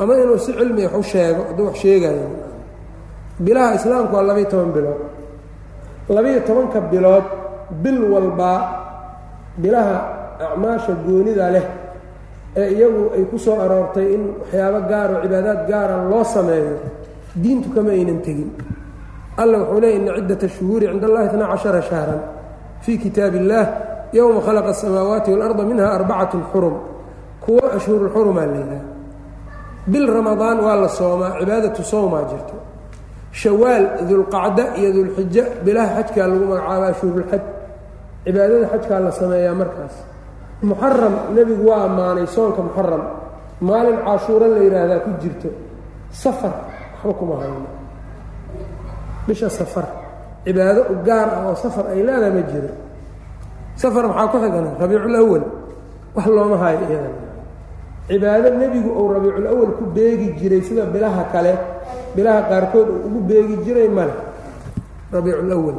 ama 0.00 0.12
inuu 0.22 0.38
si 0.44 0.50
cilmiya 0.58 0.88
wax 0.94 0.98
u 0.98 1.02
sheego 1.12 1.40
hadduu 1.48 1.66
wax 1.68 1.76
sheegayo 1.82 2.26
bilaha 3.44 3.70
islaamku 3.78 4.12
waa 4.16 4.22
labayo 4.28 4.46
toban 4.52 4.70
bilood. 4.76 5.00
Labayo 6.16 6.40
tobanka 6.46 6.78
bilood 6.92 7.26
bil 7.82 7.98
walbaa 8.12 8.60
bilaha 9.62 9.96
acmaasha 10.44 10.92
goonida 11.06 11.46
leh 11.54 11.66
ee 12.60 12.68
iyagu 12.76 13.02
ay 13.16 13.24
ku 13.30 13.36
soo 13.44 13.56
aroortay 13.64 14.06
in 14.14 14.22
waxyaabo 14.40 14.78
gaaroo 14.90 15.18
cibaadaad 15.24 15.60
gaara 15.70 15.96
loo 16.10 16.24
sameeyo 16.34 16.76
diintu 17.42 17.68
kama 17.74 17.90
aynan 17.96 18.20
tegin. 18.26 18.50
Alla 19.42 19.56
wuxuu 19.58 19.80
leey 19.82 19.94
ina 19.98 20.10
ciddata 20.18 20.46
shuhuuri 20.54 20.86
cinda 20.90 21.06
allahi 21.08 21.26
itnaa 21.28 21.48
cashara 21.52 21.80
shahran 21.90 22.20
fii 22.84 22.96
kitaab 23.04 23.34
illaah 23.40 23.66
yowma 24.18 24.40
khalaqa 24.46 24.68
asamaawaati 24.76 25.28
waalarda 25.32 25.62
minha 25.70 25.86
arbacatun 25.98 26.42
xurum. 26.52 26.76
Kuwo 27.44 27.62
ashhurulxurumaa 27.76 28.46
layidhaha 28.52 28.86
bil 29.92 30.06
ramadaan 30.18 30.58
waa 30.66 30.76
la 30.82 30.88
soomaa 30.98 31.32
cibaadatu 31.40 31.82
sowmaa 31.92 32.24
jirto. 32.30 32.56
Shawaal 33.40 33.84
dulqacda 34.08 34.64
iyo 34.78 34.90
dulxijo 34.96 35.44
bilaha 35.64 35.90
xajkaa 35.96 36.26
lagu 36.30 36.44
magacaaba 36.52 36.86
ashhurulxaj 36.94 37.42
cibaadada 38.24 38.66
xajkaa 38.72 39.00
la 39.06 39.10
sameeyaa 39.20 39.54
markaas 39.62 39.94
muxaram 40.70 41.14
nebigu 41.34 41.64
waa 41.68 41.84
ammaanay 41.88 42.26
soonka 42.34 42.60
muxaram 42.66 43.02
maalin 43.68 43.98
cashuuro 44.06 44.46
la 44.54 44.60
yidhaahdaa 44.66 45.00
ku 45.04 45.10
jirto. 45.22 45.48
Safar 46.22 46.52
waxba 47.02 47.12
kuma 47.18 47.34
hayno 47.40 47.68
bisha 49.26 49.48
safar. 49.50 49.86
Cibaado 50.44 50.80
gaar 51.06 51.28
ah 51.36 51.48
oo 51.50 51.54
safar 51.56 51.84
ay 51.92 52.00
leedahay 52.06 52.32
ma 52.36 52.42
jiro. 52.50 52.70
Safar 53.80 54.04
maxaa 54.08 54.28
ku 54.32 54.36
xigana? 54.42 54.70
Rabiiculawal 54.80 55.42
wax 56.14 56.26
looma 56.36 56.56
hayo 56.62 56.78
iyadan 56.88 57.14
cibaado 58.08 58.48
nebigu 58.60 58.90
uu 59.00 59.08
rabiiculawal 59.16 59.70
ku 59.78 59.84
beegi 59.96 60.28
jiray 60.38 60.62
sida 60.62 60.84
bilaha 60.94 61.24
kale. 61.32 61.52
Bilaha 62.14 62.40
qaarkood 62.50 62.88
uu 62.88 63.00
ugu 63.08 63.20
beegi 63.28 63.56
jiray 63.64 63.88
male 63.88 64.14
rabiiculawal 65.12 65.76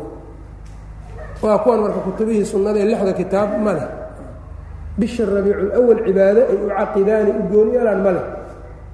waa 1.43 1.57
kuwan 1.63 1.79
marka 1.85 1.99
kutubihii 2.07 2.45
sunnada 2.45 2.79
ee 2.81 2.87
lixda 2.89 3.13
kitaab 3.13 3.49
ma 3.65 3.71
leh 3.77 3.85
bisha 4.97 5.25
rabiiculawal 5.25 5.99
cibaado 6.05 6.41
ay 6.51 6.57
u 6.65 6.67
caqidaani 6.77 7.31
u 7.31 7.41
gooni 7.51 7.71
yeelaan 7.75 8.01
ma 8.05 8.11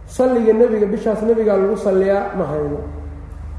salliga 0.07 0.53
nebiga 0.53 0.85
bishaas 0.93 1.21
nebigaa 1.21 1.57
lagu 1.57 1.77
salliyaa 1.77 2.35
ma 2.37 2.45
hayno. 2.51 2.79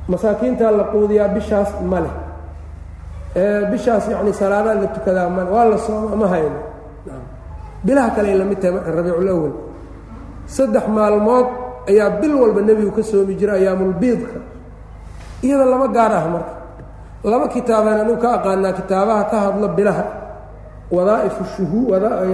Masaakiintaa 0.08 0.70
la 0.70 0.84
quudiyaa 0.92 1.28
bishaas 1.36 1.70
ma 1.90 2.00
bishaas 3.70 4.04
yacni 4.12 4.32
salaadaa 4.34 4.74
la 4.74 4.86
tukadaa 4.86 5.28
male 5.28 5.50
waa 5.50 5.64
la 5.64 5.78
sooma 5.78 6.16
ma 6.16 6.26
hayno. 6.28 6.60
Bilaha 7.84 8.10
kale 8.14 8.28
ay 8.28 8.38
la 8.38 8.44
mid 8.44 8.58
tahay 8.60 8.74
marka 8.76 8.90
rabiiculawal 8.90 9.52
saddex 10.46 10.86
maalmood 10.88 11.46
ayaa 11.88 12.10
bil 12.20 12.34
walba 12.34 12.60
nebigu 12.60 12.90
ka 12.96 13.02
soomi 13.02 13.34
jira 13.34 13.54
ayaamulbiidka 13.54 14.38
iyada 15.42 15.64
lama 15.64 15.88
gaar 15.88 16.12
ah 16.12 16.24
marka. 16.28 16.52
Laba 17.24 17.46
kitaabaan 17.48 18.00
anigu 18.02 18.18
ka 18.18 18.28
aqaanaa 18.38 18.72
kitaabaha 18.78 19.24
ka 19.30 19.36
hadlo 19.46 19.68
bilaha 19.78 20.04
wadaa'ifu 20.96 21.42
shuhuu 21.56 21.84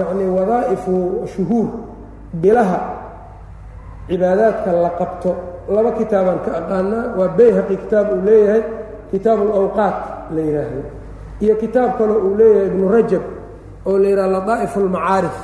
yani 0.01 0.25
wadaa'ifu 0.37 0.93
shuhuur 1.33 1.67
bilaha 2.41 2.79
cibaadaadka 4.09 4.69
la 4.83 4.89
qabto. 4.99 5.31
Laba 5.75 5.91
kitaabaan 5.99 6.39
ka 6.45 6.51
aqaanaa 6.59 7.05
waa 7.17 7.29
bayhaqi 7.37 7.75
kitaab 7.83 8.07
uu 8.13 8.21
leeyahay 8.25 8.61
kitaab 9.11 9.39
alawqaat 9.45 9.97
la 10.35 10.41
yidhaahdo 10.47 10.81
iyo 11.43 11.53
kitaab 11.61 11.91
kaloo 11.97 12.19
uu 12.27 12.33
leeyahay 12.39 12.67
ibnu 12.73 12.85
rajab 12.95 13.23
oo 13.85 13.97
la 14.01 14.07
yidhaha 14.11 14.29
ladaa'ifu 14.35 14.77
almacaarif 14.83 15.37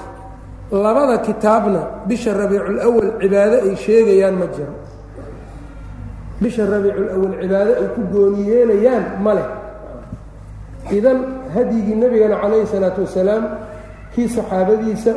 labada 0.83 1.15
kitaabna 1.27 1.81
bisha 2.09 2.31
rabiiculawal 2.39 3.07
cibaado 3.21 3.55
ay 3.69 3.75
sheegayaan 3.85 4.35
ma 4.41 4.47
jiro. 4.55 4.73
Bisha 6.41 6.63
rabiiculawal 6.73 7.33
cibaado 7.41 7.71
ay 7.81 7.87
ku 7.95 8.01
gooni 8.11 8.41
yeelayaan 8.49 9.05
ma 9.23 9.31
leh. 9.37 9.47
Idan 10.97 11.19
hadyigii 11.55 11.95
nebigana 12.01 12.35
calayhi 12.43 12.67
salaatu 12.73 13.01
wasalaam 13.05 13.43
kii 14.15 14.27
saxaabadiisa 14.35 15.13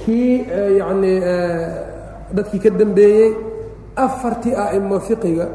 kii 0.00 0.32
yacnii 0.80 1.18
dadkii 2.36 2.60
ka 2.64 2.70
dambeeyey 2.80 3.30
afartii 4.04 4.54
a'imo 4.64 4.96
fiqiga 5.08 5.46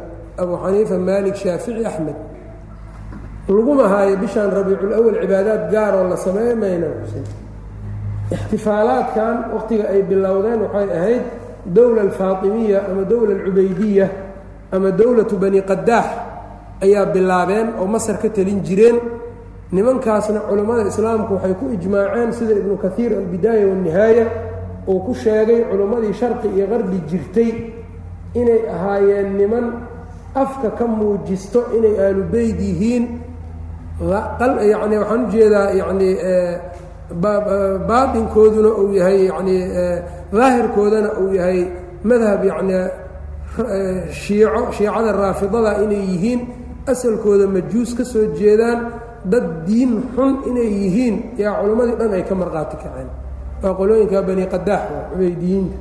abu 0.42 0.54
xaniifa 0.64 0.96
maalik 1.08 1.36
shaafici 1.42 1.86
axmed. 1.90 2.18
Laguma 3.56 3.86
haayo 3.92 4.16
bishaan 4.22 4.52
rabiiculawal 4.58 5.16
cibaadaad 5.22 5.64
gaaroo 5.74 6.06
la 6.12 6.18
sameeyo 6.26 6.56
mayna 6.62 6.88
xusin 7.02 7.26
ixtifaalaadkan 8.36 9.36
wakhtiga 9.56 9.84
ay 9.94 10.02
bilowdeen 10.10 10.60
waxay 10.68 10.88
ahayd 11.00 11.24
dowla 11.76 12.02
alfaatimiya 12.08 12.80
ama 12.92 13.04
dowla 13.12 13.32
alcubaydiya 13.40 14.08
ama 14.76 14.90
dowlatu 15.00 15.36
bani 15.44 15.62
qadaax 15.70 16.06
ayaa 16.86 17.06
bilaabeen 17.14 17.68
oo 17.80 17.88
masar 17.88 18.18
ka 18.22 18.30
telin 18.30 18.60
jireen 18.68 18.98
nimankaasna 19.72 20.40
culammada 20.50 20.84
islaamku 20.92 21.34
waxay 21.36 21.54
ku 21.60 21.66
ijmaaceen 21.78 22.32
sida 22.38 22.54
ibnu 22.62 22.76
kaiir 22.84 23.12
albidaaya 23.22 23.66
waannihaaya 23.68 24.26
uu 24.88 25.00
ku 25.06 25.14
sheegay 25.24 25.60
culimmadii 25.70 26.14
sharqi 26.20 26.48
iyo 26.56 26.66
qarbi 26.72 26.98
jirtay 27.10 27.50
inay 28.40 28.62
ahaayeen 28.76 29.30
niman 29.40 29.66
afka 30.44 30.70
ka 30.78 30.86
muujisto 30.88 31.60
inay 31.78 31.96
aalu 32.06 32.24
beyd 32.34 32.60
yihiin. 32.70 33.04
Yacni 34.72 34.96
waxaan 35.02 35.22
u 35.26 35.32
jeedaa 35.34 35.68
yacni 35.80 36.10
baatinkooduna 37.90 38.70
uu 38.82 38.94
yahay 39.00 39.20
yacni 39.30 39.58
daahirkoodana 40.34 41.10
uu 41.22 41.34
yahay 41.40 41.60
madhab 42.04 42.42
yacni 42.46 42.78
shiico 44.22 44.62
shiicada 44.78 45.12
raafidada 45.12 45.72
inay 45.84 46.04
yihiin. 46.12 46.40
Asalkooda 46.92 47.48
majuus 47.48 47.92
ka 47.98 48.04
soo 48.06 48.26
jeedaan 48.40 48.80
dad 49.26 49.46
diin 49.68 49.92
xun 50.16 50.34
inay 50.50 50.70
yihiin 50.82 51.16
yaa 51.38 51.62
culimmadii 51.62 51.96
dhan 52.00 52.14
ay 52.14 52.24
ka 52.30 52.36
marqaati 52.36 52.76
kaceen. 52.84 53.10
Waa 53.64 53.74
qolooyinka 53.80 54.22
bani 54.28 54.46
qadaax 54.54 54.84
waa 54.94 55.04
cubeydiyiinta 55.12 55.78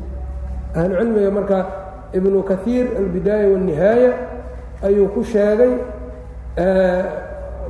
ahlucilmiga 0.78 1.30
marka 1.38 1.58
ibnu 2.16 2.42
kaiir 2.50 2.86
albidaaya 3.00 3.46
waannihaaya 3.52 4.10
ayuu 4.86 5.08
ku 5.14 5.20
sheegay 5.24 5.72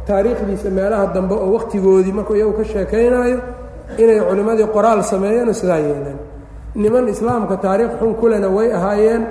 taariikhdiisa 0.07 0.71
meelaha 0.71 1.07
dambe 1.15 1.35
oo 1.35 1.51
wakhtigoodii 1.57 2.13
markuu 2.13 2.35
iyagu 2.37 2.53
ka 2.59 2.65
sheekaynaayo 2.65 3.39
inay 4.03 4.21
culimmadii 4.29 4.69
qoraal 4.77 5.03
sameeyeen 5.03 5.49
oo 5.49 5.53
sidaa 5.61 5.79
yeeleen. 5.79 6.19
Niman 6.75 7.09
islaamka 7.09 7.57
taariikh 7.57 7.95
xun 8.01 8.15
kulena 8.21 8.49
way 8.49 8.69
ahaayeen. 8.79 9.23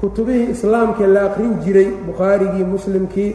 Kutubihii 0.00 0.50
islaamkee 0.54 1.06
la 1.06 1.20
aqrin 1.28 1.52
jiray 1.64 1.88
bukhaarigii 2.06 2.64
muslimkii 2.64 3.30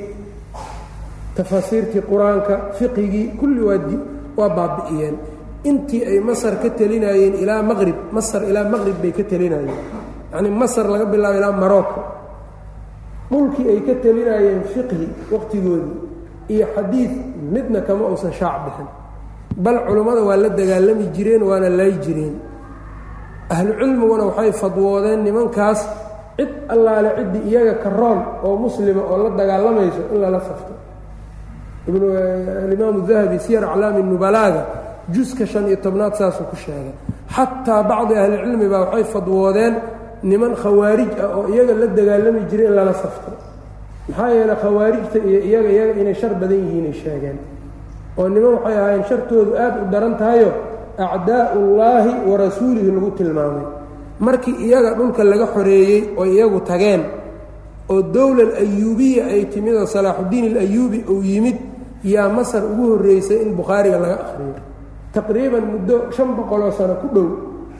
tafaasiirtii 1.37 2.01
qur'aanka 2.11 2.53
fiqigii 2.77 3.27
kulli 3.39 3.61
waa 3.69 3.79
waa 4.39 4.49
baabi'iyeen. 4.57 5.15
Intii 5.69 6.03
ay 6.11 6.19
masar 6.19 6.55
ka 6.63 6.69
telinayeen 6.79 7.33
ilaa 7.43 7.61
maqrib 7.63 7.97
masar 8.15 8.41
ilaa 8.49 8.63
maqrib 8.73 8.97
bay 9.03 9.11
ka 9.11 9.23
telinayeen 9.31 9.75
yacnii 10.31 10.53
masar 10.61 10.85
laga 10.93 11.05
bilaabo 11.11 11.37
ilaa 11.39 11.51
marocco 11.63 12.01
dhulkii 13.31 13.67
ay 13.73 13.79
ka 13.87 13.93
telinayeen 14.03 14.61
fiqhi 14.73 15.07
wakhtigoodii 15.33 15.97
iyo 16.53 16.65
xadiid 16.75 17.11
midna 17.53 17.81
kama 17.87 18.07
uusan 18.11 18.31
shaac 18.39 18.55
bixin. 18.65 18.87
Bal 19.63 19.77
culummada 19.87 20.21
waa 20.23 20.37
la 20.43 20.49
dagaalami 20.49 21.05
jireen 21.15 21.43
waana 21.49 21.69
lay 21.69 21.91
jireen. 22.03 22.35
Ahlucilmiguna 23.49 24.23
waxay 24.29 24.51
fadwoodeen 24.61 25.19
nimankaas 25.27 25.79
cid 26.37 26.51
allaale 26.73 27.09
ciddii 27.17 27.43
iyaga 27.51 27.73
karoon 27.83 28.19
oo 28.45 28.55
muslima 28.63 29.01
oo 29.11 29.17
la 29.23 29.29
dagaalamayso 29.39 30.01
in 30.13 30.17
lala 30.23 30.39
safto 30.47 30.73
alimaamu 31.87 33.01
dahabi 33.07 33.39
siyar 33.39 33.63
aclaami 33.63 34.03
nubalaaga 34.03 34.63
juska 35.13 35.45
shan 35.45 35.67
iyo 35.67 35.77
tobnaad 35.85 36.13
saasuu 36.19 36.45
ku 36.51 36.55
sheegay. 36.55 36.93
Xataa 37.35 37.83
bacdi 37.89 38.13
ahlicilmi 38.21 38.67
baa 38.69 38.81
waxay 38.85 39.03
fadwoodeen 39.13 39.73
niman 40.23 40.53
khawaarij 40.61 41.11
ah 41.23 41.37
oo 41.37 41.47
iyaga 41.53 41.73
la 41.81 41.87
dagaalami 41.97 42.41
jiray 42.49 42.67
in 42.69 42.73
lala 42.77 42.93
safto. 42.93 43.31
Maxaa 44.09 44.29
yeele 44.35 44.55
khawaarijta 44.63 45.17
iyo 45.29 45.39
iyaga 45.49 45.69
iyaga 45.75 45.93
inay 46.01 46.15
shar 46.21 46.33
badan 46.41 46.59
yihiinay 46.65 46.93
sheegeen. 47.01 47.37
Oo 48.17 48.27
niman 48.33 48.53
waxay 48.57 48.75
ahaayeen 48.77 49.03
shartoodu 49.09 49.51
aad 49.63 49.75
u 49.81 49.85
daran 49.93 50.15
tahayo 50.21 50.49
acdaa'ullaahi 50.97 52.11
wa 52.29 52.35
rasuulihi 52.43 52.89
lagu 52.95 53.09
tilmaamay. 53.17 53.65
Markii 54.19 54.55
iyaga 54.65 54.89
dhulka 54.97 55.23
laga 55.23 55.47
xoreeyey 55.55 56.01
oo 56.19 56.25
iyagu 56.25 56.59
tageen 56.69 57.01
oo 57.89 58.01
dowla 58.01 58.43
alayuubiya 58.61 59.23
ay 59.33 59.45
timid 59.53 59.75
oo 59.81 59.85
salaaxuddiin 59.85 60.45
alayuubi 60.53 60.99
uu 61.13 61.23
yimid 61.23 61.57
yaa 62.03 62.29
masar 62.29 62.63
ugu 62.63 62.95
horreysay 62.95 63.41
in 63.41 63.55
bukhaariga 63.55 63.99
laga 63.99 64.15
akhriyo. 64.23 64.55
Taqriiban 65.13 65.65
muddo 65.65 66.11
shan 66.11 66.35
boqoloo 66.35 66.71
sano 66.71 66.95
ku 67.01 67.07
dhow 67.13 67.27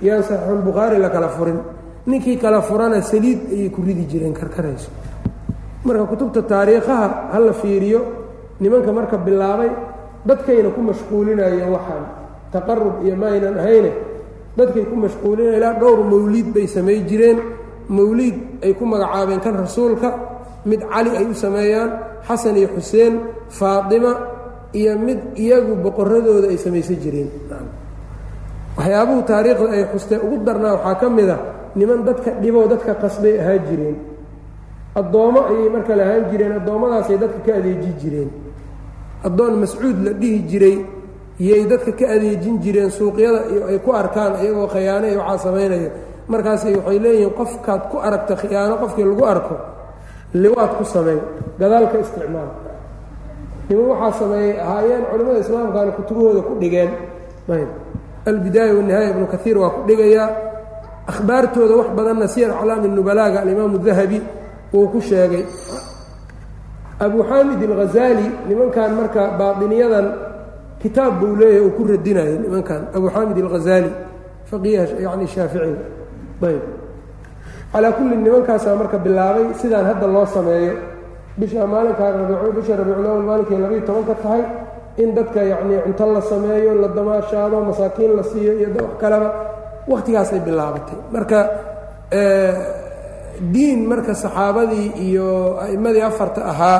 yaan 0.02 0.24
saxiixulbukhaari 0.24 0.98
la 1.00 1.10
kala 1.10 1.30
furin. 1.30 1.60
Ninkii 2.08 2.38
kala 2.38 2.62
furana 2.62 3.02
saliid 3.02 3.52
ayay 3.54 3.70
ku 3.70 3.82
ridi 3.82 4.06
jireen 4.08 4.34
karkarayso. 4.34 4.90
Marka 5.86 6.06
kutubta 6.06 6.42
taariikhaha 6.42 7.32
ha 7.32 7.40
la 7.40 7.54
fiiriyo 7.54 8.02
nimanka 8.60 8.92
marka 8.92 9.18
bilaabay 9.18 9.70
dadkayna 10.26 10.70
ku 10.76 10.82
mashquulinayeen 10.82 11.70
waxaan 11.70 12.04
taqarub 12.52 13.06
iyo 13.06 13.16
maaynan 13.16 13.56
ahayne 13.60 13.92
dadkay 14.58 14.84
ku 14.90 14.96
mashquulinaya 14.96 15.58
ilaa 15.58 15.80
dhowr 15.80 16.04
mawliid 16.04 16.54
bay 16.54 16.68
samay 16.68 17.06
jireen. 17.08 17.40
Mawliid 17.90 18.62
ay 18.62 18.74
ku 18.78 18.86
magacaabeen 18.86 19.40
kan 19.42 19.56
rasuulka 19.58 20.10
mid 20.66 20.82
cali 20.92 21.12
ay 21.20 21.26
u 21.26 21.34
sameeyaan 21.34 21.92
xasan 22.28 22.56
iyo 22.58 22.68
xuseen 22.76 23.14
faatima 23.50 24.12
iyo 24.74 24.98
mid 25.00 25.20
iyagu 25.44 25.74
boqoradooda 25.84 26.48
ay 26.52 26.58
samaysan 26.58 26.98
jireen. 27.04 27.30
Waxyaabuhu 28.78 29.22
taariikhda 29.28 29.68
ay 29.76 29.84
xusteen 29.94 30.22
ugu 30.26 30.38
darnaa 30.46 30.74
waxaa 30.76 30.96
ka 31.02 31.08
mid 31.10 31.30
a 31.30 31.38
niman 31.76 32.04
dadka 32.08 32.32
dhiboo 32.42 32.68
dadka 32.68 32.94
qasbay 33.02 33.36
ahaan 33.42 33.62
jireen. 33.70 33.98
Addoommo 35.00 35.42
ayay 35.52 35.70
marka 35.76 35.94
la 35.96 36.04
ahaan 36.04 36.24
jireen 36.32 36.54
addoommadaasay 36.60 37.18
dadka 37.24 37.40
ka 37.46 37.52
adeeji 37.60 37.92
jireen. 38.02 38.30
Addoon 39.28 39.54
mascuud 39.62 39.98
la 40.06 40.12
dhihi 40.22 40.40
jiray 40.50 40.78
yay 41.40 41.64
dadka 41.72 41.92
ka 42.00 42.06
adeejin 42.16 42.56
jireen 42.64 42.90
suuqyada 42.92 43.40
ay 43.72 43.80
ku 43.84 43.92
arkaan 43.92 44.34
iyagoo 44.44 44.68
khiyaano 44.74 45.08
iyo 45.12 45.20
waxaa 45.20 45.44
samaynayo 45.46 45.90
markaasay 46.32 46.76
waxay 46.80 47.00
leeyihiin 47.04 47.34
qofkaad 47.40 47.82
ku 47.92 47.98
aragta 48.08 48.34
khiyaano 48.42 48.76
qofkii 48.84 49.06
lagu 49.12 49.24
arko 49.34 49.56
liwaad 50.34 50.72
ku 50.78 50.84
sameey 50.86 51.20
gadaalka 51.60 51.98
isticmaal. 52.04 52.50
Niman 53.70 53.86
waxaa 53.92 54.20
sameeyey 54.20 54.60
ahaayeen 54.66 55.04
culimmada 55.12 55.40
islaamkaana 55.40 55.92
kutubahooda 55.98 56.42
ku 56.48 56.54
dhigeen. 56.62 56.92
Albidaaya 58.30 58.74
wanihaaya 58.78 59.10
ibnu 59.14 59.26
kaiir 59.34 59.58
waa 59.58 59.70
ku 59.76 59.82
dhigayaa 59.88 60.30
akhbaartooda 61.12 61.74
wax 61.80 61.90
badanna 61.98 62.28
siyar 62.28 62.52
aclaami 62.52 62.88
nubalaaga 62.90 63.42
alimaamu 63.42 63.78
dahabi 63.78 64.22
uu 64.74 64.88
ku 64.94 65.02
sheegay. 65.02 65.44
Abu 67.00 67.24
xaamid 67.30 67.60
alghazaali 67.64 68.26
nimankan 68.48 68.92
marka 69.00 69.22
baadiniyadan 69.40 70.08
kitaab 70.82 71.14
buu 71.20 71.36
leeyahay 71.36 71.62
uu 71.66 71.72
ku 71.78 71.84
radinayo 71.90 72.36
nimankan. 72.44 72.82
Abu 72.98 73.08
xaamid 73.10 73.38
alghazaali 73.46 73.90
faqiiha 74.50 74.84
yani 75.06 75.26
shaaficiga 75.28 75.82
ayb 76.48 76.62
calaa 77.74 77.92
kulli 77.98 78.16
nimankaasaa 78.24 78.76
marka 78.82 78.98
bilaabay 79.06 79.46
sidaan 79.62 79.86
hadda 79.92 80.08
loo 80.16 80.26
sameeyo 80.36 80.74
bisha 81.40 81.62
maalinkaa 81.74 82.10
bisha 82.58 82.74
rabiiculawal 82.80 83.24
maalinkay 83.30 83.58
labayo 83.64 83.82
toban 83.88 84.06
ka 84.10 84.16
tahay 84.24 84.44
in 85.02 85.10
dadka 85.18 85.40
yacnii 85.52 85.80
cunto 85.86 86.06
la 86.16 86.22
sameeyo 86.32 86.72
la 86.82 86.88
damaashaado 86.98 87.58
masaakiin 87.70 88.12
la 88.18 88.24
siiyo 88.32 88.52
iyo 88.60 88.70
wax 88.84 88.94
kaleba 89.02 89.30
wakhtigaasay 89.92 90.40
bilaabatay. 90.48 90.98
Marka 91.14 91.40
diin 93.54 93.80
marka 93.90 94.14
saxaabadii 94.24 94.88
iyo 95.08 95.28
a'immadii 95.64 96.02
afarta 96.10 96.42
ahaa 96.52 96.80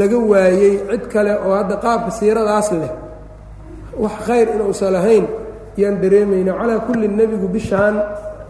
laga 0.00 0.18
waayey 0.30 0.72
cid 0.90 1.04
kale 1.12 1.32
oo 1.46 1.54
hadda 1.58 1.76
qaabka 1.84 2.10
siiradaas 2.18 2.68
leh 2.80 2.92
wax 4.02 4.14
khayr 4.26 4.46
inuusan 4.54 4.90
lahayn 4.96 5.24
yaan 5.80 5.96
dareemayna 6.02 6.52
calaa 6.60 6.80
kulli 6.86 7.06
nebigu 7.18 7.48
bishaan 7.56 7.94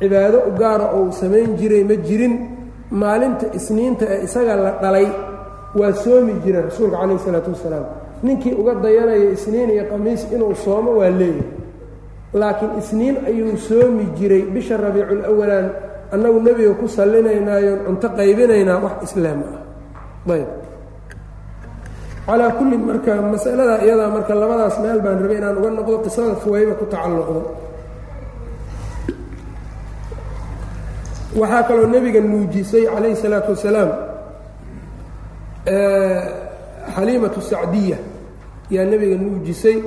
cibaado 0.00 0.38
u 0.48 0.50
gaara 0.60 0.86
oo 0.96 1.02
uu 1.06 1.12
samayn 1.20 1.50
jiray 1.58 1.84
ma 1.90 1.96
jirin. 2.06 2.34
Maalinta 3.00 3.46
isniinta 3.58 4.04
ee 4.14 4.20
isaga 4.26 4.54
la 4.64 4.70
dhalay 4.82 5.06
waa 5.78 5.92
soomi 6.04 6.32
jira 6.44 6.60
rasuulka 6.68 6.96
calayh 7.00 7.16
isalaatu 7.20 7.50
wasalaam. 7.54 7.86
Ninkii 8.24 8.54
uga 8.60 8.72
dayanaya 8.84 9.28
isniin 9.36 9.70
iyo 9.74 9.84
qamiis 9.92 10.22
inuu 10.34 10.54
soomo 10.64 10.90
waa 11.00 11.10
leeyahay. 11.20 11.46
Laakiin 12.40 12.72
isniin 12.80 13.16
ayuu 13.28 13.56
soomi 13.68 14.04
jiray 14.18 14.42
bisha 14.54 14.76
rabiicul 14.76 15.22
awalaan 15.30 15.66
annagu 16.14 16.38
nebiga 16.46 16.72
ku 16.80 16.86
sallinaynayoon 16.96 17.80
cunto 17.86 18.08
qaybinaynaa 18.18 18.78
wax 18.84 18.96
islaam 19.06 19.38
ah. 19.48 20.32
Ayb. 20.34 20.48
Calaa 22.26 22.50
kullin 22.58 22.82
marka 22.88 23.12
masalada 23.32 23.74
iyadaa 23.84 24.08
marka 24.16 24.32
labadaas 24.40 24.76
meel 24.84 25.00
baan 25.04 25.18
rabay 25.22 25.36
inaan 25.40 25.56
uga 25.60 25.70
noqdo 25.78 25.96
qisada 26.04 26.34
fuwayba 26.42 26.72
ku 26.80 26.84
tacalluqdo 26.92 27.40
waxaa 31.36 31.62
kaloo 31.68 31.86
nebiga 31.86 32.20
nuujisay 32.20 32.84
calayhi 32.86 33.16
salaatu 33.16 33.50
wasalaam 33.52 33.90
xaliimatu 36.94 37.40
sacdiya. 37.42 37.98
Yaa 38.70 38.84
nebiga 38.84 39.16
nuujisay 39.16 39.82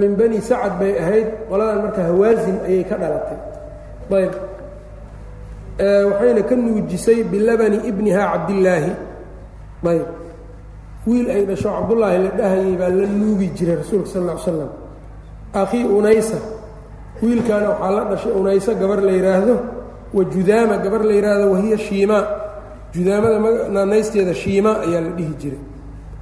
min 0.00 0.16
bani 0.16 0.40
sacad 0.40 0.78
bay 0.78 0.98
ahayd 0.98 1.26
qoladan 1.50 1.78
marka 1.82 2.02
hawaasin 2.08 2.56
ayay 2.66 2.84
ka 2.84 2.96
dhalatay. 2.96 3.38
Ayb 4.10 4.32
waxayna 6.10 6.42
ka 6.48 6.54
nuujisay 6.56 7.24
bilabani 7.24 7.78
ibniha 7.90 8.22
cabdillaahi. 8.32 8.92
Ayb 9.86 10.06
wiil 11.06 11.30
ay 11.30 11.42
dhasho 11.46 11.68
cabdullaahi 11.70 12.18
la 12.24 12.30
dhahayay 12.38 12.74
baa 12.76 12.90
la 12.90 13.06
nuugi 13.06 13.48
jiray 13.56 13.76
rasuulka 13.80 14.10
sal 14.12 14.22
ly 14.26 14.38
slam 14.44 14.70
akhii 15.54 15.84
unaysa. 15.98 16.38
Wiilkaana 17.22 17.68
waxaa 17.74 17.90
la 17.90 18.02
dhashay 18.10 18.32
unaysa 18.32 18.74
gabar 18.74 19.00
la 19.02 19.12
yidhaahdo 19.12 19.54
wa 20.14 20.24
judaama 20.24 20.76
gabar 20.84 21.02
la 21.04 21.12
yidhaahdo 21.14 21.50
wahiya 21.52 21.78
shiimaa 21.78 22.24
judaamada 22.94 23.38
naanaysteeda 23.74 24.34
shiima 24.34 24.80
ayaa 24.80 25.00
la 25.00 25.10
dhihi 25.18 25.34
jiray. 25.40 25.60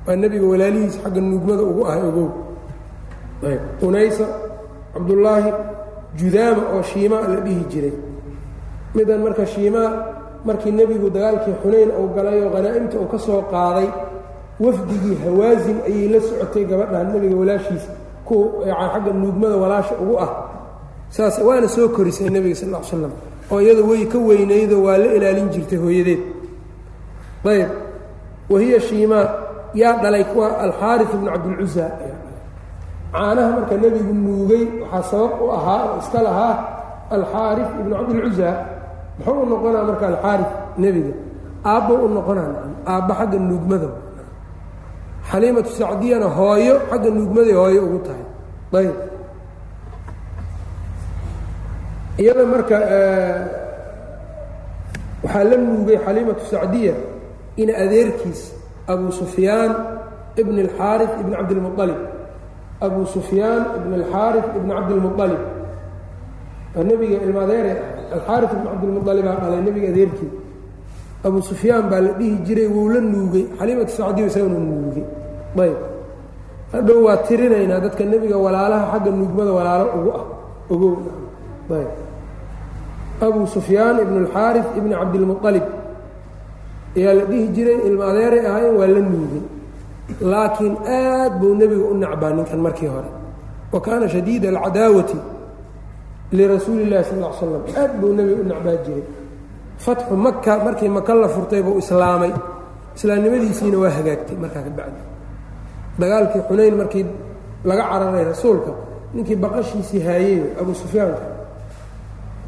Waa 0.06 0.16
nebiga 0.16 0.46
walaalihiis 0.46 0.96
xagga 1.02 1.20
nuugmada 1.20 1.62
ugu 1.62 1.82
ah 1.86 1.96
ogow 2.08 2.28
unaysa 3.82 4.26
cabdullaahi 4.94 5.52
judaama 6.18 6.62
oo 6.74 6.82
shiima 6.82 7.20
la 7.20 7.40
dhihi 7.40 7.64
jiray. 7.72 7.92
Midan 8.94 9.20
marka 9.22 9.46
shiimaa 9.46 9.90
markii 10.44 10.72
nebigu 10.72 11.10
dagaalkii 11.10 11.54
xunayn 11.62 11.90
uu 12.00 12.08
galay 12.16 12.42
oo 12.42 12.50
khanaa'imta 12.54 12.98
uu 12.98 13.06
ka 13.12 13.18
soo 13.18 13.42
qaaday 13.52 13.88
wafdigii 14.60 15.16
hawaasin 15.24 15.78
ayay 15.86 16.08
la 16.08 16.20
socotay 16.20 16.64
gabadhan 16.64 17.12
nebiga 17.12 17.36
walaashiisa 17.36 17.90
ku 18.24 18.36
xagga 18.92 19.12
nuugmada 19.12 19.56
walaasha 19.56 19.94
ugu 20.02 20.18
ah. 20.18 20.30
Saas 21.10 21.38
waana 21.38 21.68
soo 21.68 21.88
korisay 21.88 22.28
nebiga 22.30 22.54
sal 22.56 22.68
l 22.74 22.84
slam 22.84 23.12
oo 23.52 23.58
iyada 23.64 23.82
way 23.90 24.02
ka 24.12 24.18
weynaydo 24.28 24.76
waa 24.86 24.98
la 25.02 25.06
ilaalin 25.16 25.48
jirtay 25.54 25.78
hooyadeed. 25.84 26.22
Ayb. 27.50 27.70
Wahiya 28.50 28.80
shiimaa 28.80 29.26
yaa 29.74 29.94
dhalay 30.02 30.24
kuwa 30.30 30.46
alxaari 30.64 31.04
ibnu 31.14 31.26
cabdilcusa 31.32 31.84
caanaha 33.12 33.50
marka 33.56 33.74
nebigu 33.82 34.14
nuugay 34.24 34.64
waxaa 34.82 35.02
sabab 35.10 35.40
u 35.42 35.50
ahaa 35.56 35.82
oo 35.90 35.98
iska 36.02 36.20
lahaa 36.26 36.54
alxaari 37.16 37.62
ibnu 37.80 37.94
cabdilcusa 37.98 38.48
muxuu 39.18 39.42
u 39.42 39.46
noqonaa 39.52 39.84
marka 39.88 40.04
alxaari 40.10 40.44
nebiga? 40.82 41.12
Aabbo 41.70 41.94
u 41.94 42.08
noqonaa 42.16 42.48
aabba 42.92 43.12
xagga 43.18 43.38
nuugmada. 43.48 43.88
Xaliimatu 45.30 45.70
sacdiyana 45.78 46.26
hooyo 46.38 46.74
xagga 46.90 47.10
nuugmaday 47.16 47.54
hooyo 47.60 47.80
ugu 47.86 47.98
tahay. 48.06 48.24
Ayb 48.78 48.94
iyada 52.22 52.44
marka 52.52 52.76
waxaa 55.24 55.44
la 55.50 55.56
nuugay 55.56 55.98
xaliimatu 56.04 56.44
sacdiya 56.52 56.94
in 57.62 57.68
adeerkiis 57.82 58.40
abu 58.92 59.06
sufyaan 59.20 59.72
ibn 60.40 60.56
اlxaari 60.64 61.04
ibn 61.22 61.30
cabdilmualib 61.38 62.00
abu 62.86 63.00
sufyaan 63.14 63.62
ibn 63.78 63.90
اlxaari 64.00 64.40
ibn 64.58 64.68
cabdilmualib 64.76 65.42
nebiga 66.90 67.16
ilmaadeere 67.26 67.72
alxaari 68.16 68.44
ibn 68.54 68.64
cabdilmualibaa 68.70 69.36
dhalay 69.42 69.60
nebiga 69.68 69.88
adeerkii. 69.94 70.30
Abu 71.28 71.38
sufyaan 71.50 71.84
baa 71.90 72.00
la 72.06 72.12
dhihi 72.18 72.36
jiray 72.46 72.68
wuu 72.74 72.88
la 72.94 73.00
nuugay. 73.00 73.44
Xaliimatu 73.58 73.92
sacdiya 73.98 74.26
isagana 74.30 74.58
nuugay. 74.70 75.04
Ayb 75.64 75.78
hadhow 76.72 76.98
waa 77.06 77.16
tirinaynaa 77.26 77.80
dadka 77.84 78.02
nebiga 78.12 78.36
walaalaha 78.44 78.84
xagga 78.92 79.10
nuugmada 79.20 79.52
walaalo 79.58 79.86
ugu 79.98 80.10
ah 80.18 80.24
ogow 80.72 80.92
ayb 81.80 81.90
abu 83.20 83.46
sufyaan 83.46 84.00
ibn 84.00 84.26
اlxaari 84.26 84.60
ibn 84.76 84.90
cabdilmualib 84.90 85.66
ayaa 86.96 87.14
la 87.14 87.24
dhihi 87.24 87.48
jiray 87.56 87.78
ilma 87.88 88.04
adeeray 88.10 88.42
waa 88.78 88.86
la 88.86 89.00
nuugay 89.00 89.42
laakiin 90.20 90.74
aad 90.86 91.32
buu 91.40 91.54
nebiga 91.54 91.84
u 91.92 91.94
nacbaa 91.94 92.32
ninkan 92.32 92.60
markii 92.60 92.86
hore. 92.86 93.10
Wa 93.72 93.80
kaana 93.80 94.08
shadiida 94.08 94.48
alcadaawati 94.48 95.18
lirasuuli 96.32 96.82
اllahi 96.86 97.04
sal 97.04 97.18
l 97.18 97.32
slam 97.38 97.62
aad 97.82 97.92
buu 98.00 98.12
nebiga 98.12 98.40
u 98.42 98.46
nacbaa 98.52 98.76
jiray 98.84 99.04
fatxu 99.84 100.16
maka 100.16 100.52
markii 100.64 100.88
maka 100.88 101.14
la 101.14 101.28
furtay 101.28 101.62
buu 101.62 101.78
islaamay. 101.78 102.32
Islaamnimadiisiina 102.96 103.76
waa 103.78 103.90
hagaagtay 103.98 104.36
markaa 104.36 104.62
ka 104.66 104.70
dagaalkii 106.00 106.42
xunayn 106.48 106.74
markii 106.76 107.06
laga 107.64 107.84
cararay 107.90 108.24
rasuulka 108.24 108.72
ninkii 109.14 109.36
baqashiisii 109.36 110.00
haayey 110.06 110.42
abu 110.60 110.74
sufyaanka 110.74 111.35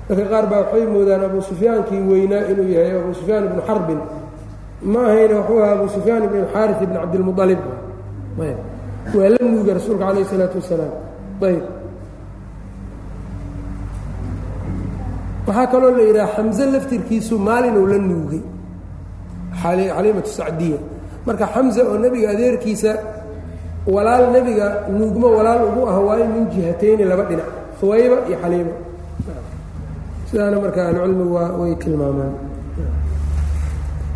dadka 0.09 0.25
qaar 0.33 0.47
baa 0.51 0.61
waxay 0.63 0.85
moodaan 0.95 1.23
abu 1.29 1.39
sufyaankii 1.51 2.01
weynaa 2.11 2.43
inuu 2.51 2.69
yahay 2.77 2.93
abu 3.03 3.15
sufyaan 3.15 3.45
ibnu 3.49 3.61
xarbin 3.69 4.01
ma 4.93 5.01
wuxuu 5.01 5.59
ahaa 5.63 5.73
abu 5.79 5.87
sufyaan 5.97 6.23
ibn 6.25 6.37
alxaari 6.45 6.73
ibn 6.85 6.95
cabdilmualib 7.03 7.61
waa 8.39 9.29
la 9.35 9.39
nuugay 9.53 9.75
rasuulka 9.75 10.05
calayh 10.07 10.23
isalaatu 10.27 10.57
wasalaam. 10.61 10.93
Ayb. 11.49 11.65
Waxaa 15.47 15.67
kaloo 15.73 15.91
la 15.99 16.03
yidhaha 16.09 16.33
xamse 16.37 16.65
laftirkiisu 16.75 17.39
maalinuu 17.39 17.87
la 17.93 17.99
nuugay. 17.99 18.43
Xaliimatu 19.63 20.31
sacdiya. 20.39 20.79
Marka 21.27 21.47
xamse 21.55 21.81
oo 21.83 21.97
nebiga 21.99 22.31
adeerkiisa 22.35 22.93
walaal 23.95 24.25
nebiga 24.33 24.67
nuugmo 24.99 25.27
walaal 25.37 25.63
ugu 25.69 25.83
ah 25.89 25.99
waayo 26.09 26.27
min 26.35 26.45
jihatayni 26.53 27.05
laba 27.05 27.25
dhinac. 27.29 27.49
Huwayba 27.81 28.17
iyo 28.29 28.37
xaliima 28.43 28.73
sidaana 30.31 30.61
marka 30.61 30.81
ahlucilmigu 30.89 31.35
way 31.61 31.75
tilmaamaan. 31.83 32.35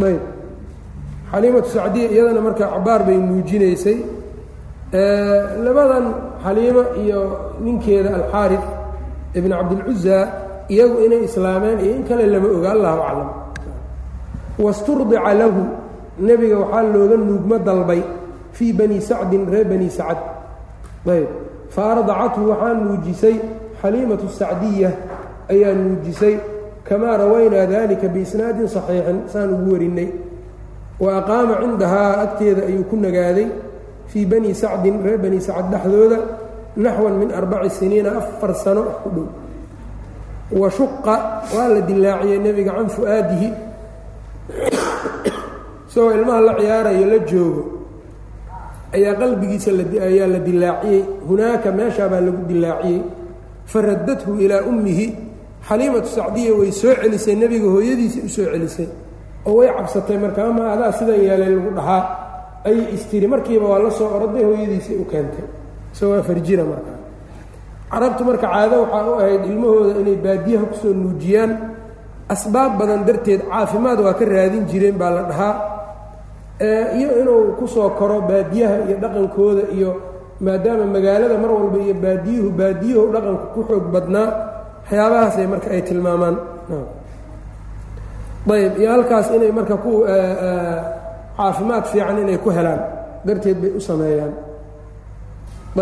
Ayb. 0.08 0.20
Xaliimatu 1.32 1.68
sacdiya 1.68 2.08
iyadana 2.12 2.40
marka 2.40 2.64
cabaar 2.68 3.06
bay 3.06 3.16
nuujinaysay 3.16 3.98
labadan 5.64 6.04
xaliimo 6.44 6.82
iyo 7.02 7.20
ninkeeda 7.64 8.10
alxaari 8.18 8.58
ibn 9.34 9.50
cabdilcuza 9.50 10.16
iyagu 10.68 10.96
inay 11.06 11.24
islaameen 11.24 11.78
iyo 11.80 11.92
in 11.96 12.04
kale 12.04 12.26
lama 12.26 12.48
oga 12.48 12.70
allahu 12.76 13.00
aclam. 13.08 13.30
Wasturdica 14.58 15.32
lahu 15.34 15.62
nebiga 16.20 16.58
waxaa 16.60 16.92
looga 16.92 17.16
nuugmo 17.16 17.58
dalbay 17.58 18.02
fii 18.52 18.72
bani 18.72 19.00
sacdin 19.00 19.48
reer 19.48 19.64
bani 19.64 19.88
sacad. 19.88 20.18
Ayb. 21.08 21.28
Fa 21.70 21.96
waxaa 21.96 22.74
nuujisay 22.74 23.36
xaliimatu 23.80 24.28
sacdiya 24.28 24.90
ayaa 25.52 25.72
nuujisay 25.80 26.34
kamaa 26.88 27.16
rawaynaa 27.22 27.66
dalika 27.72 28.06
biisnaadin 28.14 28.68
saxiixin 28.74 29.18
saan 29.32 29.48
ugu 29.56 29.70
warinnay 29.74 30.08
wa 31.02 31.10
aqaama 31.20 31.54
cindahaa 31.62 32.12
agteeda 32.24 32.62
ayuu 32.68 32.84
ku 32.90 32.96
nagaaday 33.04 33.48
fii 34.10 34.24
bani 34.30 34.50
sacdin 34.62 34.96
reer 35.04 35.18
bani 35.24 35.38
sacad 35.46 35.66
dhexdooda 35.72 36.18
naxwan 36.84 37.14
min 37.20 37.30
arbaci 37.38 37.70
siniina 37.78 38.10
afar 38.20 38.52
sano 38.54 38.82
ku 39.04 39.08
dhow. 39.16 39.28
Wa 40.60 40.68
shuqa 40.68 41.14
waa 41.54 41.68
la 41.74 41.80
dilaaciyey 41.80 42.38
nebiga 42.44 42.72
can 42.76 42.88
fu'aadihi. 42.88 43.48
Isagoo 45.88 46.12
ilmaha 46.16 46.40
la 46.40 46.52
ciyaarayo 46.60 47.06
la 47.12 47.18
joogo 47.30 47.62
ayaa 48.92 49.14
qalbigiisa 49.20 49.70
ayaa 50.08 50.26
la 50.34 50.38
dilaaciyey. 50.38 51.02
Hunaaka 51.28 51.72
meeshaa 51.72 52.08
baa 52.08 52.20
lagu 52.20 52.42
dilaaciyey. 52.48 53.02
Faraddathu 53.64 54.36
ilaa 54.44 54.62
ummihi 54.68 55.06
xaliimatu 55.68 56.08
sacdiya 56.16 56.52
way 56.58 56.70
soo 56.72 56.94
celisay 57.00 57.34
nebiga 57.36 57.68
hooyadiisii 57.74 58.22
u 58.26 58.28
soo 58.28 58.46
celisay. 58.52 58.88
Oo 59.46 59.54
way 59.58 59.68
cabsatay 59.76 60.18
marka 60.18 60.40
ama 60.50 60.72
adaa 60.74 60.92
sidan 60.98 61.18
yeelay 61.26 61.50
lagu 61.54 61.70
dhahaa? 61.78 62.02
Ayay 62.66 62.94
istiri 62.96 63.26
markiiba 63.26 63.66
waa 63.72 63.78
la 63.84 63.90
soo 63.90 64.08
oroday 64.16 64.44
hooyadiisii 64.48 64.96
u 65.02 65.04
keentay. 65.10 65.44
Isagoo 65.94 66.22
farjira 66.22 66.64
markaa. 66.64 66.98
Carabtu 67.92 68.22
marka 68.24 68.46
caado 68.52 68.76
waxaa 68.82 69.08
u 69.10 69.14
ahayd 69.20 69.42
ilmahooda 69.50 70.00
inay 70.00 70.16
baadiyaha 70.24 70.64
ku 70.70 70.74
soo 70.82 70.92
nuujiyaan. 70.94 71.50
Asbaab 72.34 72.72
badan 72.78 73.04
darteed 73.06 73.40
caafimaad 73.50 73.98
waa 74.00 74.14
ka 74.18 74.24
raadin 74.24 74.64
jireen 74.70 74.96
baa 75.00 75.10
la 75.10 75.22
dhahaa. 75.30 75.54
Iyo 76.98 77.08
inuu 77.20 77.56
ku 77.58 77.66
soo 77.68 77.90
koro 77.98 78.20
baadiyaha 78.22 78.76
iyo 78.86 78.96
dhaqankooda 79.02 79.62
iyo 79.76 79.90
maadaama 80.40 80.84
magaalada 80.86 81.36
mar 81.38 81.50
walba 81.50 81.78
iyo 81.82 81.94
baadiyuhu 81.94 82.48
baadiyuhu 82.50 83.06
dhaqanku 83.14 83.46
ku 83.54 83.60
xoog 83.68 83.86
badnaa 83.94 84.28
waxyaabahaasay 84.84 85.46
marka 85.52 85.68
ay 85.74 85.82
tilmaamaan. 85.88 86.36
Ayb 88.52 88.74
iyo 88.80 88.88
halkaas 88.94 89.28
inay 89.36 89.52
marka 89.58 89.76
ku 89.84 89.92
caafimaad 91.36 91.84
fiican 91.92 92.18
inay 92.22 92.38
ku 92.44 92.50
helaan 92.50 92.80
darteed 93.26 93.58
bay 93.62 93.70
u 93.78 93.80
sameeyaan. 93.80 94.32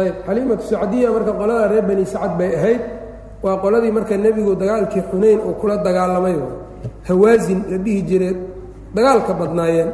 Ayb 0.00 0.14
xaliimatu 0.26 0.64
sacdiya 0.70 1.08
marka 1.16 1.32
qolada 1.40 1.66
reer 1.72 1.84
bani 1.88 2.04
sacad 2.12 2.32
bay 2.38 2.50
ahayd 2.58 2.82
waa 3.44 3.56
qoladii 3.62 3.92
marka 3.96 4.14
nebigu 4.24 4.52
dagaalkii 4.62 5.02
xunayn 5.10 5.40
uu 5.48 5.54
kula 5.60 5.76
dagaalamay. 5.86 6.36
Hawaasin 7.08 7.60
la 7.70 7.76
dhihi 7.84 8.02
jiree 8.08 8.34
dagaalka 8.96 9.32
badnaayeen 9.40 9.90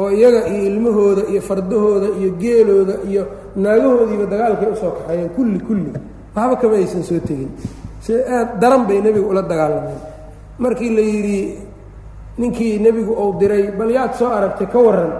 oo 0.00 0.08
iyaga 0.18 0.40
iyo 0.52 0.62
ilmahooda 0.70 1.22
iyo 1.32 1.40
fardahooda 1.48 2.08
iyo 2.20 2.30
geelooda 2.42 2.94
iyo 3.10 3.22
naagahoodiiba 3.62 4.26
dagaalkay 4.32 4.68
u 4.72 4.76
soo 4.80 4.90
kaxeeyeen 4.96 5.28
kulli 5.36 5.58
kulli. 5.68 5.90
Waxba 6.36 6.56
kama 6.60 6.74
aysan 6.80 7.02
soo 7.08 7.20
tegin 7.28 7.50
si 8.04 8.12
aad 8.36 8.48
daran 8.60 8.82
bay 8.88 8.98
nebigu 9.04 9.28
ula 9.32 9.42
dagaalameen. 9.50 10.00
Markii 10.62 10.90
la 10.96 11.02
yidhi 11.12 11.40
ninkii 12.40 12.78
nebigu 12.84 13.12
uu 13.22 13.32
diray 13.40 13.64
bal 13.78 13.90
yaad 13.96 14.12
soo 14.18 14.28
aragtay 14.36 14.68
ka 14.72 14.78
waran 14.86 15.12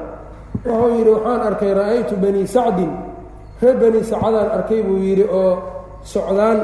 wuxuu 0.65 0.91
yidhi 0.99 1.11
waxaan 1.17 1.41
arkay 1.49 1.73
ra'aytu 1.79 2.15
bani 2.23 2.43
sacdin. 2.55 2.93
Reer 3.61 3.77
bani 3.83 4.01
sacadaan 4.11 4.49
arkay 4.57 4.81
buu 4.87 4.99
yidhi 5.07 5.25
oo 5.41 5.53
socdaan 6.13 6.59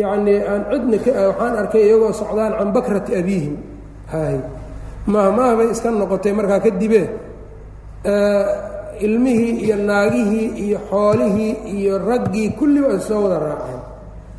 yacnii 0.00 0.38
aan 0.50 0.62
cidna 0.70 0.98
ka 1.04 1.10
waxaan 1.30 1.54
arkay 1.62 1.82
iyagoo 1.88 2.12
socdaan 2.20 2.52
can 2.58 2.68
bakrati 2.76 3.12
abiihim. 3.20 3.54
Hay 4.12 4.36
mahmaah 5.12 5.52
bay 5.58 5.68
iska 5.74 5.88
noqotay 5.90 6.32
markaa 6.38 6.60
kadibe 6.66 7.02
ilmihii 9.06 9.54
iyo 9.66 9.76
naagihii 9.88 10.46
iyo 10.64 10.78
xoolihii 10.90 11.52
iyo 11.76 11.94
raggii 12.08 12.48
kulliba 12.58 12.88
ay 12.94 13.00
soo 13.08 13.20
wada 13.24 13.38
raaceen 13.44 13.80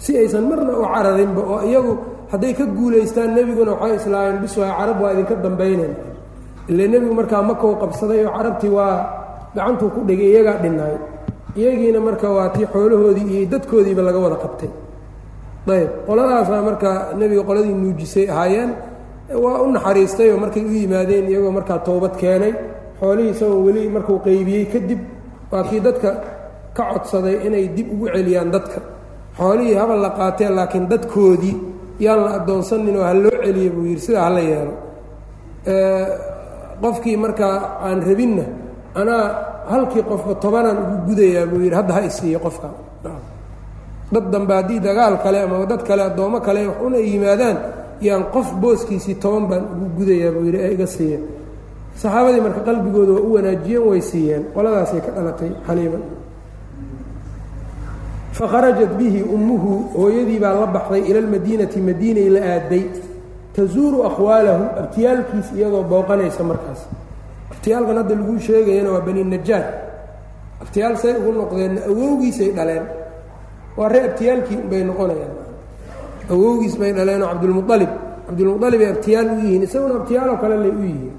si 0.03 0.11
aysan 0.21 0.43
marna 0.49 0.71
u 0.81 0.83
cararinba 0.93 1.41
oo 1.53 1.59
iyagu 1.69 1.93
hadday 2.31 2.53
ka 2.59 2.65
guulaystaan 2.77 3.29
nebiguna 3.37 3.71
waxay 3.81 3.95
islaayeen 3.99 4.37
biswaa 4.43 4.71
carab 4.79 4.97
waa 5.03 5.11
idinka 5.13 5.35
dambaynayn 5.45 5.93
ile 6.71 6.83
nebigu 6.93 7.13
markaa 7.19 7.41
makou 7.49 7.71
qabsaday 7.81 8.19
oo 8.27 8.31
carabtii 8.37 8.71
waa 8.77 8.95
gacantuu 9.55 9.89
ku 9.95 9.99
dhigay 10.07 10.29
iyagaa 10.33 10.57
dhinnaay 10.63 10.95
iyagiina 11.59 11.99
marka 12.07 12.27
waa 12.37 12.49
tii 12.55 12.65
xoolahoodii 12.73 13.27
iyo 13.35 13.45
dadkoodiiba 13.53 14.01
laga 14.07 14.19
wada 14.25 14.37
qabtay. 14.43 14.69
Ayb 15.75 15.89
qoladaasaa 16.07 16.61
marka 16.69 16.89
nebiga 17.19 17.43
qoladii 17.49 17.73
nuujisay 17.81 18.25
ahaayeen 18.33 18.69
waa 19.43 19.57
u 19.65 19.71
naxariistay 19.75 20.29
oo 20.33 20.37
markay 20.43 20.63
u 20.69 20.71
yimaadeen 20.81 21.25
iyagoo 21.31 21.51
markaa 21.57 21.79
toobad 21.87 22.13
keenay. 22.21 22.53
Xoolihii 22.99 23.31
isagoo 23.35 23.59
weli 23.67 23.81
markuu 23.95 24.17
qaybiyey 24.27 24.65
kadib 24.73 24.99
waa 25.51 25.63
kii 25.69 25.79
dadka 25.87 26.09
ka 26.77 26.83
codsaday 26.93 27.35
inay 27.47 27.65
dib 27.75 27.87
ugu 27.93 28.05
celiyaan 28.15 28.49
dadka 28.55 28.79
xoolihii 29.38 29.75
habal 29.81 29.99
la 30.05 30.09
qaatee 30.19 30.49
laakiin 30.57 30.85
dadkoodii 30.91 31.55
yaan 32.05 32.19
la 32.25 32.29
addoonsanin 32.38 32.95
oo 32.99 33.03
ha 33.09 33.13
loo 33.23 33.35
celiya 33.45 33.69
buu 33.75 33.85
yidhi 33.89 34.01
sidaa 34.07 34.23
hala 34.27 34.39
yeelo. 34.49 34.73
Qofkii 36.81 37.17
markaa 37.17 37.55
aan 37.85 37.99
rabinna 38.09 38.43
anaa 39.01 39.23
halkii 39.71 40.03
qofka 40.09 40.33
tobanaan 40.43 40.77
ugu 40.83 40.95
gudayaa 41.07 41.45
buu 41.49 41.59
yidhi 41.65 41.75
hadda 41.79 41.93
ha 41.97 42.01
isiiyo 42.09 42.39
qofka. 42.45 42.67
Dad 44.13 44.25
dambe 44.33 44.53
haddii 44.59 44.79
dagaal 44.88 45.15
kale 45.23 45.38
ama 45.45 45.65
dad 45.71 45.81
kale 45.88 46.01
addoommo 46.09 46.39
kale 46.47 46.59
wax 46.67 46.77
un 46.85 46.93
ay 46.99 47.05
yimaadaan 47.13 47.57
yaan 48.07 48.23
qof 48.33 48.47
booskiisii 48.61 49.15
toban 49.23 49.43
baan 49.49 49.63
ugu 49.73 49.85
gudayaa 49.97 50.31
buu 50.35 50.43
yidhi 50.47 50.59
ee 50.65 50.71
iga 50.75 50.88
siiya 50.95 51.19
saxaabadii 52.01 52.41
marka 52.45 52.61
qalbigooda 52.67 53.11
waa 53.17 53.25
u 53.27 53.33
wanaajiyeen 53.35 53.83
way 53.89 54.01
siiyeen. 54.11 54.43
Qoladaasay 54.55 55.01
ka 55.05 55.11
dhalatay 55.15 55.51
xaliima 55.67 55.97
fakharajat 58.38 58.93
bihi 58.97 59.23
ummuhu 59.25 59.97
hooyadii 59.97 60.39
baa 60.39 60.53
la 60.53 60.67
baxday 60.67 61.01
ila 61.09 61.19
almadiinati 61.19 61.81
madiinay 61.81 62.29
la 62.29 62.41
aaday. 62.53 62.85
Tazuuru 63.53 64.05
akhwaalahu 64.05 64.63
abtiyaalkiis 64.81 65.51
iyadoo 65.57 65.83
booqanaysa 65.83 66.43
markaas. 66.43 66.85
Abtiyaalkan 67.51 67.97
hadda 67.97 68.15
laguu 68.15 68.39
sheegayana 68.39 68.91
waa 68.91 69.01
bani 69.01 69.23
najaar 69.23 69.65
abtiyaal 70.61 70.97
say 70.97 71.13
ugu 71.17 71.31
noqdeenna 71.31 71.81
awowgiisay 71.89 72.51
dhaleen. 72.53 72.85
Waa 73.77 73.89
ree 73.89 74.03
abtiyaalkii 74.09 74.61
bay 74.69 74.83
noqonayaan. 74.83 75.33
Awowgiis 76.29 76.77
bay 76.77 76.93
dhaleenoo 76.93 77.27
cabdulmualib 77.33 77.89
cabdulmualib 78.27 78.81
ay 78.81 78.89
abtiyaal 78.89 79.27
u 79.33 79.39
yihiin 79.41 79.63
isaguna 79.63 79.95
abtiyaaloo 80.01 80.38
kale 80.38 80.57
lay 80.57 80.71
u 80.71 80.83
yihiin. 80.83 81.15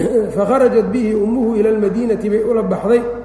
Fakharajat 0.36 0.86
bihi 0.90 1.14
ummuhu 1.14 1.56
ila 1.56 1.68
almadiinati 1.68 2.30
bay 2.30 2.42
ula 2.42 2.62
baxday 2.62 3.19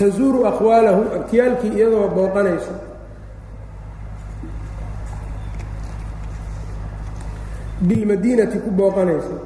tazuuru 0.00 0.46
akhwaalahu 0.48 1.02
abtiyaalkii 1.16 1.76
iyadoo 1.76 2.08
booqanayso 2.16 2.72
bilmadiinati 7.84 8.58
ku 8.64 8.70
booqanayso 8.70 9.36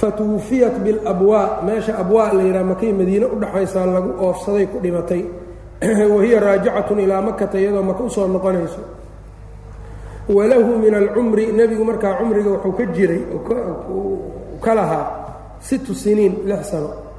fatuwufiyat 0.00 0.78
bilabwaa 0.78 1.62
meesha 1.66 1.98
abwaa 1.98 2.32
la 2.32 2.42
yidhaha 2.42 2.64
makay 2.64 2.92
madiine 2.92 3.26
udhaxaysaa 3.26 3.86
lagu 3.86 4.14
oofsaday 4.24 4.66
ku 4.66 4.78
dhimatay. 4.78 5.24
Wahiya 6.14 6.40
raajicatun 6.40 7.00
ilaa 7.00 7.22
makata 7.22 7.60
iyadoo 7.60 7.82
maka 7.82 8.02
u 8.04 8.10
soo 8.10 8.28
noqonayso. 8.28 8.80
Walahu 10.28 10.78
min 10.78 10.94
alcumri 10.94 11.52
nebigu 11.52 11.84
markaa 11.84 12.14
cumriga 12.14 12.50
wuxuu 12.50 12.72
ka 12.72 12.86
jiray 12.86 13.22
ka 14.60 14.74
lahaa 14.74 15.06
situ 15.60 15.94
siniin 15.94 16.46
lix 16.46 16.70
sano 16.70 17.09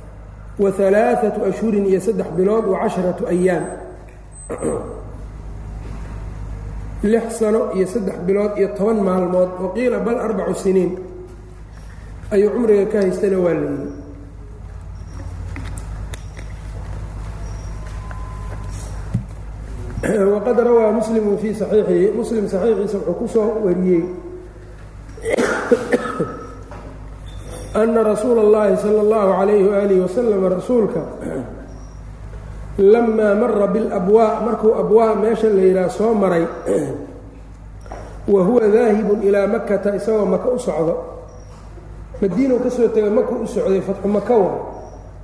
wa 0.61 0.69
alaaatu 0.69 1.45
ashhurin 1.49 1.85
iyo 1.89 1.99
saddex 1.99 2.29
bilood 2.37 2.65
wa 2.69 2.79
casharatu 2.85 3.25
ayaam 3.27 3.65
lix 7.03 7.25
sano 7.41 7.73
iyo 7.73 7.87
saddex 7.89 8.17
bilood 8.29 8.53
iyo 8.61 8.77
toban 8.77 9.01
maalmood 9.01 9.49
waqiila 9.57 9.99
bal 10.05 10.21
arbacu 10.21 10.53
siniin. 10.53 11.01
Ayuu 12.31 12.53
cumriga 12.53 12.85
ka 12.93 13.01
haystana 13.01 13.37
waa 13.41 13.57
layidhi 13.57 13.91
waqad 20.33 20.57
rawaa 20.57 20.91
muslimu 20.91 21.37
fii 21.37 21.53
saxiixihi 21.53 22.11
muslim 22.15 22.47
saxiixiisa 22.49 22.97
wuxuu 22.97 23.13
ku 23.19 23.27
soo 23.27 23.61
wariyey 23.65 24.03
ana 27.74 28.00
rasuula 28.02 28.40
اllahi 28.42 28.76
salى 28.76 29.00
اllahu 29.04 29.30
عalayhi 29.40 29.64
waalihi 29.68 30.00
wasalam 30.00 30.40
rasuulka 30.48 31.00
lamaa 32.78 33.34
mara 33.34 33.66
bilabwaa 33.66 34.40
markuu 34.44 34.74
abwaa 34.74 35.14
meesha 35.14 35.48
la 35.48 35.62
yidhaah 35.62 35.90
soo 35.90 36.14
maray 36.14 36.44
wa 38.28 38.40
huwa 38.44 38.68
daahibun 38.68 39.22
ilaa 39.22 39.46
makata 39.46 39.96
isagoo 39.96 40.26
maka 40.26 40.48
u 40.48 40.58
socdo 40.58 40.94
madiinu 42.20 42.58
ka 42.58 42.70
soo 42.70 42.88
tegay 42.88 43.10
maka 43.10 43.32
u 43.32 43.46
socday 43.46 43.80
fatxu 43.80 44.08
maka 44.08 44.34
wa 44.36 44.50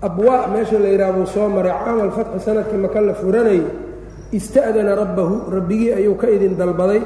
abwaa 0.01 0.47
meesha 0.53 0.79
la 0.79 0.89
yidhaah 0.89 1.13
buu 1.13 1.27
soo 1.27 1.49
maray 1.49 1.73
caamal 1.85 2.11
fatxi 2.11 2.41
sanadkii 2.45 2.77
maka 2.81 3.01
la 3.01 3.15
furanayay 3.15 3.63
ista'dana 4.33 4.95
rabbahu 4.97 5.51
rabbigii 5.53 5.93
ayuu 5.93 6.15
ka 6.17 6.31
idin 6.31 6.57
dalbaday 6.57 7.01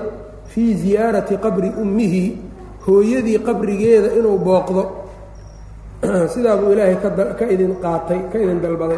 fii 0.46 0.74
ziyaarati 0.74 1.36
qabri 1.42 1.70
ummihi 1.82 2.38
hooyadii 2.86 3.38
qabrigeeda 3.42 4.14
inuu 4.18 4.38
booqdo 4.38 4.99
sidaa 6.33 6.57
buu 6.57 6.73
ilaahay 6.73 6.97
ka 7.37 7.45
idin 7.45 7.77
qaatay 7.77 8.33
ka 8.33 8.37
idin 8.41 8.57
dalbaday. 8.57 8.97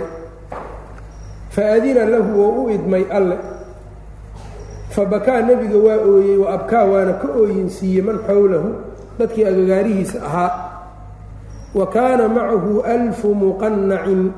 Faadina 1.52 2.08
lahu 2.08 2.32
wou 2.32 2.52
u 2.64 2.72
idmay 2.72 3.04
alle. 3.12 3.38
Fabakaa 4.96 5.44
nebiga 5.44 5.78
waa 5.78 6.00
ooyey 6.00 6.38
wa 6.40 6.56
abkaa 6.56 6.86
waana 6.88 7.14
ka 7.20 7.28
ooyinsiiyey 7.36 8.02
man 8.08 8.24
xowlahu 8.24 8.70
dadkii 9.20 9.46
agagaarihiisa 9.46 10.24
ahaa. 10.24 10.52
Wa 11.76 11.86
kaana 11.92 12.30
macahu 12.32 12.82
alfu 12.88 13.36
muqannacin. 13.36 14.32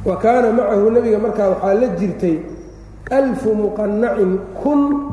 Wa 0.00 0.16
kaana 0.16 0.48
macahu 0.54 0.90
nebiga 0.96 1.18
markaa 1.18 1.48
waxaa 1.52 1.74
la 1.76 1.88
jirtay 1.98 2.36
alfu 3.12 3.52
muqanacin 3.52 4.38
kun 4.64 5.12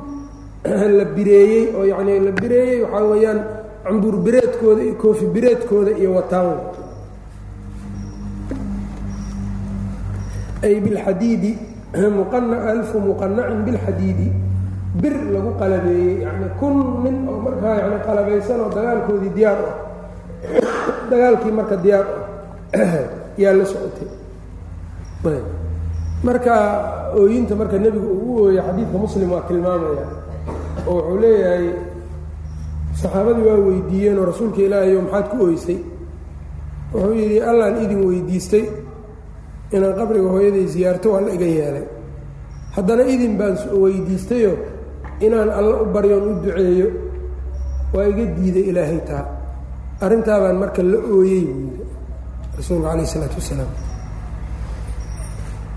la 0.97 1.05
bireeyey 1.11 1.75
oo 1.75 1.83
yacnii 1.83 2.19
la 2.23 2.31
bireeyey 2.31 2.87
waxaa 2.87 3.03
weeyaan 3.11 3.39
cambuur 3.83 4.15
bireedkooda 4.25 4.81
iyo 4.83 4.95
koofi 4.95 5.25
bireedkooda 5.25 5.91
iyo 5.99 6.13
wataan. 6.15 6.57
Ay 10.63 10.79
bilxadiidi 10.79 11.51
alfu 11.93 12.97
muqanacin 12.99 13.59
bilxadiidi 13.67 14.27
bir 15.01 15.13
lagu 15.33 15.51
qalabeeyey 15.59 16.23
yani 16.23 16.47
kun 16.59 17.03
nin 17.03 17.27
oo 17.27 17.39
markaa 17.43 17.75
yani 17.83 17.97
qalabaysan 18.07 18.59
oo 18.63 18.69
dagaalkoodii 18.71 19.33
diyaar 19.35 19.59
ah. 19.59 19.75
Dagaalkii 21.11 21.51
marka 21.51 21.75
diyaar 21.83 22.05
ah 22.77 22.93
yaa 23.37 23.53
la 23.57 23.65
socotay. 23.65 24.07
Marka 26.23 26.53
ooyinta 27.19 27.55
marka 27.55 27.77
nebigu 27.77 28.07
uu 28.07 28.31
u 28.31 28.43
ooyey 28.47 28.61
xadiidka 28.61 28.97
muslim 28.97 29.31
waa 29.31 29.43
tilmaamaya 29.49 30.05
oo 30.87 30.93
wuxuu 30.95 31.17
leeyahay 31.19 31.65
saxaabadii 33.03 33.45
waa 33.49 33.59
weydiiyeen 33.67 34.17
oo 34.21 34.25
rasuulka 34.31 34.59
ilaahayo 34.67 34.99
maxaad 35.05 35.25
ku 35.31 35.35
ooysay 35.45 35.77
wuxuu 36.93 37.13
yidhi 37.21 37.37
allaan 37.49 37.75
idin 37.83 37.99
weydiistay 38.09 38.63
inaan 39.75 39.93
qabriga 39.99 40.29
hooyaday 40.35 40.65
siyaarto 40.73 41.07
waa 41.13 41.21
la 41.25 41.31
iga 41.37 41.45
yeelay. 41.57 41.85
Haddana 42.75 43.03
idin 43.13 43.33
baan 43.39 43.55
weydiistayo 43.83 44.51
inaan 45.25 45.49
alla 45.59 45.75
u 45.81 45.85
baryoon 45.95 46.23
u 46.29 46.33
duceeyo. 46.43 46.87
Waa 47.93 48.05
iga 48.11 48.23
diiday 48.37 48.65
ilaahay 48.71 48.99
taa. 49.09 49.23
Arrintaa 50.05 50.37
baan 50.43 50.57
marka 50.61 50.81
la 50.91 50.97
ooyey 51.15 51.43
buu 51.49 51.61
yidhi 51.65 51.83
rasuulku 52.57 52.83
calayh 52.87 53.05
isalaatu 53.09 53.35
wasalaam. 53.41 53.71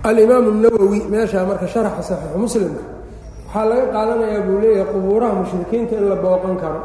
Alimaamu 0.09 0.51
nawowi 0.63 1.01
meeshaa 1.13 1.45
marka 1.51 1.67
sharaxa 1.73 2.03
saxiixu 2.11 2.39
muslimka 2.45 2.83
waxaa 3.47 3.65
laga 3.71 3.87
qaadanayaa 3.95 4.43
buu 4.47 4.59
leeyahay 4.63 4.89
qubuuraha 4.93 5.35
mushrikiinta 5.41 5.95
in 6.01 6.05
la 6.11 6.17
booqan 6.25 6.55
karo 6.63 6.81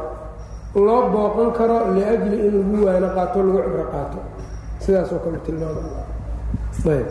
loo 0.75 1.01
booqan 1.13 1.49
karo 1.57 1.77
liajli 1.95 2.37
in 2.47 2.53
lagu 2.59 2.85
waano 2.85 3.07
qaato 3.15 3.37
lagu 3.47 3.59
cibro 3.65 3.85
qaato. 3.93 4.19
Sidaasoo 4.83 5.19
kale 5.23 5.37
tilmaamaya 5.45 6.03
ayb. 6.95 7.09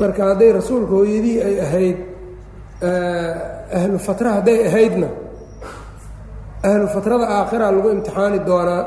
Marka 0.00 0.22
hadday 0.30 0.50
rasuulka 0.58 0.92
hooyadii 0.98 1.38
ay 1.48 1.56
ahayd 1.66 1.98
ahlu 3.78 3.98
fatra 4.06 4.30
hadday 4.36 4.58
ahaydna 4.68 5.08
ahlu 6.70 6.86
fatrada 6.94 7.26
aakhira 7.36 7.66
lagu 7.76 7.88
imtixaani 7.96 8.38
doonaa 8.48 8.82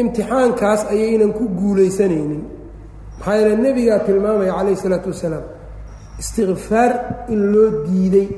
imtixaankaas 0.00 0.80
ayaynan 0.94 1.32
ku 1.38 1.44
guulaysanaynin. 1.60 2.42
Maxaa 3.18 3.36
yeele 3.38 3.56
nebigaa 3.66 3.98
tilmaamaya 4.06 4.52
calayh 4.58 4.74
isalaatu 4.78 5.08
wasalaam 5.12 5.44
istikfaar 6.22 6.92
in 7.32 7.40
loo 7.52 7.68
diiday 7.86 8.28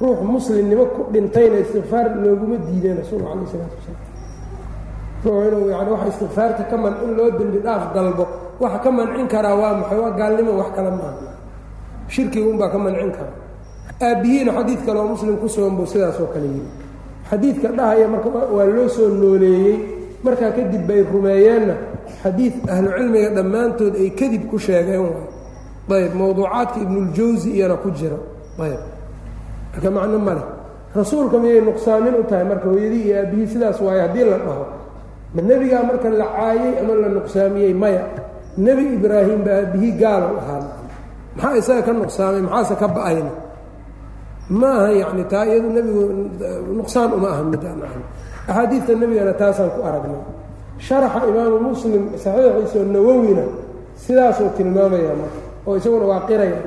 ruux 0.00 0.18
muslimnimo 0.22 0.84
ku 0.94 1.00
dhintayna 1.12 1.58
istikfaar 1.64 2.06
looguma 2.24 2.56
diideen 2.66 2.96
rasuulka 3.02 3.26
calayh 3.28 3.46
isalaatu 3.48 3.76
wasalaam 3.78 4.06
ruux 5.24 6.64
ka 6.70 6.76
man 6.76 6.94
in 7.04 7.10
loo 7.16 7.30
dembi 7.38 7.58
dhaaf 7.58 7.92
dalbo 7.94 8.24
waxa 8.60 8.78
ka 8.78 8.90
mancin 8.90 9.26
karaa 9.28 9.54
waa 9.54 9.74
maxay? 9.80 9.98
Waa 9.98 10.10
gaalnimo 10.10 10.52
wax 10.58 10.70
kale 10.76 10.90
maaha 10.90 11.14
shirkiga 12.08 12.46
unbaa 12.50 12.70
ka 12.70 12.78
mancin 12.78 13.10
kara 13.10 13.32
aabbihiina 14.00 14.52
xadiid 14.52 14.80
kale 14.86 14.98
oo 15.00 15.08
muslim 15.14 15.36
ku 15.38 15.48
sugan 15.48 15.86
sidaasoo 15.86 16.26
kale 16.34 16.46
yidhi 16.46 16.70
xadiidka 17.30 17.68
dhahaya 17.68 18.08
marka 18.08 18.28
waa 18.28 18.64
loo 18.64 18.88
soo 18.88 19.08
nooleeyey. 19.08 19.78
Markaa 20.24 20.50
kadib 20.50 20.82
bay 20.88 21.02
rumeeyeenna. 21.12 21.74
Xadiid 22.22 22.54
ahlu 22.68 22.88
cilmiga 22.98 23.30
dhammaantood 23.36 23.94
ay 23.94 24.10
kadib 24.10 24.50
ku 24.50 24.58
sheegeen 24.58 25.06
ayb 25.90 26.14
mowduucaadka 26.14 26.80
ibnuljawsi 26.82 27.50
iyana 27.54 27.76
ku 27.76 27.90
jira. 27.90 28.18
Ayb 28.58 28.80
marka 29.78 29.90
macno 29.90 30.18
ma 30.18 30.34
leh. 30.34 30.46
Rasuulka 30.94 31.38
miyay 31.38 31.60
nuqsaamin 31.62 32.14
u 32.18 32.24
tahay? 32.26 32.44
Marka 32.50 32.66
hooyadii 32.68 33.02
iyo 33.06 33.16
aabbihii 33.22 33.46
sidaas 33.52 33.80
waaye 33.80 34.00
haddii 34.00 34.24
la 34.30 34.38
dhaho. 34.38 34.64
Ma 35.34 35.40
nebigaa 35.42 35.82
marka 35.88 36.08
la 36.10 36.26
caayey 36.36 36.72
ama 36.80 36.94
la 37.02 37.08
nuqsaamiyey 37.08 37.74
maya? 37.74 38.02
Nebi 38.58 38.84
ibraahim 38.98 39.40
baa 39.46 39.58
aabbihii 39.62 39.92
gaalow 40.00 40.34
ahaa. 40.42 40.62
Maxaa 41.36 41.56
isaga 41.60 41.82
ka 41.86 41.92
nuqsaamay? 41.92 42.40
Maxaase 42.42 42.74
ka 42.80 42.88
ba'ayna? 42.88 43.32
Ma 44.50 44.70
aha 44.80 44.90
yani 45.00 45.24
taa 45.28 45.44
iyadu 45.46 45.68
nebigu 45.76 46.02
nuqsaan 46.78 47.12
uma 47.12 47.28
aha 47.34 47.42
midaan 47.52 47.80
ahan 47.86 48.02
axaadiidta 48.48 48.92
nebigana 49.00 49.32
taasaan 49.40 49.70
ku 49.76 49.80
aragnay. 49.88 50.22
Sharaxa 50.86 51.20
imaamu 51.30 51.58
muslim 51.68 52.02
saxiixiisao 52.22 52.84
nawowina 52.94 53.44
sidaasuu 54.04 54.48
tilmaamaya 54.56 55.12
marka 55.20 55.40
oo 55.66 55.76
isaguna 55.76 56.04
waa 56.10 56.24
qiraya 56.28 56.58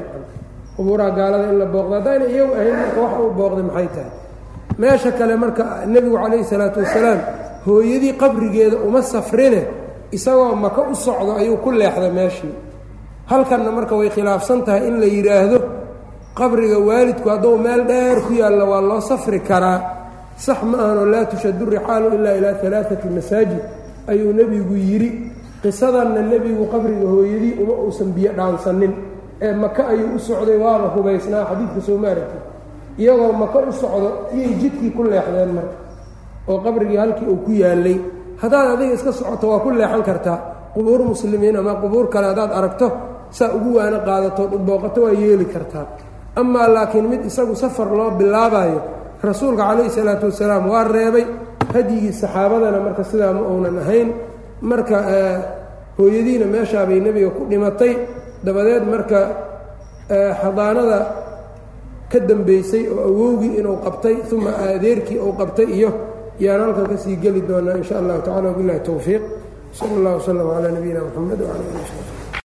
qubuuraha 0.82 1.12
gaalada 1.18 1.46
in 1.54 1.58
la 1.62 1.66
booqdo. 1.66 1.94
Haddayna 2.02 2.26
iyagu 2.34 2.54
ahayn 2.58 2.76
marka 2.82 3.00
wax 3.06 3.14
uu 3.22 3.32
booqday 3.38 3.64
maxay 3.70 3.88
tahay? 3.96 4.10
Meesha 4.80 5.12
kale 5.18 5.36
marka 5.38 5.64
nebigu 5.86 6.18
calayhi 6.18 6.44
salaatu 6.52 6.80
wasalaam 6.82 7.20
hooyadii 7.66 8.14
qabrigeeda 8.22 8.78
uma 8.88 9.02
safrine 9.02 9.62
isagoo 10.12 10.56
maka 10.56 10.82
u 10.92 10.96
socdo 10.96 11.32
ayuu 11.38 11.58
ku 11.64 11.70
leexday 11.72 12.12
meeshii. 12.12 12.54
Halkanna 13.30 13.72
marka 13.72 13.96
way 13.96 14.10
khilaafsan 14.10 14.66
tahay 14.66 14.88
in 14.90 14.96
la 15.00 15.06
yidhaahdo 15.06 15.58
qabriga 16.40 16.78
waalidku 16.88 17.28
hadduu 17.30 17.58
meel 17.58 17.86
dheer 17.86 18.18
ku 18.26 18.34
yaalla 18.34 18.66
waa 18.66 18.82
loo 18.82 19.02
safri 19.02 19.40
karaa. 19.40 19.80
Sax 20.38 20.64
ma 20.64 20.78
ahanoo 20.84 21.06
laa 21.06 21.26
tushadu 21.32 21.66
rixaalu 21.70 22.08
ilaa 22.18 22.36
ilaa 22.40 22.56
alaaati 22.66 23.08
masaajid 23.18 23.62
ayuu 24.12 24.34
nebigu 24.34 24.76
yidhi 24.90 25.10
qisadanna 25.62 26.22
nebigu 26.32 26.66
qabriga 26.74 27.06
hooyadii 27.14 27.54
uma 27.62 27.74
uusan 27.86 28.10
biyo 28.16 28.32
dhaansanin 28.38 28.94
ee 29.46 29.54
maka 29.64 29.82
ayuu 29.92 30.16
u 30.16 30.20
socday 30.28 30.58
waaba 30.64 30.88
hubaysnaa 30.96 31.44
xadiidka 31.50 31.82
soo 31.88 31.98
maaragtay. 32.04 32.42
Iyagoo 33.02 33.32
maka 33.42 33.58
u 33.70 33.72
socdo 33.82 34.10
iyay 34.36 34.54
jidkii 34.62 34.92
ku 34.96 35.02
leexdeen 35.12 35.52
marka 35.58 35.76
oo 36.50 36.58
qabrigii 36.66 36.98
halkii 37.04 37.28
uu 37.34 37.40
ku 37.46 37.52
yaallay. 37.64 37.98
Haddaad 38.42 38.68
adiga 38.74 38.94
iska 38.98 39.12
socoto 39.20 39.46
waa 39.52 39.60
ku 39.64 39.70
leexan 39.80 40.04
kartaa. 40.10 40.38
Qubuur 40.74 41.02
muslimiin 41.12 41.56
ama 41.62 41.74
qubuur 41.82 42.06
kale 42.14 42.28
haddaad 42.32 42.52
aragto 42.60 42.88
saa 43.38 43.50
ugu 43.58 43.70
waano 43.78 44.00
qaadatood 44.08 44.52
u 44.54 44.60
booqato 44.68 45.00
waa 45.06 45.14
yeeli 45.22 45.46
kartaa. 45.54 45.86
Amaa 46.36 46.68
laakiin 46.76 47.06
mid 47.12 47.22
isagu 47.30 47.56
safar 47.56 47.88
loo 47.98 48.12
bilaabayo 48.20 48.80
rasuulka 49.24 49.64
calayhi 49.68 49.90
salaatu 49.98 50.26
wasalaam 50.32 50.64
waa 50.72 50.84
reebay 50.96 51.26
hadyigii 51.74 52.14
saxaabadana 52.22 52.80
marka 52.86 53.04
sidaa 53.10 53.34
ma 53.38 53.42
uunan 53.52 53.78
ahayn. 53.84 54.10
Marka 54.70 54.98
hooyadiina 55.98 56.46
meeshaabay 56.54 57.00
nebiga 57.06 57.30
ku 57.36 57.42
dhimatay 57.50 57.94
dabadeed 58.46 58.84
marka 58.94 59.20
xadaanada 60.42 61.00
ka 62.12 62.20
dambaysay 62.30 62.84
oo 62.94 63.02
awowgii 63.10 63.54
inuu 63.60 63.78
qabtay 63.86 64.16
uma 64.36 64.52
adeerkii 64.76 65.20
uu 65.26 65.34
qabtay 65.42 65.68
iyo 65.78 65.90
yaan 66.44 66.62
halkan 66.64 66.86
ka 66.92 66.98
sii 67.04 67.16
geli 67.24 67.42
doonaa 67.50 67.78
in 67.80 67.84
sha 67.88 67.96
allahu 68.02 68.22
tacala 68.26 68.48
wabilahi 68.52 68.80
towfiiq 68.90 69.24
sala 69.78 69.94
allah 70.00 70.14
wslam 70.20 70.38
calaa 70.54 70.72
nabiyina 70.78 71.00
mxamed 71.08 71.40
wcala 71.46 71.64
ali 71.64 72.21